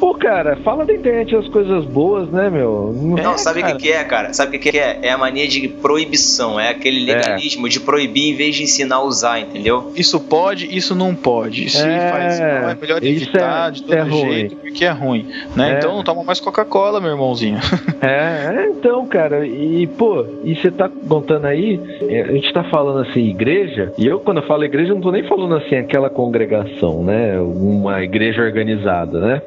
Pô, 0.00 0.14
cara, 0.14 0.56
fala 0.64 0.84
da 0.84 0.92
internet 0.92 1.34
as 1.36 1.48
coisas 1.48 1.84
boas, 1.84 2.28
né, 2.30 2.50
meu? 2.50 2.92
Não, 2.94 3.34
É, 3.34 3.38
sabe 3.38 3.62
o 3.62 3.64
que, 3.66 3.74
que 3.76 3.92
é, 3.92 4.02
cara? 4.04 4.32
Sabe 4.34 4.56
o 4.56 4.60
que, 4.60 4.70
que 4.72 4.78
é? 4.78 4.98
É 5.02 5.10
a 5.12 5.18
mania 5.18 5.46
de 5.48 5.68
proibição, 5.68 6.58
é 6.58 6.70
aquele 6.70 7.04
legalismo 7.04 7.68
de 7.68 7.80
proibir 7.80 8.32
em 8.32 8.36
vez 8.36 8.56
de 8.56 8.64
ensinar 8.64 8.96
a 8.96 9.02
usar, 9.02 9.40
entendeu? 9.40 9.92
Isso 9.96 10.18
pode, 10.20 10.66
isso 10.76 10.94
não 10.94 11.14
pode. 11.14 11.70
Se 11.70 11.86
É, 11.86 12.10
faz 12.10 12.40
mal, 12.40 12.48
é 12.70 12.76
melhor 12.80 13.02
isso 13.02 13.22
evitar 13.30 13.68
é- 13.68 13.70
de 13.70 13.82
todo 13.82 13.94
é 13.94 14.00
ruim. 14.02 14.32
jeito, 14.32 14.56
porque 14.56 14.84
é 14.84 14.90
ruim. 14.90 15.26
Né? 15.56 15.74
É. 15.74 15.78
Então 15.78 15.94
não 15.96 16.02
toma 16.04 16.22
mais 16.24 16.40
Coca-Cola, 16.64 17.00
meu 17.00 17.10
irmãozinho. 17.10 17.58
É, 18.04 18.66
é, 18.66 18.66
então, 18.68 19.06
cara, 19.06 19.46
e 19.46 19.86
pô, 19.86 20.26
e 20.42 20.54
você 20.54 20.70
tá 20.70 20.90
contando 21.08 21.46
aí, 21.46 21.80
é, 22.02 22.20
a 22.20 22.32
gente 22.32 22.52
tá 22.52 22.62
falando 22.64 23.08
assim, 23.08 23.30
igreja, 23.30 23.94
e 23.96 24.06
eu 24.06 24.20
quando 24.20 24.38
eu 24.38 24.46
falo 24.46 24.62
igreja, 24.62 24.90
eu 24.90 24.96
não 24.96 25.02
tô 25.02 25.10
nem 25.10 25.26
falando 25.26 25.54
assim, 25.56 25.76
aquela 25.76 26.10
congregação, 26.10 27.02
né? 27.02 27.40
Uma 27.40 28.02
igreja 28.02 28.42
organizada, 28.42 29.20
né? 29.20 29.42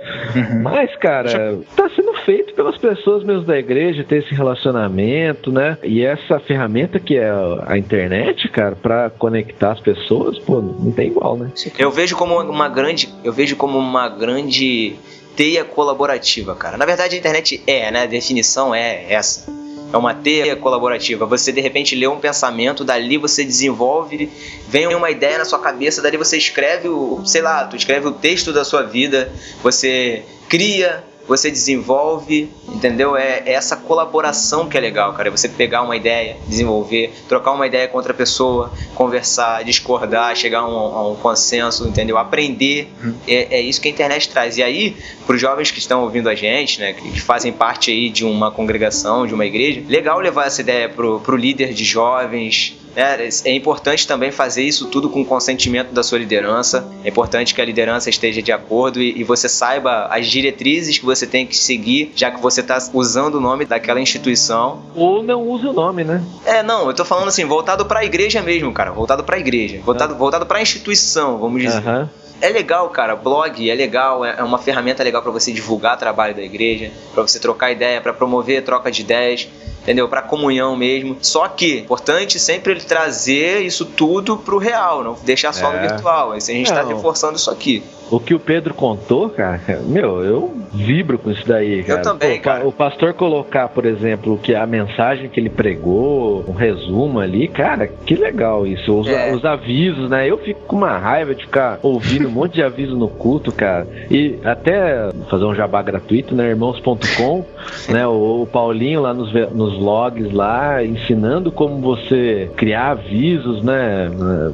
Mas, 0.64 0.96
cara, 0.96 1.60
tá 1.76 1.88
sendo 1.96 2.14
feito 2.26 2.56
pelas 2.56 2.80
pessoas 2.80 3.24
mesmo 3.24 3.44
da 3.44 3.60
igreja, 3.60 4.04
ter 4.04 4.24
esse 4.24 4.34
relacionamento, 4.34 5.52
né? 5.52 5.78
E 5.84 6.04
essa 6.04 6.40
ferramenta 6.40 7.00
que 7.00 7.16
é 7.16 7.32
a 7.68 7.78
internet, 7.78 8.50
cara, 8.50 8.76
pra 8.76 9.12
conectar 9.12 9.74
as 9.74 9.80
pessoas, 9.80 10.40
pô, 10.40 10.62
não 10.62 10.92
tem 10.92 11.10
igual, 11.10 11.38
né? 11.38 11.52
Eu 11.78 11.92
vejo 11.92 12.16
como 12.16 12.42
uma 12.42 12.70
grande, 12.70 13.08
eu 13.24 13.34
vejo 13.34 13.56
como 13.56 13.78
uma 13.78 14.10
grande 14.10 14.96
teia 15.38 15.64
colaborativa, 15.64 16.56
cara. 16.56 16.78
Na 16.78 16.86
verdade, 16.86 17.16
a 17.16 17.20
internet 17.20 17.64
é, 17.68 17.92
né? 17.92 18.02
A 18.02 18.06
definição 18.08 18.74
é 18.74 19.06
essa. 19.08 19.46
É 19.94 19.96
uma 19.96 20.14
teia 20.14 20.56
colaborativa. 20.56 21.26
Você 21.28 21.52
de 21.52 21.62
repente 21.62 21.96
lê 21.96 22.08
um 22.08 22.20
pensamento, 22.20 22.84
dali 22.84 23.18
você 23.18 23.46
desenvolve, 23.46 24.30
vem 24.68 24.94
uma 24.94 25.10
ideia 25.12 25.38
na 25.38 25.46
sua 25.46 25.60
cabeça, 25.60 26.02
dali 26.02 26.18
você 26.18 26.38
escreve 26.38 26.90
o, 26.90 27.22
sei 27.24 27.42
lá, 27.42 27.66
tu 27.66 27.78
escreve 27.78 28.08
o 28.08 28.12
texto 28.12 28.52
da 28.52 28.66
sua 28.66 28.82
vida, 28.82 29.32
você 29.64 30.24
cria, 30.50 31.04
você 31.28 31.52
desenvolve, 31.52 32.50
entendeu? 32.68 33.16
É, 33.16 33.44
é 33.46 33.54
essa 33.54 33.76
colaboração 33.76 34.70
que 34.70 34.78
é 34.78 34.82
legal, 34.82 35.14
cara. 35.14 35.28
É 35.28 35.32
você 35.32 35.50
pegar 35.50 35.82
uma 35.82 35.96
ideia, 35.96 36.38
desenvolver, 36.48 37.14
trocar 37.28 37.52
uma 37.52 37.68
ideia 37.68 37.88
com 37.88 37.98
outra 37.98 38.14
pessoa, 38.14 38.72
conversar, 38.96 39.64
discordar, 39.64 40.36
chegar 40.36 40.60
a 40.60 40.68
um, 40.68 40.96
a 40.96 41.08
um 41.10 41.16
consenso, 41.16 41.88
entendeu? 41.88 42.18
Aprender. 42.18 42.88
É, 43.28 43.58
é 43.58 43.62
isso 43.62 43.82
que 43.82 43.88
a 43.88 43.92
internet 43.92 44.30
traz. 44.30 44.58
E 44.58 44.64
aí, 44.64 44.96
para 45.26 45.36
os 45.36 45.42
jovens 45.42 45.70
que 45.70 45.80
estão 45.80 46.02
ouvindo 46.04 46.30
a 46.30 46.36
gente, 46.36 46.80
né, 46.80 46.94
que 46.94 47.20
fazem 47.20 47.52
parte 47.52 47.92
aí 47.92 48.10
de 48.10 48.24
uma 48.24 48.50
congregação, 48.50 49.28
de 49.28 49.34
uma 49.34 49.46
igreja, 49.46 49.84
legal 49.88 50.20
levar 50.20 50.48
essa 50.48 50.62
ideia 50.62 50.88
pro, 50.88 51.20
pro 51.20 51.36
líder 51.36 51.74
de 51.74 51.84
jovens, 51.84 52.78
né? 52.98 53.30
É 53.46 53.54
importante 53.54 54.08
também 54.08 54.32
fazer 54.32 54.64
isso 54.64 54.88
tudo 54.88 55.10
com 55.10 55.22
o 55.22 55.26
consentimento 55.26 55.94
da 55.94 56.02
sua 56.02 56.18
liderança. 56.18 56.88
É 57.04 57.10
importante 57.10 57.54
que 57.54 57.62
a 57.62 57.66
liderança 57.66 58.10
esteja 58.10 58.42
de 58.42 58.52
acordo 58.52 59.00
e, 59.00 59.20
e 59.20 59.24
você 59.24 59.48
saiba 59.48 60.08
as 60.10 60.26
diretrizes 60.28 60.98
que 60.98 61.06
você 61.06 61.28
tem 61.28 61.46
que 61.46 61.56
seguir, 61.56 62.12
já 62.16 62.32
que 62.32 62.42
você 62.42 62.62
está 62.62 62.78
usando 62.94 63.36
o 63.36 63.42
nome 63.42 63.66
daquela 63.66 64.02
instituição. 64.02 64.82
Ou 64.96 65.22
não 65.22 65.48
usa 65.48 65.70
o 65.70 65.74
nome, 65.74 66.04
né? 66.04 66.24
É, 66.44 66.64
não, 66.64 66.88
eu 66.88 66.94
tô 66.94 67.06
falando 67.06 67.28
assim, 67.28 67.46
voltado 67.46 67.86
para 67.86 68.00
a 68.00 68.06
igreja 68.06 68.42
mesmo, 68.42 68.74
cara. 68.74 68.92
Voltado 68.92 69.24
para 69.24 69.36
a 69.36 69.40
igreja. 69.40 69.80
Voltado, 69.84 70.16
voltado 70.16 70.46
para 70.46 70.58
a 70.58 70.62
instituição, 70.62 71.38
vamos 71.38 71.62
dizer. 71.62 71.78
Aham. 71.78 72.10
É 72.40 72.50
legal, 72.50 72.90
cara. 72.90 73.16
Blog 73.16 73.68
é 73.70 73.74
legal, 73.74 74.24
é 74.24 74.36
é 74.38 74.44
uma 74.44 74.60
ferramenta 74.60 75.04
legal 75.04 75.22
para 75.22 75.32
você 75.32 75.52
divulgar 75.52 75.96
o 75.96 76.00
trabalho 76.00 76.36
da 76.36 76.42
igreja, 76.44 76.92
para 77.14 77.24
você 77.24 77.40
trocar 77.40 77.72
ideia, 77.72 78.00
para 78.00 78.14
promover 78.14 78.64
troca 78.64 78.92
de 78.92 79.02
ideias, 79.02 79.48
entendeu? 79.88 80.10
Para 80.10 80.22
comunhão 80.22 80.76
mesmo. 80.76 81.18
Só 81.22 81.48
que, 81.48 81.78
importante 81.80 82.38
sempre 82.40 82.74
ele 82.74 82.82
trazer 82.82 83.62
isso 83.62 83.86
tudo 83.86 84.36
pro 84.38 84.58
real, 84.58 85.02
não 85.02 85.14
deixar 85.24 85.54
só 85.54 85.72
no 85.72 85.78
É. 85.78 85.88
virtual. 85.88 86.36
Isso 86.36 86.52
a 86.52 86.54
gente 86.54 86.72
tá 86.72 86.84
Não. 86.84 86.90
reforçando 86.90 87.38
isso 87.38 87.50
aqui. 87.50 87.82
O 88.10 88.20
que 88.20 88.34
o 88.34 88.40
Pedro 88.40 88.74
contou, 88.74 89.30
cara, 89.30 89.60
meu, 89.86 90.24
eu 90.24 90.54
vibro 90.74 91.18
com 91.18 91.32
isso 91.32 91.46
daí, 91.48 91.84
cara. 91.84 92.02
também, 92.02 92.38
Pô, 92.38 92.44
pa- 92.44 92.44
cara. 92.44 92.68
O 92.68 92.72
pastor 92.72 93.14
colocar, 93.14 93.68
por 93.70 93.86
exemplo, 93.86 94.38
que 94.38 94.54
a 94.56 94.66
mensagem 94.66 95.30
que 95.30 95.40
ele 95.40 95.50
pregou, 95.50 96.44
um 96.48 96.54
resumo 96.54 97.20
ali, 97.20 97.48
cara, 97.48 97.88
que 97.88 98.16
legal 98.16 98.66
isso. 98.66 98.98
Os, 99.00 99.08
É. 99.08 99.34
os 99.34 99.44
avisos, 99.44 100.10
né? 100.10 100.30
Eu 100.30 100.38
fico 100.38 100.62
com 100.62 100.76
uma 100.76 100.98
raiva 100.98 101.34
de 101.36 101.44
ficar 101.46 101.80
ouvindo 101.82 102.28
um 102.28 102.32
monte 102.32 102.54
de 102.56 102.64
aviso 102.64 102.96
no 102.96 103.08
culto, 103.08 103.52
cara. 103.52 103.88
E 104.10 104.38
até 104.44 105.10
fazer 105.30 105.46
um 105.46 105.56
jabá 105.56 105.82
gratuito, 105.82 106.36
né? 106.36 106.50
Irmãos.com, 106.50 107.46
né? 107.92 108.08
O, 108.08 108.44
o 108.44 108.48
Paulinho 108.48 109.02
lá 109.02 109.14
nos, 109.14 109.34
nos 109.54 109.78
vlogs 109.78 110.32
lá, 110.34 110.84
ensinando 110.84 111.52
como 111.52 111.80
você 111.82 112.50
criar 112.56 112.92
avisos, 112.92 113.64
né? 113.64 114.10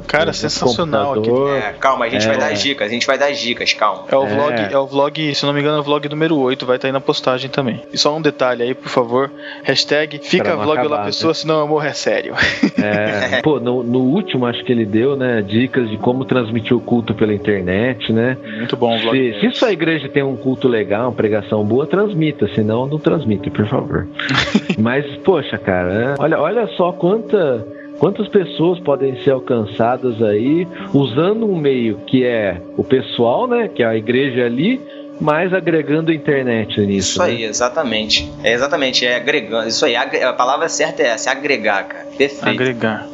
Cara, 0.06 0.26
no 0.26 0.34
sensacional 0.34 1.14
computador. 1.14 1.56
É, 1.56 1.72
calma, 1.78 2.04
a 2.06 2.08
gente 2.08 2.24
É. 2.24 2.28
vai 2.28 2.38
dar 2.38 2.52
as 2.52 2.62
dicas, 2.62 2.86
a 2.86 2.90
gente 2.90 3.06
vai 3.06 3.18
dar 3.18 3.26
as 3.28 3.38
dicas, 3.44 3.72
calma. 3.72 4.04
É 4.10 4.16
o 4.16 4.24
É. 4.24 4.26
vlog, 4.34 4.54
é 4.74 4.78
o 4.78 4.86
vlog, 4.86 5.34
se 5.34 5.44
não 5.46 5.52
me 5.52 5.60
engano, 5.60 5.76
é 5.76 5.80
o 5.80 5.82
vlog 5.84 6.08
número 6.08 6.36
8, 6.38 6.66
vai 6.66 6.76
estar 6.76 6.88
aí 6.88 6.92
na 6.92 7.00
postagem 7.00 7.50
também. 7.50 7.82
E 7.92 7.98
só 7.98 8.16
um 8.16 8.20
detalhe 8.22 8.62
aí, 8.62 8.74
por 8.74 8.88
favor. 8.88 9.30
Hashtag 9.62 10.18
fica 10.22 10.56
vlog 10.56 10.78
acabar, 10.78 10.88
lá 10.90 10.98
né? 11.00 11.06
pessoa, 11.06 11.34
senão 11.34 11.60
eu 11.60 11.68
morro 11.68 11.84
é 11.84 11.92
sério. 11.92 12.34
É, 12.82 13.40
pô, 13.44 13.60
no, 13.60 13.82
no 13.82 14.00
último 14.00 14.46
acho 14.46 14.64
que 14.64 14.72
ele 14.72 14.84
deu, 14.84 15.14
né, 15.16 15.42
dicas 15.42 15.88
de 15.88 15.96
como 15.98 16.24
transmitir 16.24 16.76
o 16.76 16.80
culto 16.80 17.14
pela 17.14 17.32
internet, 17.32 18.12
né? 18.12 18.36
Muito 18.56 18.76
bom 18.76 18.96
o 18.96 19.00
vlog. 19.00 19.34
Se, 19.40 19.40
se 19.50 19.58
sua 19.58 19.72
igreja 19.72 20.08
tem 20.08 20.22
um 20.22 20.36
culto 20.36 20.66
legal, 20.68 21.08
uma 21.08 21.12
pregação 21.12 21.64
boa, 21.64 21.86
transmita, 21.86 22.48
senão 22.54 22.86
não 22.86 22.98
transmita, 22.98 23.50
por 23.50 23.66
favor. 23.68 24.08
Mas, 24.78 25.04
poxa, 25.18 25.58
cara, 25.58 26.14
olha, 26.18 26.40
olha 26.40 26.66
só 26.76 26.92
quanta, 26.92 27.66
quantas 27.98 28.28
pessoas 28.28 28.78
podem 28.80 29.22
ser 29.22 29.30
alcançadas 29.30 30.22
aí 30.22 30.66
usando 30.92 31.46
um 31.46 31.56
meio 31.56 31.98
que 32.06 32.24
é 32.24 32.60
o 32.76 32.84
pessoal, 32.84 33.46
né, 33.46 33.68
que 33.68 33.82
é 33.82 33.86
a 33.86 33.96
igreja 33.96 34.44
ali, 34.44 34.80
mas 35.20 35.52
agregando 35.52 36.10
a 36.10 36.14
internet 36.14 36.80
nisso. 36.80 37.10
Isso 37.10 37.18
né? 37.20 37.26
aí, 37.26 37.44
exatamente. 37.44 38.30
É 38.42 38.52
exatamente, 38.52 39.06
é 39.06 39.16
agregando. 39.16 39.68
Isso 39.68 39.84
aí, 39.84 39.94
a 39.94 40.32
palavra 40.32 40.68
certa 40.68 41.02
é 41.02 41.06
essa, 41.06 41.30
é 41.30 41.32
agregar, 41.32 41.84
cara. 41.84 42.06
Perfeito. 42.16 42.48
Agregar. 42.48 43.06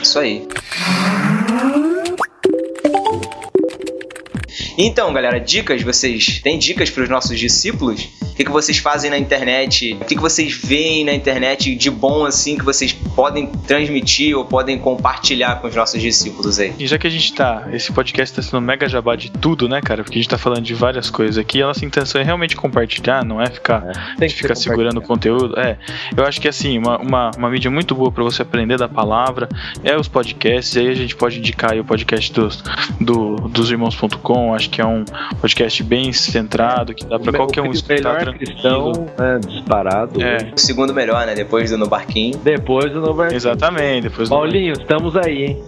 Isso 0.00 0.18
aí. 0.18 0.46
Então, 4.80 5.12
galera, 5.12 5.40
dicas, 5.40 5.82
vocês 5.82 6.38
têm 6.38 6.56
dicas 6.56 6.88
para 6.88 7.02
os 7.02 7.08
nossos 7.08 7.36
discípulos? 7.36 8.08
que, 8.38 8.44
que 8.44 8.52
vocês 8.52 8.78
fazem 8.78 9.10
na 9.10 9.18
internet, 9.18 9.98
o 10.00 10.04
que, 10.04 10.14
que 10.14 10.20
vocês 10.20 10.54
veem 10.54 11.04
na 11.04 11.12
internet 11.12 11.74
de 11.74 11.90
bom 11.90 12.24
assim 12.24 12.56
que 12.56 12.64
vocês 12.64 12.92
podem 12.92 13.46
transmitir 13.46 14.36
ou 14.38 14.44
podem 14.44 14.78
compartilhar 14.78 15.56
com 15.56 15.66
os 15.66 15.74
nossos 15.74 16.00
discípulos 16.00 16.60
aí. 16.60 16.72
E 16.78 16.86
já 16.86 16.96
que 16.96 17.08
a 17.08 17.10
gente 17.10 17.34
tá, 17.34 17.66
esse 17.72 17.92
podcast 17.92 18.36
tá 18.36 18.40
sendo 18.40 18.60
mega 18.60 18.88
jabá 18.88 19.16
de 19.16 19.28
tudo, 19.28 19.68
né, 19.68 19.80
cara? 19.80 20.04
Porque 20.04 20.18
a 20.18 20.22
gente 20.22 20.30
tá 20.30 20.38
falando 20.38 20.62
de 20.62 20.72
várias 20.72 21.10
coisas 21.10 21.36
aqui, 21.36 21.60
a 21.60 21.66
nossa 21.66 21.84
intenção 21.84 22.20
é 22.20 22.24
realmente 22.24 22.54
compartilhar, 22.54 23.24
não 23.24 23.42
é 23.42 23.50
ficar, 23.50 24.14
Tem 24.16 24.28
que 24.28 24.36
ficar 24.36 24.54
segurando 24.54 24.98
o 24.98 25.02
conteúdo. 25.02 25.58
É, 25.58 25.76
eu 26.16 26.24
acho 26.24 26.40
que 26.40 26.46
assim, 26.46 26.78
uma, 26.78 26.96
uma, 26.98 27.30
uma 27.36 27.50
mídia 27.50 27.72
muito 27.72 27.92
boa 27.92 28.12
para 28.12 28.22
você 28.22 28.42
aprender 28.42 28.78
da 28.78 28.88
palavra 28.88 29.48
é 29.82 29.96
os 29.96 30.06
podcasts, 30.06 30.76
aí 30.76 30.86
a 30.86 30.94
gente 30.94 31.16
pode 31.16 31.40
indicar 31.40 31.72
aí 31.72 31.80
o 31.80 31.84
podcast 31.84 32.32
dos, 32.32 32.62
do, 33.00 33.34
dos 33.48 33.68
irmãos.com, 33.68 34.54
acho 34.54 34.67
que 34.68 34.80
é 34.80 34.86
um 34.86 35.04
podcast 35.40 35.82
bem 35.82 36.12
centrado, 36.12 36.94
que 36.94 37.04
dá 37.04 37.18
para 37.18 37.32
qualquer 37.32 37.62
um 37.62 37.70
escutar 37.70 37.94
melhor 37.94 38.20
tranquilo. 38.20 38.52
cristão, 38.52 38.92
né, 39.18 39.40
disparado. 39.46 40.22
É. 40.22 40.52
O 40.56 40.58
segundo 40.60 40.92
melhor, 40.94 41.26
né? 41.26 41.34
Depois 41.34 41.70
do 41.70 41.78
No 41.78 41.88
Barquinho. 41.88 42.38
Depois 42.38 42.92
do 42.92 43.00
Novo 43.00 43.24
Exatamente, 43.24 44.02
depois 44.08 44.28
do- 44.28 44.34
Paulinho, 44.34 44.72
estamos 44.74 45.16
aí, 45.16 45.44
hein? 45.44 45.62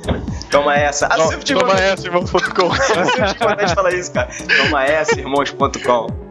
Toma 0.51 0.76
essa. 0.76 1.09
Toma, 1.09 1.32
toma 1.38 1.72
essa, 1.80 2.07
irmãos.com. 2.07 2.70
sempre 2.74 3.11
tive 3.32 3.44
vontade 3.44 3.66
de 3.68 3.74
falar 3.74 3.94
isso, 3.94 4.12
cara. 4.12 4.28
Toma 4.64 4.84
essa, 4.84 5.18
irmãos.com. 5.18 6.30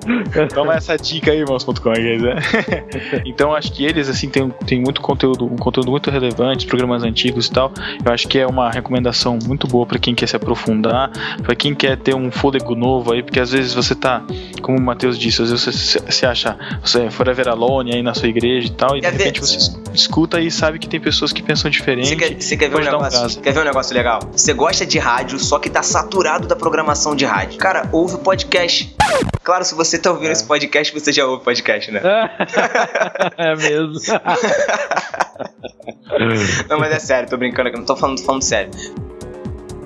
Toma 0.53 0.75
essa 0.75 0.97
dica 0.97 1.31
aí, 1.31 1.39
irmãos.com. 1.39 1.93
dizer. 1.93 2.35
então 3.25 3.53
acho 3.53 3.71
que 3.71 3.85
eles 3.85 4.07
assim 4.09 4.29
tem, 4.29 4.49
tem 4.65 4.79
muito 4.81 5.01
conteúdo, 5.01 5.45
um 5.45 5.55
conteúdo 5.57 5.91
muito 5.91 6.09
relevante, 6.09 6.65
programas 6.65 7.03
antigos 7.03 7.47
e 7.47 7.51
tal. 7.51 7.71
Eu 8.03 8.11
acho 8.11 8.27
que 8.27 8.39
é 8.39 8.47
uma 8.47 8.69
recomendação 8.71 9.37
muito 9.45 9.67
boa 9.67 9.85
para 9.85 9.99
quem 9.99 10.15
quer 10.15 10.27
se 10.27 10.35
aprofundar, 10.35 11.11
para 11.43 11.55
quem 11.55 11.73
quer 11.75 11.97
ter 11.97 12.15
um 12.15 12.31
fôlego 12.31 12.75
novo 12.75 13.13
aí, 13.13 13.21
porque 13.23 13.39
às 13.39 13.51
vezes 13.51 13.73
você 13.73 13.93
tá, 13.95 14.23
como 14.61 14.77
o 14.77 14.81
Matheus 14.81 15.17
disse, 15.17 15.41
às 15.41 15.49
vezes 15.51 15.65
você 15.65 15.99
se- 16.11 16.25
acha, 16.25 16.57
você 16.83 17.03
é 17.03 17.09
forever 17.11 17.47
alone 17.49 17.93
aí 17.93 18.01
na 18.03 18.13
sua 18.13 18.27
igreja 18.29 18.67
e 18.67 18.71
tal, 18.71 18.95
e 18.97 19.01
de 19.01 19.07
Quer 19.07 19.11
ver? 19.11 19.17
repente 19.17 19.41
você 19.41 19.57
es- 19.57 19.79
escuta 19.93 20.39
e 20.39 20.49
sabe 20.51 20.79
que 20.79 20.87
tem 20.87 20.99
pessoas 20.99 21.33
que 21.33 21.41
pensam 21.43 21.69
diferente. 21.69 22.07
Você 22.09 22.15
quer, 22.15 22.41
você 22.41 22.57
quer 22.57 22.69
ver 22.69 22.75
um 22.77 22.79
um 22.79 22.83
negócio? 22.83 23.19
gás. 23.21 23.35
quer 23.37 23.51
ver 23.53 23.59
um 23.61 23.65
negócio 23.65 23.93
legal? 23.95 24.19
Você 24.31 24.53
gosta 24.53 24.85
de 24.85 24.97
rádio, 24.99 25.39
só 25.39 25.59
que 25.59 25.69
tá 25.69 25.83
saturado 25.83 26.47
da 26.47 26.55
programação 26.55 27.15
de 27.15 27.25
rádio. 27.25 27.57
Cara, 27.57 27.87
ouve 27.91 28.15
o 28.15 28.19
podcast. 28.19 28.95
Claro, 29.43 29.63
se 29.63 29.73
você 29.73 29.97
tá 29.97 30.11
ouvindo 30.11 30.31
esse 30.31 30.45
podcast, 30.45 30.93
você 30.93 31.11
já 31.11 31.25
ouve 31.25 31.43
podcast, 31.43 31.91
né? 31.91 32.01
é 33.37 33.55
mesmo. 33.55 33.93
Não, 36.69 36.79
mas 36.79 36.91
é 36.91 36.99
sério, 36.99 37.29
tô 37.29 37.37
brincando 37.37 37.69
aqui, 37.69 37.77
não 37.77 37.85
tô 37.85 37.95
falando, 37.95 38.17
tô 38.19 38.25
falando 38.25 38.43
sério. 38.43 38.71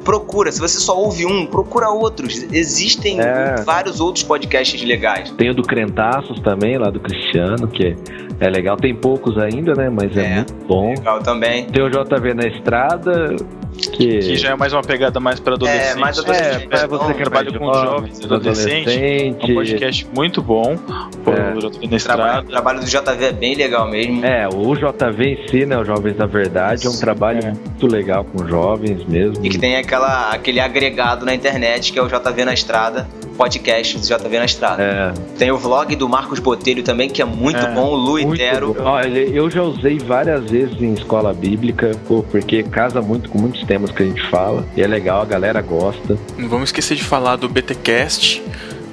Procura, 0.03 0.51
se 0.51 0.59
você 0.59 0.79
só 0.79 0.97
ouve 0.97 1.25
um, 1.25 1.45
procura 1.45 1.89
outros. 1.89 2.43
Existem 2.51 3.21
É. 3.21 3.55
vários 3.63 4.01
outros 4.01 4.23
podcasts 4.23 4.81
legais. 4.83 5.31
Tem 5.31 5.49
o 5.49 5.53
do 5.53 5.61
Crentaços 5.63 6.39
também, 6.41 6.77
lá 6.77 6.89
do 6.89 6.99
Cristiano, 6.99 7.67
que 7.69 7.95
é 8.39 8.49
legal. 8.49 8.75
Tem 8.75 8.93
poucos 8.93 9.37
ainda, 9.37 9.73
né? 9.75 9.89
Mas 9.89 10.17
é, 10.17 10.25
É. 10.25 10.35
muito 10.35 10.53
bom. 10.67 10.89
Legal 10.89 11.23
também. 11.23 11.65
Tem 11.67 11.81
o 11.83 11.89
JV 11.89 12.33
na 12.33 12.47
estrada, 12.47 13.35
que, 13.73 14.19
Que 14.19 14.35
já 14.37 14.51
é 14.51 14.55
mais 14.55 14.71
uma 14.73 14.81
pegada 14.81 15.19
mais 15.19 15.39
para 15.39 15.53
adolescente. 15.55 15.91
É, 15.91 15.95
mais 15.95 16.17
é, 16.17 16.21
adolescente. 16.21 16.67
pra 16.67 16.87
você 16.87 17.13
que 17.13 17.21
é 17.21 17.23
trabalho 17.25 17.51
mais 17.51 17.57
com 17.59 17.73
jovens 17.85 18.19
e 18.19 18.25
adolescentes, 18.25 18.93
adolescente. 18.93 19.45
É 19.47 19.51
um 19.51 19.55
podcast 19.55 20.07
muito 20.15 20.41
bom. 20.41 20.77
Pô, 21.23 21.31
É. 21.31 21.53
o 21.53 21.59
JV 21.59 21.61
na 21.61 21.67
O 21.67 21.69
trabalho, 21.69 21.97
estrada. 21.97 22.41
o 22.41 22.49
trabalho 22.49 22.79
do 22.79 22.85
JV 22.85 23.25
é 23.25 23.31
bem 23.31 23.55
legal 23.55 23.89
mesmo. 23.89 24.25
É, 24.25 24.47
o 24.47 24.75
JV 24.75 25.25
em 25.25 25.47
si, 25.47 25.65
né? 25.65 25.77
Os 25.77 25.87
Jovens 25.87 26.15
da 26.15 26.25
Verdade, 26.25 26.87
é 26.87 26.89
um 26.89 26.97
trabalho 26.99 27.39
É. 27.43 27.47
muito 27.51 27.87
legal 27.87 28.23
com 28.23 28.45
jovens 28.47 29.03
mesmo. 29.05 29.43
E 29.45 29.49
que 29.49 29.57
tem 29.57 29.75
aquela, 29.75 30.29
aquele 30.31 30.59
agregado 30.59 31.25
na 31.25 31.33
internet 31.33 31.91
que 31.91 31.99
é 31.99 32.01
o 32.01 32.07
JV 32.07 32.45
na 32.45 32.53
Estrada, 32.53 33.07
podcast 33.37 33.97
do 33.97 34.05
JV 34.05 34.37
na 34.39 34.45
Estrada. 34.45 34.83
É, 34.83 35.13
Tem 35.37 35.51
o 35.51 35.57
vlog 35.57 35.95
do 35.95 36.07
Marcos 36.07 36.39
Botelho 36.39 36.83
também, 36.83 37.09
que 37.09 37.21
é 37.21 37.25
muito 37.25 37.57
É, 37.59 37.71
bom, 37.73 37.87
o 37.91 37.95
Lu 37.95 38.19
Itero. 38.19 38.75
Olha, 38.79 39.19
eu 39.19 39.49
já 39.49 39.61
usei 39.63 39.97
várias 39.97 40.49
vezes 40.49 40.79
em 40.81 40.93
escola 40.93 41.33
bíblica, 41.33 41.91
pô, 42.07 42.23
porque 42.23 42.61
casa 42.63 43.01
muito 43.01 43.29
com 43.29 43.39
muitos 43.39 43.62
temas 43.63 43.91
que 43.91 44.03
a 44.03 44.05
gente 44.05 44.21
fala. 44.29 44.65
E 44.75 44.81
é 44.81 44.87
legal, 44.87 45.21
a 45.21 45.25
galera 45.25 45.61
gosta. 45.61 46.17
Não 46.37 46.49
vamos 46.49 46.69
esquecer 46.69 46.95
de 46.95 47.03
falar 47.03 47.35
do 47.35 47.49
BTcast, 47.49 48.43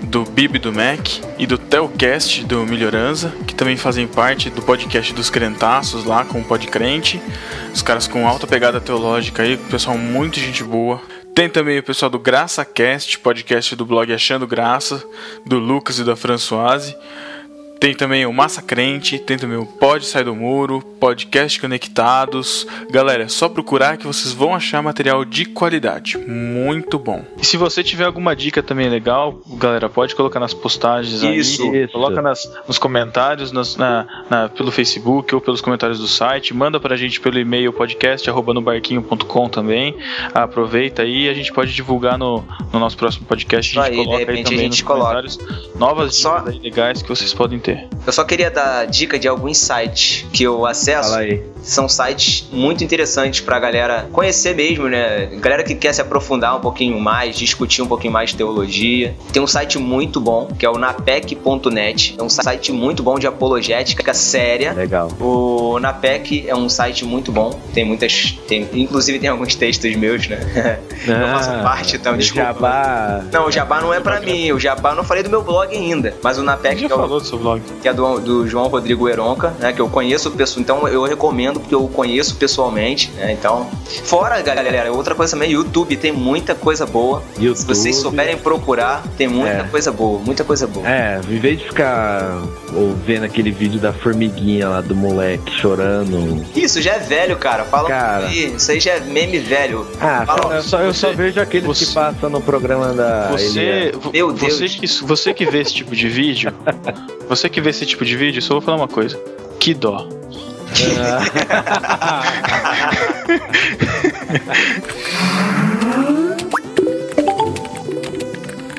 do 0.03 0.25
Bib 0.25 0.59
do 0.59 0.73
Mac 0.73 1.09
e 1.39 1.47
do 1.47 1.57
Telcast 1.57 2.45
do 2.45 2.67
Melhorança, 2.67 3.33
que 3.47 3.55
também 3.55 3.77
fazem 3.77 4.07
parte 4.07 4.51
do 4.51 4.63
podcast 4.63 5.13
dos 5.15 5.31
Crentaços 5.31 6.05
lá 6.05 6.25
com 6.25 6.41
o 6.41 6.45
Podcrente. 6.45 7.21
Os 7.73 7.83
caras 7.83 8.07
com 8.07 8.27
alta 8.27 8.47
pegada 8.47 8.81
teológica 8.81 9.43
aí, 9.43 9.57
pessoal 9.57 9.97
muito 9.97 10.41
gente 10.41 10.65
boa. 10.65 11.01
Tem 11.35 11.49
também 11.49 11.79
o 11.79 11.83
pessoal 11.83 12.11
do 12.11 12.19
GraçaCast, 12.19 13.19
podcast 13.21 13.77
do 13.77 13.87
blog 13.87 14.13
Achando 14.13 14.47
Graça, 14.47 15.03
do 15.47 15.59
Lucas 15.59 15.99
e 15.99 16.05
da 16.05 16.17
Françoise. 16.17 16.97
Tem 17.81 17.95
também 17.95 18.27
o 18.27 18.33
Massa 18.33 18.61
Crente, 18.61 19.19
tem 19.19 19.39
também 19.39 19.57
o 19.57 19.65
Pode 19.65 20.05
Sai 20.05 20.23
do 20.23 20.35
Muro, 20.35 20.83
Podcast 21.01 21.59
Conectados. 21.59 22.67
Galera, 22.91 23.23
é 23.23 23.29
só 23.29 23.49
procurar 23.49 23.97
que 23.97 24.07
vocês 24.07 24.35
vão 24.35 24.55
achar 24.55 24.83
material 24.83 25.25
de 25.25 25.47
qualidade. 25.47 26.19
Muito 26.19 26.99
bom. 26.99 27.25
E 27.41 27.47
se 27.47 27.57
você 27.57 27.83
tiver 27.83 28.05
alguma 28.05 28.37
dica 28.37 28.63
também 28.63 28.87
legal, 28.91 29.41
galera, 29.55 29.89
pode 29.89 30.15
colocar 30.15 30.39
nas 30.39 30.53
postagens 30.53 31.23
Isso, 31.23 31.63
aí. 31.63 31.85
isso. 31.85 31.93
Coloca 31.95 32.21
nas, 32.21 32.47
nos 32.69 32.77
comentários, 32.79 33.51
nas- 33.51 33.77
na, 33.77 34.07
na- 34.29 34.49
pelo 34.51 34.71
Facebook 34.71 35.35
ou 35.35 35.41
pelos 35.41 35.63
comentários 35.63 35.99
do 35.99 36.07
site. 36.07 36.53
Manda 36.53 36.79
pra 36.79 36.97
gente 36.97 37.19
pelo 37.19 37.39
e-mail 37.39 37.73
podcast.nobarquinho.com 37.73 39.49
também. 39.49 39.97
Aproveita 40.35 41.01
aí 41.01 41.31
a 41.31 41.33
gente 41.35 41.51
pode 41.51 41.73
divulgar 41.73 42.19
no, 42.19 42.45
no 42.75 42.79
nosso 42.79 42.99
próximo 42.99 43.25
podcast. 43.25 43.79
A 43.79 43.85
gente 43.85 43.93
aí, 43.99 44.05
coloca 44.05 44.19
aí 44.33 44.43
também 44.45 44.59
gente 44.59 44.69
nos 44.69 44.83
coloca. 44.83 45.01
comentários 45.23 45.39
novas 45.77 46.15
Só- 46.17 46.41
dicas 46.41 46.59
legais 46.61 47.01
que 47.01 47.09
vocês 47.09 47.33
podem 47.33 47.59
ter. 47.59 47.70
Eu 48.07 48.13
só 48.13 48.25
queria 48.25 48.51
dar 48.51 48.87
dica 48.87 49.19
de 49.19 49.29
alguns 49.29 49.59
sites 49.59 50.27
que 50.33 50.43
eu 50.43 50.67
acesso. 50.67 51.11
Fala 51.11 51.23
aí. 51.23 51.43
São 51.63 51.89
sites 51.89 52.49
muito 52.53 52.83
interessantes 52.85 53.41
pra 53.41 53.59
galera 53.59 54.09
conhecer 54.13 54.55
mesmo, 54.55 54.89
né? 54.89 55.27
Galera 55.41 55.63
que 55.63 55.75
quer 55.75 55.93
se 55.93 56.01
aprofundar 56.01 56.57
um 56.57 56.61
pouquinho 56.61 56.99
mais, 57.01 57.37
discutir 57.37 57.83
um 57.83 57.87
pouquinho 57.87 58.13
mais 58.13 58.31
de 58.31 58.37
teologia. 58.37 59.15
Tem 59.33 59.43
um 59.43 59.47
site 59.47 59.79
muito 59.79 60.21
bom, 60.21 60.49
que 60.59 60.65
é 60.65 60.71
o 60.71 60.79
napec.net. 60.79 62.17
É 62.19 62.23
um 62.23 62.29
site 62.29 62.73
muito 62.73 63.03
bom 63.03 63.19
de 63.19 63.27
apologética 63.27 64.15
séria. 64.15 64.73
Legal. 64.73 65.09
O 65.21 65.79
Napec 65.79 66.45
é 66.49 66.55
um 66.55 66.69
site 66.69 67.05
muito 67.05 67.33
bom. 67.33 67.59
Tem 67.73 67.85
muitas. 67.85 68.39
Tem, 68.47 68.69
inclusive 68.73 69.19
tem 69.19 69.29
alguns 69.29 69.55
textos 69.55 69.95
meus, 69.97 70.27
né? 70.29 70.41
Eu 71.07 71.29
faço 71.29 71.51
parte, 71.63 71.97
então, 71.97 72.17
desculpa. 72.17 72.49
Ah, 72.51 72.53
Jabá. 72.53 73.25
Não, 73.33 73.47
o 73.47 73.51
Jabá 73.51 73.81
não 73.81 73.95
é 73.95 74.01
pra 74.01 74.21
mim. 74.21 74.53
O 74.53 74.61
Jabá 74.61 74.91
eu 74.91 74.97
não 74.97 75.05
falei 75.05 75.23
do 75.23 75.31
meu 75.31 75.43
blog 75.43 75.75
ainda. 75.75 76.15
Mas 76.23 76.37
o 76.39 76.43
Napec 76.43 76.81
já 76.81 76.87
que 76.87 76.93
é 76.93 76.97
o 76.97 76.99
falou 76.99 77.21
do 77.21 77.27
seu 77.27 77.39
blog. 77.39 77.63
que 77.81 77.89
é 77.89 77.93
do, 77.93 78.21
do 78.21 78.47
João 78.47 78.69
Rodrigo 78.69 79.09
Eronca, 79.09 79.55
né? 79.59 79.73
Que 79.73 79.81
eu 79.81 79.89
conheço 79.89 80.31
pessoal, 80.31 80.61
então 80.61 80.89
eu 80.89 81.03
recomendo 81.05 81.50
porque 81.59 81.75
eu 81.75 81.89
conheço 81.89 82.37
pessoalmente, 82.37 83.11
né? 83.17 83.33
Então, 83.33 83.69
fora 84.05 84.41
galera, 84.41 84.93
outra 84.93 85.15
coisa 85.15 85.33
também, 85.33 85.51
YouTube 85.53 85.97
tem 85.97 86.13
muita 86.13 86.55
coisa 86.55 86.87
boa. 86.87 87.23
Se 87.35 87.45
YouTube. 87.45 87.67
vocês 87.67 87.97
souberem 87.97 88.37
procurar, 88.37 89.03
tem 89.17 89.27
muita 89.27 89.59
É. 89.59 89.63
coisa 89.65 89.91
boa, 89.91 90.19
muita 90.21 90.45
coisa 90.45 90.67
boa. 90.67 90.89
É, 90.89 91.21
em 91.29 91.39
vez 91.39 91.59
de 91.59 91.65
ficar 91.65 92.43
ou 92.75 92.95
vendo 93.07 93.25
aquele 93.25 93.51
vídeo 93.51 93.81
da 93.81 93.93
formiguinha 93.93 94.69
lá 94.69 94.81
do 94.81 94.95
moleque 94.95 95.51
chorando. 95.53 96.45
Isso 96.55 96.81
já 96.81 96.93
é 96.95 96.99
velho, 96.99 97.37
cara. 97.37 97.65
Fala 97.65 97.89
Cara. 97.89 98.27
aí, 98.27 98.55
isso 98.55 98.71
aí 98.71 98.79
já 98.81 98.93
é 98.93 99.01
meme 99.01 99.39
velho. 99.39 99.87
Ah, 100.01 100.25
Fala, 100.27 100.57
eu, 100.57 100.63
só, 100.63 100.79
eu 100.81 100.93
só 100.95 101.09
você- 101.09 101.15
vejo 101.17 101.41
aqueles 101.41 101.67
você- 101.67 101.87
que 101.87 101.93
passam 101.93 102.31
no 102.31 102.41
programa 102.41 102.93
da. 102.93 103.29
Você, 103.33 103.93
Meu 104.13 104.35
você 104.35 104.59
Deus. 104.69 104.75
que, 104.77 105.05
você 105.05 105.35
que 105.35 105.47
vê 105.47 105.61
esse 105.61 105.75
tipo 105.75 105.95
de 105.97 106.09
vídeo, 106.09 106.53
você 107.29 107.49
que 107.49 107.61
vê 107.61 107.71
esse 107.71 107.87
tipo 107.87 108.05
de 108.05 108.17
vídeo, 108.17 108.41
só 108.43 108.55
vou 108.55 108.61
falar 108.61 108.77
uma 108.79 108.89
coisa. 108.89 109.19
Que 109.59 109.75
dó. 109.75 110.07
Ah. 110.83 112.25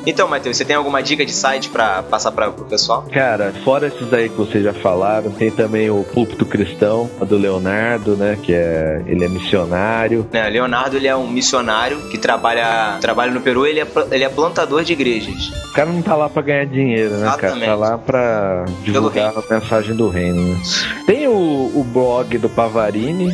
Então, 0.06 0.28
Matheus, 0.28 0.56
você 0.56 0.64
tem 0.64 0.76
alguma 0.76 1.02
dica 1.02 1.24
de 1.24 1.32
site 1.32 1.68
pra 1.68 2.02
passar 2.02 2.32
pra, 2.32 2.50
pro 2.50 2.64
pessoal? 2.64 3.06
Cara, 3.12 3.52
fora 3.64 3.86
esses 3.86 4.12
aí 4.12 4.28
que 4.28 4.36
vocês 4.36 4.64
já 4.64 4.72
falaram, 4.72 5.30
tem 5.30 5.50
também 5.50 5.90
o 5.90 6.04
Púlpito 6.04 6.44
Cristão, 6.44 7.10
do 7.26 7.36
Leonardo, 7.36 8.16
né? 8.16 8.38
Que 8.42 8.52
é. 8.52 9.02
Ele 9.06 9.24
é 9.24 9.28
missionário. 9.28 10.26
Né, 10.32 10.48
Leonardo 10.48 10.96
ele 10.96 11.06
é 11.06 11.16
um 11.16 11.28
missionário 11.28 11.98
que 12.08 12.18
trabalha, 12.18 12.98
trabalha 13.00 13.32
no 13.32 13.40
Peru, 13.40 13.66
ele 13.66 13.80
é, 13.80 13.86
ele 14.10 14.24
é 14.24 14.28
plantador 14.28 14.82
de 14.84 14.92
igrejas. 14.92 15.48
O 15.70 15.72
cara 15.72 15.90
não 15.90 16.02
tá 16.02 16.14
lá 16.14 16.28
pra 16.28 16.42
ganhar 16.42 16.66
dinheiro, 16.66 17.14
né, 17.14 17.26
cara? 17.26 17.46
Exatamente. 17.46 17.66
Tá 17.66 17.74
lá 17.74 17.98
pra 17.98 18.64
divulgar 18.82 19.32
a 19.36 19.54
mensagem 19.54 19.94
do 19.94 20.08
reino, 20.08 20.54
né? 20.54 20.60
Tem 21.06 21.26
o, 21.28 21.32
o 21.32 21.84
blog 21.84 22.36
do 22.38 22.48
Pavarini. 22.48 23.30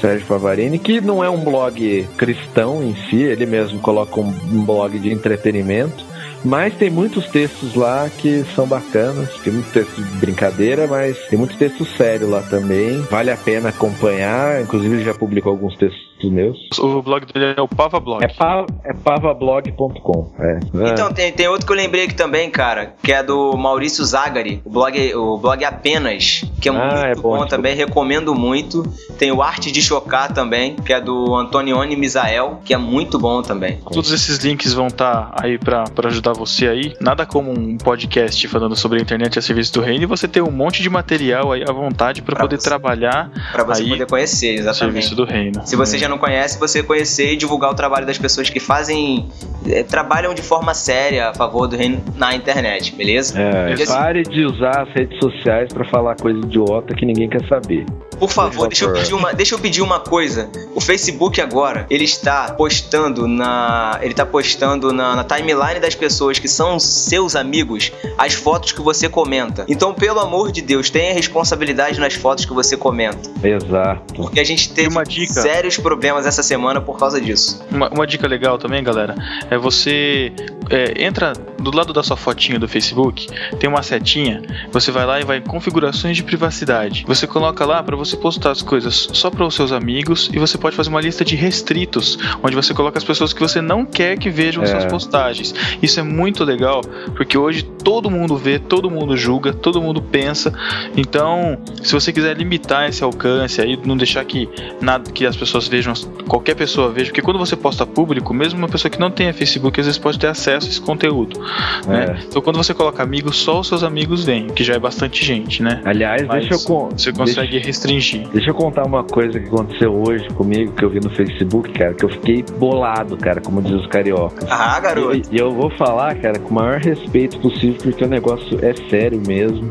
Sérgio 0.00 0.26
Pavarini, 0.26 0.78
que 0.78 0.98
não 0.98 1.22
é 1.22 1.28
um 1.28 1.44
blog 1.44 2.08
cristão 2.16 2.82
em 2.82 2.96
si, 3.08 3.16
ele 3.16 3.44
mesmo 3.44 3.80
coloca 3.80 4.18
um 4.18 4.32
blog 4.64 4.98
de 4.98 5.12
entretenimento, 5.12 6.06
Mas 6.44 6.74
tem 6.74 6.90
muitos 6.90 7.26
textos 7.28 7.74
lá 7.74 8.08
que 8.08 8.44
são 8.54 8.66
bacanas. 8.66 9.30
Tem 9.44 9.52
muitos 9.52 9.72
textos 9.72 10.04
de 10.04 10.18
brincadeira, 10.18 10.86
mas 10.86 11.18
tem 11.28 11.38
muitos 11.38 11.56
textos 11.56 11.88
sérios 11.96 12.30
lá 12.30 12.42
também. 12.42 13.00
Vale 13.02 13.30
a 13.30 13.36
pena 13.36 13.68
acompanhar. 13.68 14.62
Inclusive, 14.62 14.96
ele 14.96 15.04
já 15.04 15.14
publicou 15.14 15.52
alguns 15.52 15.76
textos 15.76 16.09
meus. 16.28 16.58
O 16.78 17.00
blog 17.02 17.24
dele 17.32 17.54
é 17.56 17.60
o 17.62 17.68
Pava 17.68 18.00
Blog. 18.00 18.24
É, 18.24 18.28
pa, 18.28 18.66
é 18.84 18.92
pavablog.com. 18.92 20.32
É. 20.38 20.58
Então, 20.90 21.12
tem, 21.12 21.32
tem 21.32 21.48
outro 21.48 21.66
que 21.66 21.72
eu 21.72 21.76
lembrei 21.76 22.04
aqui 22.04 22.14
também, 22.14 22.50
cara, 22.50 22.94
que 23.02 23.12
é 23.12 23.22
do 23.22 23.56
Maurício 23.56 24.04
Zagari, 24.04 24.60
o 24.64 24.70
blog, 24.70 25.14
o 25.14 25.38
blog 25.38 25.64
Apenas, 25.64 26.44
que 26.60 26.68
é 26.68 26.72
Ah, 26.72 26.74
muito 26.74 26.94
é 26.96 27.14
bom, 27.14 27.38
bom, 27.38 27.46
também, 27.46 27.74
recomendo 27.74 28.34
muito. 28.34 28.82
Tem 29.18 29.30
o 29.32 29.42
Arte 29.42 29.70
de 29.70 29.80
Chocar 29.82 30.32
também, 30.32 30.74
que 30.76 30.92
é 30.92 31.00
do 31.00 31.34
Antonioni 31.36 31.96
Misael, 31.96 32.60
que 32.64 32.74
é 32.74 32.78
muito 32.78 33.18
bom 33.18 33.42
também. 33.42 33.78
Todos 33.90 34.10
esses 34.12 34.38
links 34.38 34.72
vão 34.72 34.86
estar 34.88 35.34
aí 35.40 35.58
pra 35.58 35.84
pra 35.84 36.08
ajudar 36.08 36.32
você 36.32 36.66
aí. 36.68 36.94
Nada 37.00 37.24
como 37.26 37.50
um 37.50 37.76
podcast 37.76 38.46
falando 38.48 38.76
sobre 38.76 38.98
a 38.98 39.02
internet 39.02 39.36
e 39.36 39.38
a 39.38 39.42
serviço 39.42 39.72
do 39.74 39.80
reino 39.80 40.02
e 40.04 40.06
você 40.06 40.26
ter 40.28 40.42
um 40.42 40.50
monte 40.50 40.82
de 40.82 40.90
material 40.90 41.52
aí 41.52 41.62
à 41.68 41.72
vontade 41.72 42.22
pra 42.22 42.34
Pra 42.34 42.44
poder 42.44 42.58
você. 42.60 42.68
trabalhar 42.68 43.30
Pra 43.52 43.64
você 43.64 43.82
Aí, 43.82 43.88
poder 43.90 44.06
conhecer, 44.06 44.56
o 44.56 44.60
exatamente. 44.60 44.78
serviço 44.78 45.14
do 45.16 45.24
reino. 45.24 45.66
Se 45.66 45.76
você 45.76 45.98
já 45.98 46.08
não 46.10 46.18
conhece, 46.18 46.58
você 46.58 46.82
conhecer 46.82 47.32
e 47.32 47.36
divulgar 47.36 47.70
o 47.70 47.74
trabalho 47.74 48.06
das 48.06 48.18
pessoas 48.18 48.50
que 48.50 48.60
fazem. 48.60 49.28
eh, 49.66 49.82
trabalham 49.82 50.34
de 50.34 50.42
forma 50.42 50.74
séria 50.74 51.30
a 51.30 51.34
favor 51.34 51.66
do 51.66 51.76
reino 51.76 52.02
na 52.16 52.34
internet, 52.34 52.94
beleza? 52.94 53.40
É, 53.40 53.72
assim, 53.72 53.86
pare 53.86 54.22
de 54.22 54.44
usar 54.44 54.82
as 54.82 54.88
redes 54.90 55.18
sociais 55.18 55.72
pra 55.72 55.84
falar 55.84 56.16
coisa 56.16 56.38
idiota 56.38 56.94
que 56.94 57.06
ninguém 57.06 57.28
quer 57.28 57.46
saber. 57.48 57.86
Por 58.20 58.30
favor, 58.30 58.68
deixa 58.68 58.84
eu, 58.84 58.92
pedir 58.92 59.14
uma, 59.14 59.32
deixa 59.32 59.54
eu 59.54 59.58
pedir 59.58 59.80
uma 59.80 59.98
coisa. 59.98 60.50
O 60.74 60.80
Facebook 60.80 61.40
agora, 61.40 61.86
ele 61.88 62.04
está 62.04 62.52
postando 62.52 63.26
na. 63.26 63.98
Ele 64.02 64.10
está 64.10 64.26
postando 64.26 64.92
na, 64.92 65.16
na 65.16 65.24
timeline 65.24 65.80
das 65.80 65.94
pessoas 65.94 66.38
que 66.38 66.46
são 66.46 66.78
seus 66.78 67.34
amigos 67.34 67.90
as 68.18 68.34
fotos 68.34 68.72
que 68.72 68.82
você 68.82 69.08
comenta. 69.08 69.64
Então, 69.66 69.94
pelo 69.94 70.20
amor 70.20 70.52
de 70.52 70.60
Deus, 70.60 70.90
tenha 70.90 71.14
responsabilidade 71.14 71.98
nas 71.98 72.12
fotos 72.12 72.44
que 72.44 72.52
você 72.52 72.76
comenta. 72.76 73.30
Exato. 73.42 74.12
Porque 74.14 74.38
a 74.38 74.44
gente 74.44 74.70
teve 74.70 74.88
uma 74.88 75.04
dica. 75.04 75.32
sérios 75.32 75.78
problemas 75.78 75.99
essa 76.08 76.42
semana 76.42 76.80
por 76.80 76.98
causa 76.98 77.20
disso. 77.20 77.62
Uma, 77.70 77.88
uma 77.88 78.06
dica 78.06 78.26
legal 78.26 78.58
também, 78.58 78.82
galera, 78.82 79.14
é 79.50 79.56
você 79.56 80.32
é, 80.68 81.04
entra 81.04 81.32
do 81.58 81.74
lado 81.74 81.92
da 81.92 82.02
sua 82.02 82.16
fotinha 82.16 82.58
do 82.58 82.68
Facebook, 82.68 83.28
tem 83.58 83.68
uma 83.68 83.82
setinha, 83.82 84.42
você 84.72 84.90
vai 84.90 85.04
lá 85.04 85.20
e 85.20 85.24
vai 85.24 85.38
em 85.38 85.42
configurações 85.42 86.16
de 86.16 86.22
privacidade. 86.22 87.04
Você 87.06 87.26
coloca 87.26 87.64
lá 87.64 87.82
para 87.82 87.96
você 87.96 88.16
postar 88.16 88.50
as 88.50 88.62
coisas 88.62 89.08
só 89.12 89.30
para 89.30 89.44
os 89.44 89.54
seus 89.54 89.72
amigos 89.72 90.30
e 90.32 90.38
você 90.38 90.56
pode 90.56 90.76
fazer 90.76 90.88
uma 90.88 91.00
lista 91.00 91.24
de 91.24 91.36
restritos, 91.36 92.18
onde 92.42 92.56
você 92.56 92.72
coloca 92.72 92.98
as 92.98 93.04
pessoas 93.04 93.32
que 93.32 93.40
você 93.40 93.60
não 93.60 93.84
quer 93.84 94.18
que 94.18 94.30
vejam 94.30 94.62
as 94.62 94.70
É. 94.70 94.72
suas 94.80 94.84
postagens. 94.86 95.54
Isso 95.82 96.00
é 96.00 96.02
muito 96.02 96.44
legal, 96.44 96.80
porque 97.14 97.36
hoje 97.36 97.62
todo 97.62 98.10
mundo 98.10 98.36
vê, 98.36 98.58
todo 98.58 98.90
mundo 98.90 99.16
julga, 99.16 99.52
todo 99.52 99.80
mundo 99.82 100.00
pensa. 100.00 100.52
Então, 100.96 101.58
se 101.82 101.92
você 101.92 102.12
quiser 102.12 102.36
limitar 102.36 102.88
esse 102.88 103.02
alcance 103.02 103.60
aí, 103.60 103.78
não 103.84 103.96
deixar 103.96 104.24
que 104.24 104.48
nada 104.80 105.10
que 105.10 105.26
as 105.26 105.36
pessoas 105.36 105.66
vejam, 105.68 105.89
qualquer 106.28 106.54
pessoa 106.54 106.90
veja, 106.90 107.06
porque 107.10 107.22
quando 107.22 107.38
você 107.38 107.56
posta 107.56 107.86
público, 107.86 108.32
mesmo 108.34 108.58
uma 108.58 108.68
pessoa 108.68 108.90
que 108.90 108.98
não 108.98 109.10
tenha 109.10 109.32
Facebook, 109.32 109.78
às 109.80 109.86
vezes 109.86 109.98
pode 109.98 110.18
ter 110.18 110.26
acesso 110.28 110.66
a 110.66 110.70
esse 110.70 110.80
conteúdo. 110.80 111.38
né? 111.86 112.16
É. 112.20 112.24
Então, 112.28 112.40
quando 112.42 112.56
você 112.56 112.72
coloca 112.74 113.02
amigos, 113.02 113.36
só 113.38 113.60
os 113.60 113.68
seus 113.68 113.82
amigos 113.82 114.24
veem, 114.24 114.46
que 114.48 114.62
já 114.64 114.74
é 114.74 114.78
bastante 114.78 115.24
gente, 115.24 115.62
né? 115.62 115.80
Aliás, 115.84 116.22
Mas 116.26 116.46
deixa 116.48 116.54
eu 116.54 116.58
Você 116.90 117.12
deixa- 117.12 117.12
consegue 117.12 117.58
restringir. 117.58 118.28
Deixa 118.32 118.50
eu 118.50 118.54
contar 118.54 118.84
uma 118.86 119.04
coisa 119.04 119.38
que 119.38 119.46
aconteceu 119.46 119.92
hoje 120.06 120.28
comigo, 120.30 120.72
que 120.72 120.84
eu 120.84 120.90
vi 120.90 121.00
no 121.00 121.10
Facebook, 121.10 121.70
cara, 121.72 121.94
que 121.94 122.04
eu 122.04 122.08
fiquei 122.08 122.44
bolado, 122.58 123.16
cara, 123.16 123.40
como 123.40 123.60
diz 123.62 123.72
os 123.72 123.86
cariocas. 123.86 124.46
Ah, 124.50 124.78
garoto. 124.80 125.16
E, 125.16 125.22
e 125.32 125.38
eu 125.38 125.50
vou 125.52 125.70
falar, 125.70 126.14
cara, 126.16 126.38
com 126.38 126.50
o 126.50 126.54
maior 126.54 126.78
respeito 126.80 127.38
possível, 127.38 127.76
porque 127.82 128.04
o 128.04 128.08
negócio 128.08 128.58
é 128.64 128.74
sério 128.88 129.20
mesmo. 129.26 129.70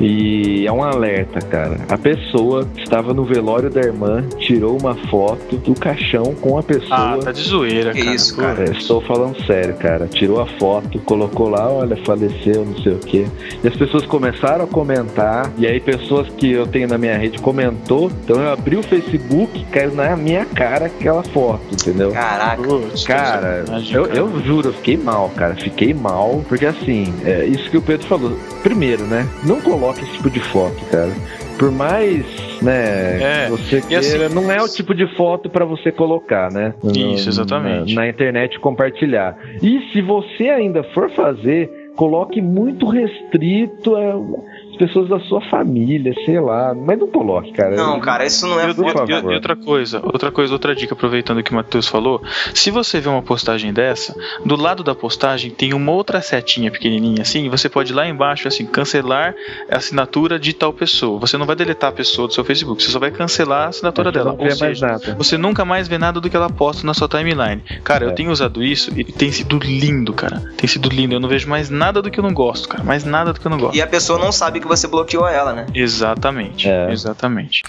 E 0.00 0.66
é 0.66 0.72
um 0.72 0.82
alerta, 0.82 1.40
cara. 1.40 1.78
A 1.88 1.96
pessoa 1.96 2.66
estava 2.76 3.14
no 3.14 3.24
velório 3.24 3.70
da 3.70 3.80
irmã, 3.80 4.24
tirou 4.38 4.76
uma 4.78 4.94
foto 5.08 5.53
do 5.56 5.74
caixão 5.74 6.34
com 6.40 6.58
a 6.58 6.62
pessoa. 6.62 7.14
Ah, 7.14 7.18
tá 7.22 7.32
de 7.32 7.42
zoeira, 7.42 7.92
Que 7.92 8.02
cara. 8.02 8.14
isso, 8.16 8.36
cara. 8.36 8.64
É, 8.64 8.72
estou 8.72 9.00
falando 9.00 9.36
sério, 9.46 9.74
cara. 9.74 10.06
Tirou 10.06 10.40
a 10.40 10.46
foto, 10.58 10.98
colocou 11.00 11.48
lá, 11.48 11.68
olha, 11.70 11.96
faleceu, 12.04 12.64
não 12.64 12.76
sei 12.82 12.92
o 12.92 12.98
quê. 12.98 13.26
E 13.62 13.68
as 13.68 13.74
pessoas 13.76 14.04
começaram 14.06 14.64
a 14.64 14.66
comentar, 14.66 15.50
e 15.58 15.66
aí 15.66 15.80
pessoas 15.80 16.28
que 16.36 16.50
eu 16.50 16.66
tenho 16.66 16.88
na 16.88 16.98
minha 16.98 17.16
rede 17.16 17.38
comentou, 17.38 18.10
então 18.24 18.40
eu 18.40 18.52
abri 18.52 18.76
o 18.76 18.82
Facebook, 18.82 19.64
caiu 19.72 19.94
na 19.94 20.16
minha 20.16 20.44
cara 20.44 20.86
aquela 20.86 21.22
foto, 21.22 21.62
entendeu? 21.72 22.10
Caraca. 22.12 22.62
putz, 22.62 23.04
Cara, 23.04 23.64
eu, 23.92 24.04
cara. 24.06 24.18
eu 24.18 24.40
juro, 24.44 24.68
eu 24.68 24.72
fiquei 24.74 24.96
mal, 24.96 25.30
cara. 25.36 25.54
Fiquei 25.54 25.92
mal, 25.94 26.44
porque 26.48 26.66
assim, 26.66 27.12
é 27.24 27.44
isso 27.46 27.70
que 27.70 27.76
o 27.76 27.82
Pedro 27.82 28.06
falou. 28.06 28.38
Primeiro, 28.62 29.04
né? 29.04 29.26
Não 29.44 29.60
coloque 29.60 30.02
esse 30.02 30.12
tipo 30.12 30.30
de 30.30 30.40
foto, 30.40 30.76
cara. 30.90 31.10
Por 31.58 31.70
mais, 31.70 32.24
né, 32.60 33.44
É, 33.44 33.48
você 33.48 33.78
e 33.78 33.82
queira, 33.82 34.26
assim- 34.26 34.34
não 34.34 34.50
é 34.50 34.60
o 34.62 34.68
tipo 34.68 34.94
de 34.94 35.06
foto 35.16 35.48
pra 35.48 35.64
você 35.64 35.92
colocar, 35.92 36.50
né? 36.52 36.74
Isso, 36.94 37.28
exatamente. 37.28 37.94
Na, 37.94 38.02
na 38.02 38.08
internet 38.08 38.58
compartilhar. 38.58 39.36
E 39.62 39.80
se 39.92 40.02
você 40.02 40.48
ainda 40.50 40.82
for 40.92 41.10
fazer, 41.10 41.70
coloque 41.96 42.40
muito 42.40 42.86
restrito 42.88 43.94
a- 43.94 44.00
as 44.10 44.53
pessoas 44.76 45.08
da 45.08 45.18
sua 45.20 45.40
família, 45.50 46.12
sei 46.24 46.40
lá. 46.40 46.74
Mas 46.74 46.98
não 46.98 47.06
coloque, 47.08 47.52
cara. 47.52 47.76
Não, 47.76 48.00
cara, 48.00 48.24
isso 48.26 48.46
não 48.46 48.58
é. 48.60 48.70
E, 48.70 48.74
Por 48.74 48.86
e- 48.88 48.92
favor. 48.92 49.32
outra 49.32 49.56
coisa, 49.56 50.00
outra 50.04 50.30
coisa, 50.30 50.52
outra 50.52 50.74
dica, 50.74 50.94
aproveitando 50.94 51.38
o 51.38 51.42
que 51.42 51.50
o 51.50 51.54
Matheus 51.54 51.86
falou, 51.88 52.22
se 52.52 52.70
você 52.70 53.00
vê 53.00 53.08
uma 53.08 53.22
postagem 53.22 53.72
dessa, 53.72 54.14
do 54.44 54.56
lado 54.56 54.82
da 54.82 54.94
postagem 54.94 55.50
tem 55.50 55.72
uma 55.74 55.92
outra 55.92 56.20
setinha 56.20 56.70
pequenininha 56.70 57.22
assim, 57.22 57.44
e 57.44 57.48
você 57.48 57.68
pode 57.68 57.92
ir 57.92 57.94
lá 57.94 58.06
embaixo 58.08 58.48
assim, 58.48 58.66
cancelar 58.66 59.34
a 59.70 59.76
assinatura 59.76 60.38
de 60.38 60.52
tal 60.52 60.72
pessoa. 60.72 61.18
Você 61.20 61.36
não 61.36 61.46
vai 61.46 61.56
deletar 61.56 61.90
a 61.90 61.92
pessoa 61.92 62.26
do 62.28 62.34
seu 62.34 62.44
Facebook, 62.44 62.82
você 62.82 62.90
só 62.90 62.98
vai 62.98 63.10
cancelar 63.10 63.66
a 63.66 63.68
assinatura 63.68 64.10
dela. 64.12 64.32
não 64.32 64.38
Ou 64.38 64.38
vê 64.38 64.48
mais 64.48 64.58
seja, 64.58 64.86
nada. 64.86 65.14
você 65.16 65.36
nunca 65.38 65.64
mais 65.64 65.88
vê 65.88 65.98
nada 65.98 66.20
do 66.20 66.28
que 66.30 66.36
ela 66.36 66.50
posta 66.50 66.86
na 66.86 66.94
sua 66.94 67.08
timeline. 67.08 67.62
Cara, 67.82 68.06
É. 68.06 68.08
eu 68.08 68.12
tenho 68.14 68.30
usado 68.30 68.62
isso 68.62 68.90
e 68.98 69.04
tem 69.04 69.30
sido 69.30 69.58
lindo, 69.58 70.12
cara. 70.12 70.42
Tem 70.56 70.68
sido 70.68 70.88
lindo. 70.88 71.14
Eu 71.14 71.20
não 71.20 71.28
vejo 71.28 71.48
mais 71.48 71.70
nada 71.70 72.00
do 72.02 72.10
que 72.10 72.18
eu 72.18 72.24
não 72.24 72.32
gosto, 72.32 72.68
cara. 72.68 72.82
Mais 72.84 73.04
nada 73.04 73.32
do 73.32 73.40
que 73.40 73.46
eu 73.46 73.50
não 73.50 73.58
gosto. 73.58 73.76
E 73.76 73.82
a 73.82 73.86
pessoa 73.86 74.18
não 74.18 74.32
sabe 74.32 74.60
que 74.64 74.68
você 74.68 74.86
bloqueou 74.88 75.28
ela, 75.28 75.52
né? 75.52 75.66
Exatamente, 75.74 76.68
É. 76.68 76.90
exatamente. 76.90 77.60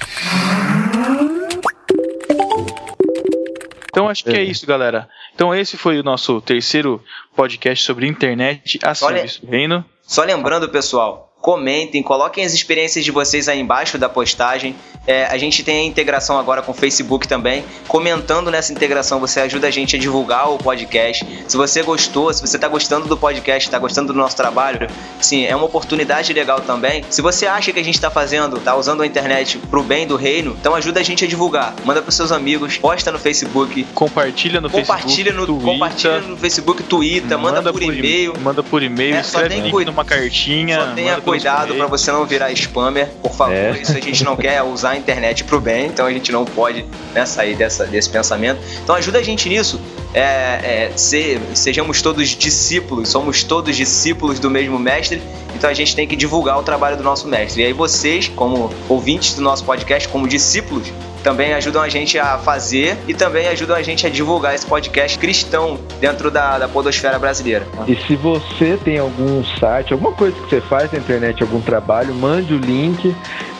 Então 3.90 4.10
acho 4.10 4.24
que 4.24 4.32
é 4.32 4.44
isso, 4.44 4.66
galera. 4.68 5.08
Então 5.34 5.54
esse 5.56 5.78
foi 5.78 6.00
o 6.00 6.04
nosso 6.04 6.42
terceiro 6.42 7.02
podcast 7.36 7.84
sobre 7.86 8.08
internet 8.08 8.80
a 8.84 8.88
Olha- 8.90 8.96
serviço 8.96 9.46
do 9.46 9.52
reino. 9.52 9.86
Só 10.04 10.24
lembrando, 10.24 10.70
pessoal, 10.70 11.34
comentem, 11.46 12.02
coloquem 12.02 12.44
as 12.44 12.56
experiências 12.56 13.06
de 13.06 13.12
vocês 13.12 13.48
aí 13.48 13.60
embaixo 13.60 14.00
da 14.00 14.10
postagem. 14.10 14.76
É, 15.06 15.28
a 15.28 15.38
gente 15.38 15.64
tem 15.64 15.82
a 15.82 15.84
integração 15.84 16.40
agora 16.40 16.64
com 16.64 16.72
o 16.72 16.74
Facebook 16.74 17.28
também. 17.28 17.64
Comentando 17.88 18.50
nessa 18.50 18.74
integração, 18.74 19.20
você 19.20 19.40
ajuda 19.42 19.68
a 19.68 19.70
gente 19.70 19.96
a 19.96 20.00
divulgar 20.00 20.52
o 20.52 20.58
podcast. 20.58 21.24
Se 21.48 21.56
você 21.56 21.84
gostou, 21.84 22.34
se 22.34 22.42
você 22.42 22.58
está 22.58 22.68
gostando 22.68 23.08
do 23.08 23.16
podcast, 23.16 23.68
está 23.68 23.78
gostando 23.78 24.12
do 24.12 24.18
nosso 24.18 24.36
trabalho, 24.36 24.90
sim, 25.22 25.46
é 25.46 25.56
uma 25.56 25.68
oportunidade 25.68 26.34
legal 26.34 26.62
também. 26.62 27.06
Se 27.12 27.22
você 27.22 27.46
acha 27.46 27.72
que 27.72 27.80
a 27.80 27.84
gente 27.84 27.94
está 27.94 28.10
fazendo, 28.10 28.58
está 28.58 28.76
usando 28.76 29.04
a 29.04 29.06
internet 29.06 29.60
pro 29.70 29.84
bem 29.84 30.08
do 30.08 30.16
reino, 30.16 30.58
então 30.60 30.74
ajuda 30.74 31.00
a 31.00 31.04
gente 31.04 31.24
a 31.24 31.28
divulgar. 31.28 31.76
Manda 31.86 32.02
para 32.02 32.10
seus 32.12 32.32
amigos, 32.32 32.80
posta 32.80 33.12
no 33.12 33.20
Facebook, 33.20 33.84
Compartilha 33.94 34.60
no 34.60 34.68
compartilha 34.72 35.32
Facebook, 35.32 35.38
no, 35.38 35.46
Twitter, 35.46 35.72
compartilha 35.74 36.22
no 36.22 36.38
Facebook, 36.38 36.84
Twitter, 36.84 37.38
manda, 37.38 37.72
por 37.72 37.84
e- 37.84 37.86
e-mail. 37.86 38.34
Manda 38.42 38.64
por 38.64 38.82
e-mail, 38.82 39.18
É, 39.18 39.22
só 39.22 39.38
escreve 39.44 39.62
tem 39.62 39.72
link 39.72 39.86
numa 39.86 40.04
cartinha. 40.04 40.80
Só 40.80 40.86
manda 40.88 41.22
pelos 41.22 41.35
cuidado 41.36 41.76
para 41.76 41.88
você 41.88 42.12
não 42.12 42.26
virar 42.26 42.52
spammer, 42.52 43.08
por 43.22 43.34
favor. 43.34 43.54
É. 43.54 43.72
Isso 43.82 43.92
a 43.96 44.00
gente 44.02 44.24
não 44.24 44.36
quer 44.36 44.62
usar 44.64 44.92
a 44.92 44.98
internet 44.98 45.44
pro 45.44 45.60
bem, 45.60 45.88
então 45.88 46.06
a 46.06 46.12
gente 46.12 46.32
não 46.32 46.46
pode 46.46 46.86
né, 47.14 47.26
sair 47.26 47.56
dessa, 47.56 47.86
desse 47.86 48.10
pensamento. 48.10 48.60
Então 48.84 48.96
ajuda 48.96 49.20
a 49.20 49.24
gente 49.24 49.48
nisso. 49.50 49.80
É, 50.14 50.22
é, 50.22 50.92
se- 50.96 51.40
sejamos 51.54 52.02
todos 52.02 52.30
discípulos, 52.30 53.10
somos 53.10 53.44
todos 53.44 53.76
discípulos 53.76 54.40
do 54.40 54.50
mesmo 54.50 54.80
mestre, 54.80 55.22
então 55.54 55.70
a 55.70 55.74
gente 55.74 55.94
tem 55.96 56.08
que 56.08 56.16
divulgar 56.16 56.58
o 56.58 56.64
trabalho 56.64 56.96
do 56.96 57.04
nosso 57.04 57.28
mestre. 57.28 57.62
E 57.64 57.66
aí 57.66 57.74
vocês, 57.74 58.30
como 58.30 58.72
ouvintes 58.88 59.34
do 59.36 59.42
nosso 59.42 59.64
podcast, 59.66 60.08
como 60.08 60.26
discípulos, 60.28 60.88
também 61.26 61.56
ajudam 61.56 61.82
a 61.82 61.90
gente 61.90 62.20
a 62.20 62.38
fazer 62.38 62.96
e 63.08 63.14
também 63.16 63.48
ajudam 63.48 63.76
a 63.76 63.82
gente 63.82 64.06
a 64.06 64.12
divulgar 64.12 64.54
esse 64.54 64.64
podcast 64.64 65.18
cristão 65.18 65.80
dentro 66.00 66.30
da, 66.30 66.60
da 66.60 66.68
podosfera 66.68 67.18
brasileira. 67.18 67.66
E 67.88 67.96
se 67.96 68.16
você 68.16 68.78
tem 68.78 69.00
algum 69.00 69.44
site, 69.44 69.92
alguma 69.92 70.12
coisa 70.12 70.36
que 70.36 70.48
você 70.48 70.62
faz 70.62 70.92
na 70.92 71.00
internet, 71.00 71.42
algum 71.42 71.60
trabalho, 71.60 72.14
mande 72.14 72.54
o 72.54 72.60
link 72.60 73.16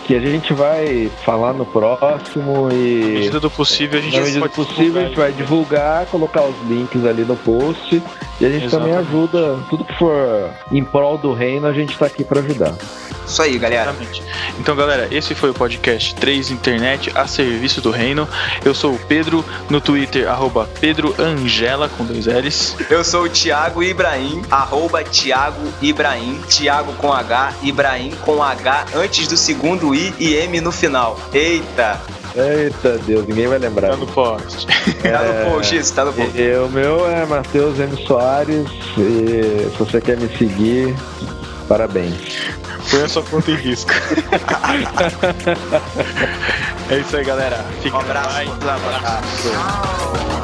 que 0.06 0.16
a 0.16 0.20
gente 0.20 0.54
vai 0.54 1.10
falar 1.26 1.54
no 1.54 1.66
próximo 1.66 2.68
Na 2.68 2.74
e. 2.74 2.78
medida 3.16 3.40
do 3.40 3.50
possível, 3.50 4.00
a 4.00 4.02
gente 4.02 4.16
Na 4.16 4.22
medida 4.22 4.40
do 4.40 4.50
pode 4.50 4.54
possível, 4.68 5.02
a 5.02 5.06
gente 5.06 5.16
divulgar. 5.16 5.16
vai 5.16 5.32
divulgar, 5.34 6.06
colocar 6.08 6.44
os 6.44 6.56
links 6.70 7.04
ali 7.06 7.24
no 7.24 7.36
post. 7.36 8.02
E 8.40 8.46
a 8.46 8.50
gente 8.50 8.70
também 8.70 8.90
Exatamente. 8.90 9.10
ajuda, 9.10 9.60
tudo 9.70 9.86
que 9.86 9.98
for 9.98 10.50
em 10.72 10.84
prol 10.84 11.18
do 11.18 11.34
reino, 11.34 11.66
a 11.68 11.74
gente 11.74 11.98
tá 11.98 12.06
aqui 12.06 12.24
pra 12.24 12.40
ajudar. 12.42 12.76
Isso 13.26 13.42
aí, 13.42 13.58
galera. 13.58 13.90
Exatamente. 13.90 14.22
Então, 14.60 14.76
galera, 14.76 15.08
esse 15.10 15.34
foi 15.34 15.50
o 15.50 15.54
podcast 15.54 16.14
3 16.16 16.52
Internet 16.52 17.12
a 17.16 17.26
serviço 17.26 17.82
do 17.82 17.90
reino. 17.90 18.28
Eu 18.64 18.76
sou 18.76 18.94
o 18.94 19.00
Pedro, 19.00 19.44
no 19.70 19.82
Twitter, 19.82 20.30
arroba 20.30 20.70
Pedro 20.80 21.16
Angela, 21.18 21.90
com 21.90 22.06
dois 22.06 22.28
L's. 22.28 22.76
Eu 22.90 23.04
sou 23.04 23.24
o 23.24 23.30
Thiago 23.30 23.82
Ibrahim, 23.82 24.44
arroba 24.52 25.04
Thiago 25.04 25.62
Ibrahim, 25.82 26.40
Thiago 26.48 26.94
com 26.94 27.12
H, 27.12 27.54
Ibrahim 27.64 28.12
com 28.22 28.44
H 28.44 28.86
antes 28.96 29.28
do 29.28 29.38
segundo 29.38 29.95
I 29.96 30.14
e 30.20 30.36
M 30.36 30.62
no 30.62 30.72
final. 30.72 31.20
Eita! 31.34 32.00
Eita 32.36 32.98
Deus, 33.06 33.26
ninguém 33.26 33.48
vai 33.48 33.58
lembrar. 33.58 33.92
Tá 33.92 33.98
no 33.98 34.08
post. 34.08 34.68
Tá 35.02 35.24
no 35.24 35.52
post 35.52 35.76
isso, 35.76 35.94
tá 35.94 36.04
no 36.04 36.12
post. 36.12 36.38
E, 36.38 36.56
o 36.58 36.68
meu 36.70 37.10
é 37.10 37.26
Matheus 37.26 37.80
M. 37.80 37.96
Soares. 38.06 38.68
E 38.98 39.70
se 39.72 39.76
você 39.78 40.02
quer 40.02 40.18
me 40.18 40.28
seguir, 40.38 40.96
parabéns. 41.68 42.16
Põe 42.90 43.04
a 43.04 43.10
sua 43.10 43.24
conta 43.24 43.52
em 43.52 43.56
risco. 43.56 43.92
é 46.90 46.98
isso 46.98 47.18
aí, 47.18 47.24
galera. 47.24 47.64
Fica 47.82 47.98
Um 47.98 48.00
abraço. 48.02 48.36
Bye. 48.36 48.50
Abraço. 48.70 50.35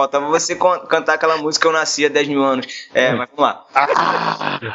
Faltava 0.00 0.26
você 0.28 0.54
cantar 0.88 1.14
aquela 1.14 1.36
música 1.38 1.66
Eu 1.66 1.72
Nasci 1.72 2.06
há 2.06 2.08
10 2.08 2.28
mil 2.28 2.42
anos. 2.42 2.66
É, 2.94 3.12
mas 3.14 3.28
vamos 3.34 3.52
lá. 3.52 3.64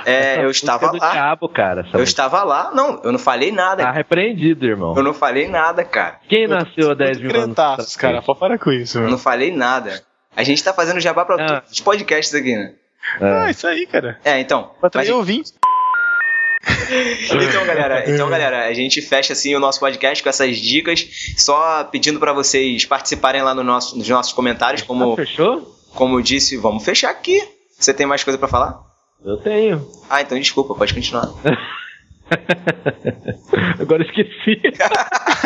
É, 0.06 0.44
eu 0.44 0.50
estava 0.50 0.92
lá. 0.92 1.12
diabo, 1.12 1.50
cara. 1.50 1.82
Eu 1.82 1.86
música. 2.00 2.04
estava 2.04 2.44
lá. 2.44 2.72
Não, 2.74 3.02
eu 3.04 3.12
não 3.12 3.20
falei 3.20 3.50
Tá 3.52 3.56
nada. 3.56 3.92
repreendido, 3.92 4.66
irmão. 4.66 4.94
Eu 4.96 5.04
não 5.04 5.14
falei 5.14 5.48
nada, 5.48 5.84
cara. 5.84 6.20
Quem 6.28 6.48
nasceu 6.48 6.92
há 6.92 6.94
10 6.94 7.18
mil 7.20 7.30
anos? 7.30 7.44
Crentaços, 7.44 7.96
cara. 7.96 8.22
Pô, 8.22 8.36
para 8.36 8.58
com 8.58 8.72
isso, 8.72 8.98
Eu 8.98 9.04
meu. 9.04 9.12
não 9.12 9.18
falei 9.18 9.52
nada. 9.56 10.02
A 10.36 10.44
gente 10.44 10.64
tá 10.64 10.74
fazendo 10.74 11.00
jabá 11.00 11.24
pra 11.26 11.36
Ah. 11.36 11.48
todos 11.62 11.72
os 11.72 11.80
podcasts 11.80 12.34
aqui, 12.34 12.56
né? 12.56 12.74
Ah, 13.22 13.48
É. 13.48 13.52
isso 13.52 13.68
aí, 13.68 13.86
cara. 13.86 14.18
É, 14.24 14.40
então. 14.40 14.64
Pra 14.64 14.74
mas- 14.84 14.92
trazer 14.92 15.12
ouvintes. 15.14 15.54
Então, 16.66 17.66
galera, 17.66 18.10
então, 18.10 18.30
galera, 18.30 18.66
a 18.68 18.74
gente 18.74 19.02
fecha 19.02 19.34
assim 19.34 19.54
o 19.56 19.60
nosso 19.60 19.80
podcast 19.80 20.24
com 20.24 20.30
essas 20.30 20.58
dicas, 20.58 21.08
só 21.38 21.84
pedindo 21.86 22.20
pra 22.20 22.32
vocês 22.32 22.86
participarem 22.86 23.42
lá 23.42 23.54
no 23.54 23.64
nosso, 23.64 23.98
nos 23.98 24.08
nossos 24.08 24.32
comentários, 24.34 24.82
Ah, 24.82 24.86
como, 24.86 25.16
fechou? 25.16 25.76
como 25.94 26.18
eu 26.18 26.22
disse, 26.22 26.56
vamos 26.58 26.84
fechar 26.86 27.10
aqui. 27.10 27.42
Você 27.78 27.94
tem 27.94 28.06
mais 28.06 28.24
coisa 28.24 28.38
pra 28.38 28.48
falar? 28.48 28.80
Eu 29.26 29.38
tenho. 29.38 29.86
Ah, 30.10 30.22
então 30.22 30.40
desculpa, 30.40 30.74
pode 30.76 30.94
continuar. 30.94 31.28
Agora 33.80 34.04
esqueci. 34.04 34.62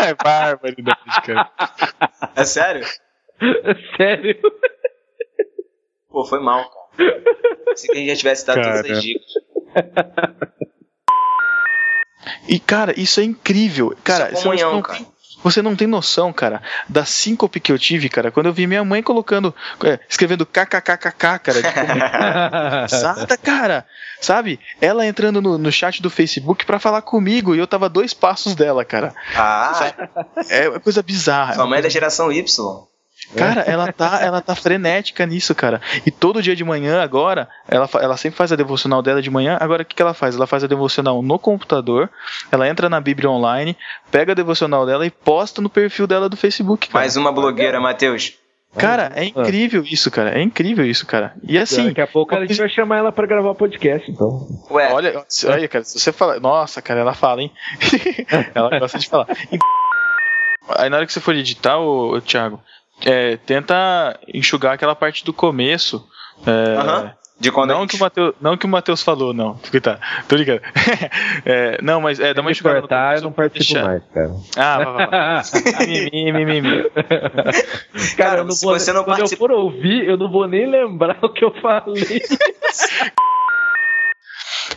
É 0.01 0.13
bárbaro 0.23 0.75
da. 0.83 1.51
É 2.35 2.43
sério? 2.45 2.85
Sério. 3.97 4.37
Pô, 6.09 6.23
foi 6.25 6.39
mal, 6.39 6.63
cara. 6.69 7.75
Se 7.75 7.87
que 7.87 7.93
a 7.93 7.95
gente 7.95 8.09
já 8.09 8.15
tivesse 8.15 8.45
dado 8.45 8.61
todas 8.61 8.85
as 8.91 9.01
dicas. 9.01 9.25
E, 12.47 12.59
cara, 12.59 12.93
isso 12.99 13.19
é 13.19 13.23
incrível. 13.23 13.95
Cara, 14.03 14.25
é 14.25 14.31
você 14.31 14.43
comunhão, 14.43 14.73
não 14.73 14.81
cara. 14.81 14.97
tem- 14.99 15.07
Você 15.43 15.61
não 15.61 15.75
tem 15.75 15.87
noção, 15.87 16.33
cara, 16.33 16.61
da 16.89 17.05
síncope 17.05 17.59
que 17.59 17.71
eu 17.71 17.77
tive, 17.77 18.09
cara, 18.09 18.31
quando 18.31 18.47
eu 18.47 18.53
vi 18.53 18.65
minha 18.65 18.83
mãe 18.83 19.03
colocando, 19.03 19.53
é, 19.83 19.99
escrevendo 20.09 20.45
kkkk, 20.47 21.11
cara, 21.39 21.61
de 21.61 21.67
Exata, 22.95 23.37
cara. 23.37 23.85
Sabe? 24.19 24.59
Ela 24.81 25.05
entrando 25.05 25.39
no, 25.39 25.57
no 25.59 25.71
chat 25.71 26.01
do 26.01 26.09
Facebook 26.09 26.65
pra 26.65 26.79
falar 26.79 27.03
comigo 27.03 27.53
e 27.55 27.59
eu 27.59 27.67
tava 27.67 27.87
dois 27.87 28.15
passos 28.15 28.55
dela, 28.55 28.83
cara. 28.83 29.13
Ah, 29.35 29.93
É 30.49 30.67
uma 30.69 30.79
coisa 30.79 31.03
bizarra. 31.03 31.53
sua 31.53 31.67
mãe 31.67 31.79
é 31.79 31.81
da 31.83 31.89
geração 31.89 32.31
Y. 32.31 32.43
Cara, 33.35 33.61
ela 33.61 33.91
tá, 33.91 34.19
ela 34.21 34.41
tá 34.41 34.55
frenética 34.55 35.25
nisso, 35.25 35.53
cara. 35.53 35.81
E 36.05 36.11
todo 36.11 36.41
dia 36.41 36.55
de 36.55 36.63
manhã 36.63 37.01
agora, 37.01 37.47
ela, 37.67 37.89
ela 37.99 38.17
sempre 38.17 38.37
faz 38.37 38.51
a 38.51 38.55
devocional 38.55 39.01
dela 39.01 39.21
de 39.21 39.29
manhã. 39.29 39.57
Agora 39.59 39.83
o 39.83 39.85
que, 39.85 39.95
que 39.95 40.01
ela 40.01 40.13
faz? 40.13 40.35
Ela 40.35 40.47
faz 40.47 40.63
a 40.63 40.67
devocional 40.67 41.21
no 41.21 41.37
computador, 41.37 42.09
ela 42.51 42.67
entra 42.67 42.89
na 42.89 43.01
Bíblia 43.01 43.29
online, 43.29 43.75
pega 44.09 44.31
a 44.31 44.35
devocional 44.35 44.85
dela 44.85 45.05
e 45.05 45.11
posta 45.11 45.61
no 45.61 45.69
perfil 45.69 46.07
dela 46.07 46.29
do 46.29 46.37
Facebook. 46.37 46.87
Cara, 46.87 46.99
Mais 46.99 47.17
uma 47.17 47.31
blogueira, 47.31 47.79
Matheus. 47.81 48.33
cara 48.77 49.11
é 49.15 49.25
incrível 49.25 49.83
isso, 49.83 50.09
cara. 50.09 50.37
É 50.37 50.41
incrível 50.41 50.85
isso, 50.85 51.05
cara. 51.05 51.33
E 51.43 51.57
assim, 51.57 51.87
Daqui 51.87 52.01
a 52.01 52.07
pouco 52.07 52.33
a 52.33 52.45
gente 52.45 52.57
vai 52.57 52.69
chamar 52.69 52.97
ela 52.97 53.11
pra 53.11 53.27
gravar 53.27 53.53
podcast, 53.55 54.09
então. 54.09 54.47
Ué, 54.71 54.93
Olha, 54.93 55.25
olha, 55.47 55.67
cara, 55.67 55.83
se 55.83 55.99
você 55.99 56.13
falar. 56.13 56.39
Nossa, 56.39 56.81
cara, 56.81 57.01
ela 57.01 57.13
fala, 57.13 57.41
hein? 57.41 57.51
ela 58.55 58.79
gosta 58.79 58.97
de 58.97 59.09
falar. 59.09 59.27
Aí 60.69 60.89
na 60.89 60.97
hora 60.97 61.05
que 61.05 61.13
você 61.13 61.21
for 61.21 61.33
editar, 61.33 61.77
ô, 61.79 62.15
ô, 62.15 62.21
Thiago, 62.21 62.61
é, 63.05 63.37
tenta 63.37 64.19
enxugar 64.33 64.73
aquela 64.73 64.95
parte 64.95 65.23
do 65.25 65.33
começo. 65.33 66.05
é, 66.45 66.75
aham. 66.77 67.11
De 67.39 67.51
quando 67.51 67.69
não, 67.69 67.81
gente- 67.81 67.91
que 67.91 67.95
o 67.97 67.99
Mateus, 67.99 68.33
não 68.41 68.57
que 68.57 68.65
o 68.65 68.67
Matheus 68.69 69.03
falou, 69.03 69.31
não. 69.31 69.59
Coitado, 69.69 69.99
tô 70.27 70.35
ligado. 70.35 70.59
É, 71.45 71.79
não, 71.83 72.01
mas 72.01 72.19
é, 72.19 72.33
dá 72.33 72.41
uma 72.41 72.49
Se 72.49 72.53
enxugada 72.53 72.77
no 72.77 72.81
cortar, 72.81 73.15
eu 73.17 73.21
não 73.21 73.31
participo 73.31 73.73
deixar- 73.75 73.87
mais, 73.87 74.03
cara. 74.11 74.31
Ah, 74.57 74.77
vai, 74.77 75.07
vai, 75.07 75.07
vai. 75.07 75.41
Mimimi, 75.87 76.45
mimimi. 76.45 76.83
Cara, 78.17 78.39
eu 78.39 78.43
não 78.45 78.51
se 78.51 78.65
vou, 78.65 78.77
você 78.77 78.91
não 78.91 79.03
quando 79.03 79.17
participa- 79.17 79.43
eu 79.43 79.47
for 79.49 79.51
ouvir, 79.55 80.07
eu 80.09 80.17
não 80.17 80.31
vou 80.31 80.47
nem 80.47 80.65
lembrar 80.69 81.17
o 81.21 81.29
que 81.29 81.45
eu 81.45 81.51
falei. 81.61 82.21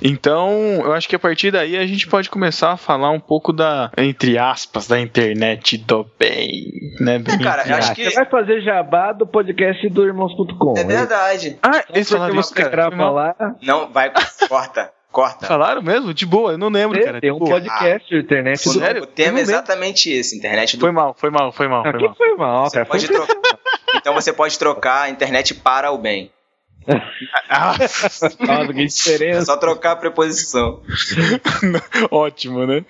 Então, 0.02 0.50
eu 0.84 0.92
acho 0.92 1.08
que 1.08 1.16
a 1.16 1.18
partir 1.18 1.50
daí 1.50 1.76
a 1.76 1.86
gente 1.86 2.06
pode 2.06 2.30
começar 2.30 2.72
a 2.72 2.76
falar 2.76 3.10
um 3.10 3.20
pouco 3.20 3.52
da, 3.52 3.90
entre 3.98 4.38
aspas, 4.38 4.86
da 4.86 4.98
internet 5.00 5.76
do 5.78 6.06
bem, 6.18 6.64
né? 7.00 7.18
Bem 7.18 7.38
cara, 7.38 7.60
entre 7.62 7.72
eu 7.72 7.76
acho 7.76 7.94
que- 7.94 8.04
Você 8.10 8.14
vai 8.16 8.26
fazer 8.26 8.60
jabá 8.62 9.12
do 9.12 9.26
podcast 9.26 9.88
do 9.88 10.04
irmãos.com. 10.06 10.74
É 10.76 10.84
verdade. 10.84 11.58
Ah, 11.62 11.76
eles 11.76 11.84
Porque 11.86 12.04
falaram 12.04 12.40
isso, 12.40 12.48
você 12.48 12.54
cara. 12.54 12.90
mal. 12.90 13.12
lá, 13.14 13.34
Não, 13.62 13.90
vai, 13.92 14.10
corta, 14.48 14.90
corta. 15.12 15.46
Falaram 15.46 15.82
mesmo? 15.82 16.14
De 16.14 16.24
boa, 16.24 16.52
eu 16.52 16.58
não 16.58 16.68
lembro, 16.68 17.02
cara. 17.02 17.20
tem 17.20 17.30
um 17.30 17.38
boa. 17.38 17.50
podcast, 17.60 18.14
internet 18.14 18.68
O, 18.68 18.72
do... 18.72 18.78
Sério? 18.78 19.02
o 19.02 19.06
tema 19.06 19.28
é 19.28 19.32
lembro. 19.42 19.50
exatamente 19.52 20.10
esse, 20.10 20.36
internet 20.36 20.76
do 20.76 20.80
Foi 20.80 20.90
mal, 20.92 21.14
foi 21.16 21.30
mal, 21.30 21.52
foi 21.52 21.68
mal, 21.68 21.82
foi 21.82 21.90
Aqui 21.92 22.04
mal. 22.06 22.14
foi 22.14 22.34
mal, 22.36 22.64
Você 22.66 22.76
cara. 22.76 22.86
pode 22.86 23.06
Foi... 23.06 23.16
trocar. 23.16 23.36
Então 23.92 24.14
você 24.14 24.32
pode 24.32 24.56
trocar 24.56 25.02
a 25.02 25.10
internet 25.10 25.52
para 25.52 25.90
o 25.90 25.98
bem. 25.98 26.30
Ah, 27.48 27.76
Nossa, 27.78 28.30
que 28.74 28.80
É 28.80 28.84
diferença. 28.86 29.44
só 29.46 29.56
trocar 29.56 29.92
a 29.92 29.96
preposição. 29.96 30.80
ótimo, 32.10 32.66
né? 32.66 32.84